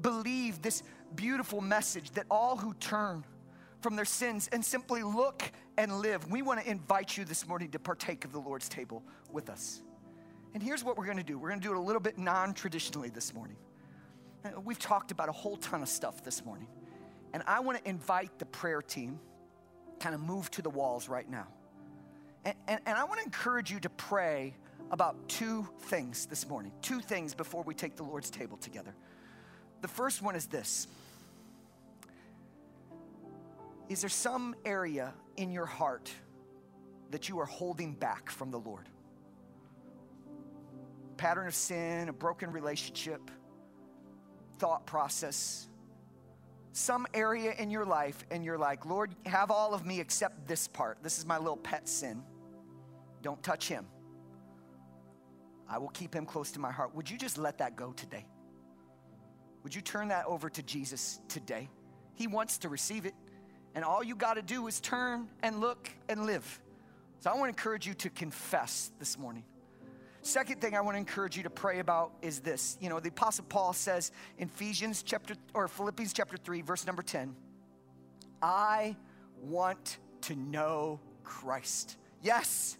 believed 0.00 0.62
this 0.62 0.82
beautiful 1.14 1.60
message 1.60 2.10
that 2.12 2.26
all 2.30 2.56
who 2.56 2.74
turn 2.74 3.24
from 3.80 3.96
their 3.96 4.04
sins 4.04 4.48
and 4.52 4.64
simply 4.64 5.02
look 5.02 5.42
and 5.78 6.00
live, 6.00 6.30
we 6.30 6.42
want 6.42 6.60
to 6.60 6.70
invite 6.70 7.16
you 7.16 7.24
this 7.24 7.46
morning 7.46 7.70
to 7.70 7.78
partake 7.78 8.24
of 8.24 8.32
the 8.32 8.38
Lord's 8.38 8.68
table 8.68 9.02
with 9.30 9.48
us. 9.48 9.80
And 10.54 10.62
here's 10.62 10.84
what 10.84 10.98
we're 10.98 11.06
going 11.06 11.16
to 11.16 11.22
do 11.22 11.38
we're 11.38 11.48
going 11.48 11.60
to 11.60 11.66
do 11.66 11.72
it 11.72 11.78
a 11.78 11.80
little 11.80 12.00
bit 12.00 12.18
non 12.18 12.54
traditionally 12.54 13.08
this 13.08 13.32
morning. 13.32 13.56
Uh, 14.44 14.60
we've 14.60 14.78
talked 14.78 15.10
about 15.10 15.28
a 15.28 15.32
whole 15.32 15.56
ton 15.56 15.82
of 15.82 15.88
stuff 15.88 16.24
this 16.24 16.44
morning. 16.44 16.68
And 17.32 17.42
I 17.46 17.60
want 17.60 17.82
to 17.82 17.88
invite 17.88 18.38
the 18.38 18.44
prayer 18.44 18.82
team 18.82 19.18
kind 19.98 20.14
of 20.14 20.20
move 20.20 20.50
to 20.50 20.62
the 20.62 20.70
walls 20.70 21.08
right 21.08 21.28
now. 21.28 21.46
And, 22.44 22.54
and, 22.68 22.80
and 22.84 22.98
I 22.98 23.04
want 23.04 23.20
to 23.20 23.24
encourage 23.24 23.70
you 23.70 23.80
to 23.80 23.88
pray 23.88 24.54
about 24.90 25.28
two 25.28 25.66
things 25.82 26.26
this 26.26 26.46
morning, 26.46 26.72
two 26.82 27.00
things 27.00 27.34
before 27.34 27.62
we 27.62 27.72
take 27.72 27.96
the 27.96 28.02
Lord's 28.02 28.28
table 28.28 28.58
together. 28.58 28.94
The 29.80 29.88
first 29.88 30.20
one 30.20 30.36
is 30.36 30.46
this 30.46 30.86
Is 33.88 34.00
there 34.00 34.10
some 34.10 34.54
area 34.64 35.12
in 35.36 35.50
your 35.50 35.66
heart 35.66 36.10
that 37.10 37.28
you 37.28 37.38
are 37.40 37.46
holding 37.46 37.94
back 37.94 38.30
from 38.30 38.50
the 38.50 38.58
Lord? 38.58 38.88
Pattern 41.16 41.46
of 41.46 41.54
sin, 41.54 42.08
a 42.08 42.12
broken 42.12 42.50
relationship, 42.50 43.30
thought 44.58 44.86
process, 44.86 45.68
some 46.72 47.06
area 47.12 47.52
in 47.58 47.70
your 47.70 47.84
life, 47.84 48.24
and 48.30 48.44
you're 48.44 48.58
like, 48.58 48.86
Lord, 48.86 49.14
have 49.26 49.50
all 49.50 49.74
of 49.74 49.84
me 49.84 50.00
except 50.00 50.46
this 50.48 50.66
part. 50.66 50.98
This 51.02 51.18
is 51.18 51.26
my 51.26 51.36
little 51.36 51.58
pet 51.58 51.88
sin. 51.88 52.22
Don't 53.20 53.42
touch 53.42 53.68
him. 53.68 53.86
I 55.68 55.78
will 55.78 55.90
keep 55.90 56.14
him 56.14 56.26
close 56.26 56.50
to 56.52 56.60
my 56.60 56.72
heart. 56.72 56.94
Would 56.94 57.10
you 57.10 57.18
just 57.18 57.38
let 57.38 57.58
that 57.58 57.76
go 57.76 57.92
today? 57.92 58.26
Would 59.62 59.74
you 59.74 59.80
turn 59.80 60.08
that 60.08 60.26
over 60.26 60.50
to 60.50 60.62
Jesus 60.62 61.20
today? 61.28 61.68
He 62.14 62.26
wants 62.26 62.58
to 62.58 62.68
receive 62.68 63.06
it. 63.06 63.14
And 63.74 63.84
all 63.84 64.02
you 64.04 64.14
got 64.14 64.34
to 64.34 64.42
do 64.42 64.66
is 64.66 64.80
turn 64.80 65.28
and 65.42 65.60
look 65.60 65.90
and 66.08 66.26
live. 66.26 66.60
So 67.20 67.30
I 67.30 67.34
want 67.34 67.44
to 67.44 67.48
encourage 67.48 67.86
you 67.86 67.94
to 67.94 68.10
confess 68.10 68.90
this 68.98 69.18
morning. 69.18 69.44
Second 70.22 70.60
thing 70.60 70.76
I 70.76 70.80
want 70.80 70.94
to 70.94 70.98
encourage 70.98 71.36
you 71.36 71.42
to 71.42 71.50
pray 71.50 71.80
about 71.80 72.12
is 72.22 72.40
this. 72.40 72.76
You 72.80 72.88
know, 72.88 73.00
the 73.00 73.08
apostle 73.08 73.44
Paul 73.48 73.72
says 73.72 74.12
in 74.38 74.48
Ephesians 74.48 75.02
chapter 75.02 75.34
or 75.52 75.66
Philippians 75.66 76.12
chapter 76.12 76.36
3 76.36 76.62
verse 76.62 76.86
number 76.86 77.02
10, 77.02 77.34
I 78.40 78.96
want 79.40 79.98
to 80.22 80.36
know 80.36 81.00
Christ. 81.24 81.96
Yes, 82.22 82.78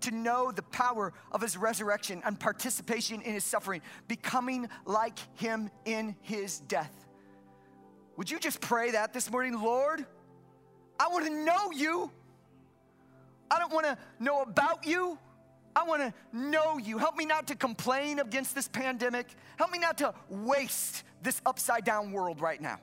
to 0.00 0.10
know 0.10 0.50
the 0.50 0.62
power 0.62 1.12
of 1.30 1.40
his 1.40 1.56
resurrection 1.56 2.22
and 2.24 2.38
participation 2.38 3.22
in 3.22 3.34
his 3.34 3.44
suffering, 3.44 3.80
becoming 4.08 4.68
like 4.84 5.18
him 5.38 5.70
in 5.84 6.16
his 6.20 6.60
death. 6.60 7.05
Would 8.16 8.30
you 8.30 8.38
just 8.38 8.60
pray 8.60 8.92
that 8.92 9.12
this 9.12 9.30
morning? 9.30 9.60
Lord, 9.60 10.04
I 10.98 11.08
want 11.08 11.26
to 11.26 11.32
know 11.32 11.70
you. 11.70 12.10
I 13.50 13.58
don't 13.58 13.72
want 13.72 13.86
to 13.86 13.98
know 14.18 14.42
about 14.42 14.86
you. 14.86 15.18
I 15.74 15.84
want 15.84 16.02
to 16.02 16.14
know 16.36 16.78
you. 16.78 16.96
Help 16.96 17.16
me 17.16 17.26
not 17.26 17.48
to 17.48 17.54
complain 17.54 18.18
against 18.18 18.54
this 18.54 18.66
pandemic. 18.66 19.26
Help 19.58 19.70
me 19.70 19.78
not 19.78 19.98
to 19.98 20.14
waste 20.30 21.04
this 21.22 21.40
upside 21.44 21.84
down 21.84 22.12
world 22.12 22.40
right 22.40 22.60
now. 22.60 22.80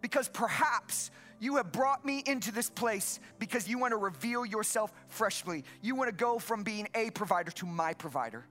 Because 0.00 0.28
perhaps 0.28 1.10
you 1.38 1.56
have 1.56 1.72
brought 1.72 2.04
me 2.04 2.22
into 2.24 2.50
this 2.50 2.70
place 2.70 3.20
because 3.38 3.68
you 3.68 3.78
want 3.78 3.92
to 3.92 3.98
reveal 3.98 4.46
yourself 4.46 4.90
freshly. 5.08 5.64
You 5.82 5.94
want 5.94 6.08
to 6.08 6.16
go 6.16 6.38
from 6.38 6.62
being 6.62 6.88
a 6.94 7.10
provider 7.10 7.50
to 7.52 7.66
my 7.66 7.92
provider. 7.92 8.46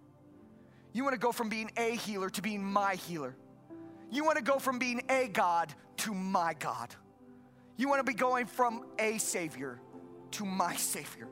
You 0.94 1.04
want 1.04 1.14
to 1.14 1.20
go 1.20 1.32
from 1.32 1.50
being 1.50 1.72
a 1.78 1.96
healer 1.96 2.30
to 2.30 2.42
being 2.44 2.64
my 2.64 2.96
healer. 2.96 3.36
You 4.12 4.24
want 4.24 4.38
to 4.38 4.44
go 4.44 4.60
from 4.60 4.80
being 4.80 5.02
a 5.10 5.28
God 5.28 5.74
to 5.98 6.14
my 6.14 6.54
God. 6.54 6.94
You 7.78 7.90
want 7.90 8.06
to 8.06 8.12
be 8.12 8.18
going 8.18 8.46
from 8.46 8.86
a 9.00 9.18
Savior 9.18 9.80
to 10.32 10.46
my 10.46 10.76
Savior. 10.76 11.28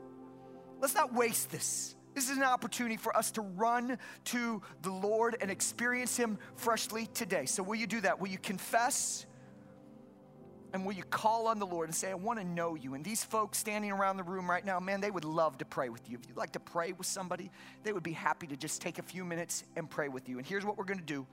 Let's 0.80 0.94
not 0.94 1.14
waste 1.14 1.50
this. 1.50 1.96
This 2.14 2.30
is 2.30 2.36
an 2.36 2.44
opportunity 2.44 2.96
for 2.96 3.16
us 3.16 3.30
to 3.32 3.40
run 3.40 3.98
to 4.26 4.62
the 4.82 4.90
Lord 4.90 5.36
and 5.40 5.50
experience 5.50 6.16
Him 6.16 6.38
freshly 6.54 7.06
today. 7.06 7.46
So, 7.46 7.62
will 7.62 7.74
you 7.74 7.86
do 7.86 8.00
that? 8.02 8.20
Will 8.20 8.28
you 8.28 8.38
confess? 8.38 9.26
And 10.72 10.84
will 10.84 10.92
you 10.92 11.04
call 11.04 11.46
on 11.46 11.60
the 11.60 11.66
Lord 11.66 11.88
and 11.88 11.94
say, 11.94 12.10
I 12.10 12.14
want 12.14 12.40
to 12.40 12.44
know 12.44 12.74
you? 12.74 12.94
And 12.94 13.04
these 13.04 13.22
folks 13.22 13.58
standing 13.58 13.92
around 13.92 14.16
the 14.16 14.24
room 14.24 14.50
right 14.50 14.64
now, 14.64 14.80
man, 14.80 15.00
they 15.00 15.10
would 15.10 15.24
love 15.24 15.56
to 15.58 15.64
pray 15.64 15.88
with 15.88 16.10
you. 16.10 16.18
If 16.20 16.28
you'd 16.28 16.36
like 16.36 16.50
to 16.52 16.60
pray 16.60 16.92
with 16.92 17.06
somebody, 17.06 17.52
they 17.84 17.92
would 17.92 18.02
be 18.02 18.12
happy 18.12 18.48
to 18.48 18.56
just 18.56 18.82
take 18.82 18.98
a 18.98 19.02
few 19.02 19.24
minutes 19.24 19.62
and 19.76 19.88
pray 19.88 20.08
with 20.08 20.28
you. 20.28 20.38
And 20.38 20.46
here's 20.46 20.64
what 20.64 20.76
we're 20.76 20.84
going 20.84 20.98
to 20.98 21.04
do 21.04 21.26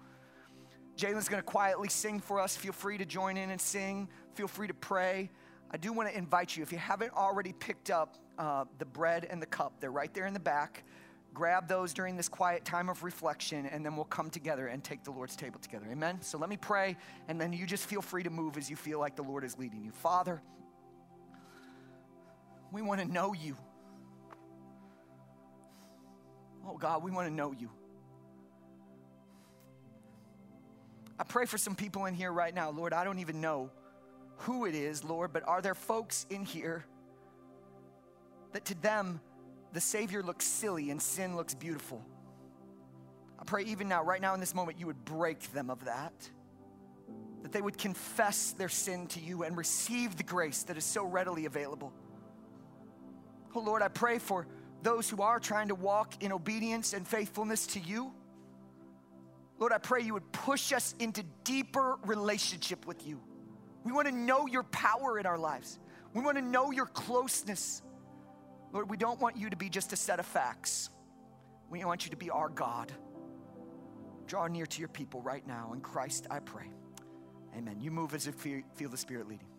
Jalen's 1.01 1.27
going 1.27 1.41
to 1.41 1.45
quietly 1.45 1.89
sing 1.89 2.19
for 2.19 2.39
us. 2.39 2.55
Feel 2.55 2.73
free 2.73 2.99
to 2.99 3.05
join 3.05 3.35
in 3.35 3.49
and 3.49 3.59
sing, 3.59 4.07
feel 4.35 4.47
free 4.47 4.67
to 4.67 4.73
pray. 4.75 5.31
I 5.71 5.77
do 5.77 5.91
want 5.93 6.07
to 6.09 6.15
invite 6.15 6.55
you, 6.55 6.61
if 6.61 6.71
you 6.71 6.77
haven't 6.77 7.11
already 7.13 7.53
picked 7.53 7.89
up 7.89 8.17
uh, 8.37 8.65
the 8.77 8.85
bread 8.85 9.25
and 9.27 9.41
the 9.41 9.47
cup, 9.47 9.73
they're 9.79 9.91
right 9.91 10.13
there 10.13 10.27
in 10.27 10.33
the 10.35 10.39
back. 10.39 10.83
Grab 11.33 11.67
those 11.67 11.91
during 11.91 12.17
this 12.17 12.29
quiet 12.29 12.65
time 12.65 12.87
of 12.87 13.01
reflection, 13.01 13.65
and 13.65 13.83
then 13.83 13.95
we'll 13.95 14.05
come 14.05 14.29
together 14.29 14.67
and 14.67 14.83
take 14.83 15.03
the 15.03 15.09
Lord's 15.09 15.35
table 15.35 15.59
together. 15.59 15.87
Amen? 15.89 16.21
So 16.21 16.37
let 16.37 16.51
me 16.51 16.57
pray, 16.57 16.95
and 17.27 17.41
then 17.41 17.51
you 17.51 17.65
just 17.65 17.87
feel 17.87 18.03
free 18.03 18.21
to 18.21 18.29
move 18.29 18.55
as 18.55 18.69
you 18.69 18.75
feel 18.75 18.99
like 18.99 19.15
the 19.15 19.23
Lord 19.23 19.43
is 19.43 19.57
leading 19.57 19.83
you. 19.83 19.91
Father, 19.91 20.39
we 22.71 22.83
want 22.83 23.01
to 23.01 23.11
know 23.11 23.33
you. 23.33 23.57
Oh 26.67 26.77
God, 26.77 27.01
we 27.01 27.09
want 27.09 27.27
to 27.27 27.33
know 27.33 27.53
you. 27.53 27.71
I 31.21 31.23
pray 31.23 31.45
for 31.45 31.59
some 31.59 31.75
people 31.75 32.07
in 32.07 32.15
here 32.15 32.31
right 32.31 32.51
now, 32.51 32.71
Lord. 32.71 32.93
I 32.93 33.03
don't 33.03 33.19
even 33.19 33.41
know 33.41 33.69
who 34.37 34.65
it 34.65 34.73
is, 34.73 35.03
Lord, 35.03 35.31
but 35.31 35.47
are 35.47 35.61
there 35.61 35.75
folks 35.75 36.25
in 36.31 36.43
here 36.43 36.83
that 38.53 38.65
to 38.65 38.81
them 38.81 39.21
the 39.71 39.79
Savior 39.79 40.23
looks 40.23 40.45
silly 40.45 40.89
and 40.89 40.99
sin 40.99 41.35
looks 41.35 41.53
beautiful? 41.53 42.03
I 43.37 43.43
pray 43.43 43.65
even 43.65 43.87
now, 43.87 44.03
right 44.03 44.19
now 44.19 44.33
in 44.33 44.39
this 44.39 44.55
moment, 44.55 44.79
you 44.79 44.87
would 44.87 45.05
break 45.05 45.53
them 45.53 45.69
of 45.69 45.85
that. 45.85 46.11
That 47.43 47.51
they 47.51 47.61
would 47.61 47.77
confess 47.77 48.53
their 48.53 48.69
sin 48.69 49.05
to 49.09 49.19
you 49.19 49.43
and 49.43 49.55
receive 49.55 50.17
the 50.17 50.23
grace 50.23 50.63
that 50.63 50.75
is 50.75 50.85
so 50.85 51.05
readily 51.05 51.45
available. 51.45 51.93
Oh 53.53 53.59
Lord, 53.59 53.83
I 53.83 53.89
pray 53.89 54.17
for 54.17 54.47
those 54.81 55.07
who 55.07 55.21
are 55.21 55.39
trying 55.39 55.67
to 55.67 55.75
walk 55.75 56.23
in 56.23 56.31
obedience 56.31 56.93
and 56.93 57.07
faithfulness 57.07 57.67
to 57.67 57.79
you. 57.79 58.11
Lord, 59.61 59.71
I 59.73 59.77
pray 59.77 60.01
you 60.01 60.15
would 60.15 60.31
push 60.31 60.73
us 60.73 60.95
into 60.97 61.21
deeper 61.43 61.99
relationship 62.03 62.87
with 62.87 63.05
you. 63.05 63.21
We 63.83 63.91
want 63.91 64.07
to 64.07 64.11
know 64.11 64.47
your 64.47 64.63
power 64.63 65.19
in 65.19 65.27
our 65.27 65.37
lives. 65.37 65.77
We 66.15 66.23
want 66.23 66.37
to 66.37 66.41
know 66.41 66.71
your 66.71 66.87
closeness. 66.87 67.83
Lord, 68.73 68.89
we 68.89 68.97
don't 68.97 69.21
want 69.21 69.37
you 69.37 69.51
to 69.51 69.55
be 69.55 69.69
just 69.69 69.93
a 69.93 69.95
set 69.95 70.19
of 70.19 70.25
facts. 70.25 70.89
We 71.69 71.85
want 71.85 72.05
you 72.05 72.09
to 72.09 72.17
be 72.17 72.31
our 72.31 72.49
God. 72.49 72.91
Draw 74.25 74.47
near 74.47 74.65
to 74.65 74.79
your 74.79 74.87
people 74.89 75.21
right 75.21 75.45
now. 75.45 75.73
In 75.73 75.81
Christ, 75.81 76.25
I 76.31 76.39
pray. 76.39 76.71
Amen. 77.55 77.79
You 77.79 77.91
move 77.91 78.15
as 78.15 78.25
you 78.25 78.31
feel 78.31 78.89
the 78.89 78.97
Spirit 78.97 79.27
leading. 79.27 79.50